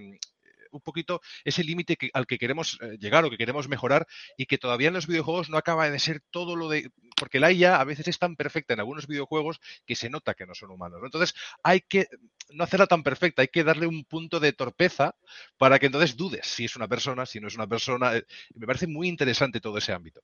un 0.72 0.82
poquito 0.82 1.22
ese 1.43 1.63
límite 1.63 1.95
que- 1.97 2.09
al 2.13 2.26
que 2.28 2.38
queremos 2.38 2.80
eh, 2.82 2.97
llegar 2.99 3.26
o 3.26 3.30
que 3.30 3.38
queremos 3.38 3.67
mejorar 3.67 4.07
y 4.38 4.45
que 4.45 4.57
todavía 4.57 4.88
en 4.89 4.93
los 4.93 5.07
videojuegos 5.07 5.49
no 5.49 5.57
acaba 5.57 5.89
de 5.89 5.99
ser 5.99 6.22
todo 6.32 6.55
lo 6.55 6.69
de... 6.69 6.89
Porque 7.15 7.39
la 7.39 7.51
IA 7.51 7.80
a 7.80 7.84
veces 7.84 8.07
es 8.07 8.17
tan 8.17 8.36
perfecta 8.36 8.74
en 8.74 8.80
algunos 8.80 9.07
videojuegos 9.07 9.59
que 9.86 9.95
se 9.95 10.09
nota 10.09 10.34
que 10.34 10.45
no 10.45 10.55
son 10.55 10.72
humanos. 10.72 10.99
¿no? 10.99 11.05
Entonces 11.05 11.36
hay 11.63 11.82
que 11.82 12.07
no 12.49 12.63
hacerla 12.63 12.88
tan 12.88 13.03
perfecta, 13.03 13.41
hay 13.41 13.47
que 13.47 13.63
darle 13.63 13.88
un 13.88 14.03
punto 14.05 14.39
de 14.39 14.53
torpeza 14.53 15.15
para 15.57 15.80
que 15.80 15.86
entonces 15.86 16.17
dudes 16.17 16.45
si 16.47 16.65
es 16.65 16.76
una 16.76 16.88
persona, 16.88 17.26
si 17.26 17.39
no 17.39 17.47
es 17.47 17.55
una 17.55 17.67
persona. 17.67 18.17
Eh, 18.17 18.26
Me 18.55 18.65
parece 18.65 18.88
muy 18.88 19.07
interesante 19.07 19.59
todo 19.61 19.78
ese 19.78 19.93
ámbito. 19.93 20.22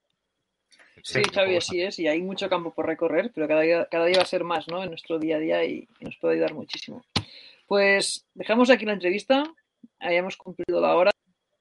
Sí, 1.03 1.21
Xavi, 1.31 1.55
así 1.55 1.81
es, 1.81 1.99
y 1.99 2.07
hay 2.07 2.21
mucho 2.21 2.49
campo 2.49 2.73
por 2.73 2.85
recorrer, 2.87 3.31
pero 3.33 3.47
cada 3.47 3.61
día, 3.61 3.87
cada 3.89 4.05
día 4.07 4.17
va 4.17 4.23
a 4.23 4.27
ser 4.27 4.43
más, 4.43 4.67
¿no? 4.67 4.83
En 4.83 4.89
nuestro 4.89 5.19
día 5.19 5.35
a 5.37 5.39
día 5.39 5.63
y, 5.63 5.87
y 5.99 6.05
nos 6.05 6.17
puede 6.17 6.33
ayudar 6.35 6.53
muchísimo. 6.55 7.05
Pues 7.67 8.25
dejamos 8.33 8.69
aquí 8.69 8.83
la 8.85 8.93
entrevista, 8.93 9.43
hayamos 9.99 10.37
cumplido 10.37 10.79
la 10.81 10.95
hora, 10.95 11.11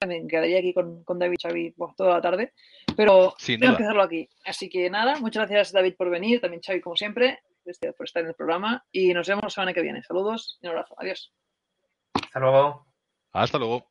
me 0.06 0.26
quedaría 0.26 0.58
aquí 0.58 0.72
con, 0.74 1.02
con 1.04 1.18
David 1.18 1.38
Xavi 1.42 1.74
bueno, 1.76 1.94
toda 1.96 2.14
la 2.14 2.20
tarde, 2.20 2.52
pero 2.96 3.34
Sin 3.38 3.58
tengo 3.58 3.72
duda. 3.72 3.78
que 3.78 3.84
hacerlo 3.84 4.02
aquí. 4.02 4.28
Así 4.44 4.68
que 4.68 4.88
nada, 4.90 5.18
muchas 5.20 5.48
gracias 5.48 5.72
David 5.72 5.94
por 5.96 6.10
venir, 6.10 6.40
también 6.40 6.62
Xavi 6.62 6.80
como 6.80 6.96
siempre, 6.96 7.40
este, 7.64 7.92
por 7.92 8.06
estar 8.06 8.22
en 8.22 8.28
el 8.28 8.34
programa 8.34 8.84
y 8.92 9.12
nos 9.14 9.26
vemos 9.26 9.44
la 9.44 9.50
semana 9.50 9.72
que 9.72 9.82
viene. 9.82 10.02
Saludos 10.02 10.58
y 10.60 10.66
un 10.66 10.72
abrazo. 10.72 10.94
Adiós. 10.98 11.32
Hasta 12.14 12.40
luego. 12.40 12.86
Hasta 13.32 13.58
luego. 13.58 13.88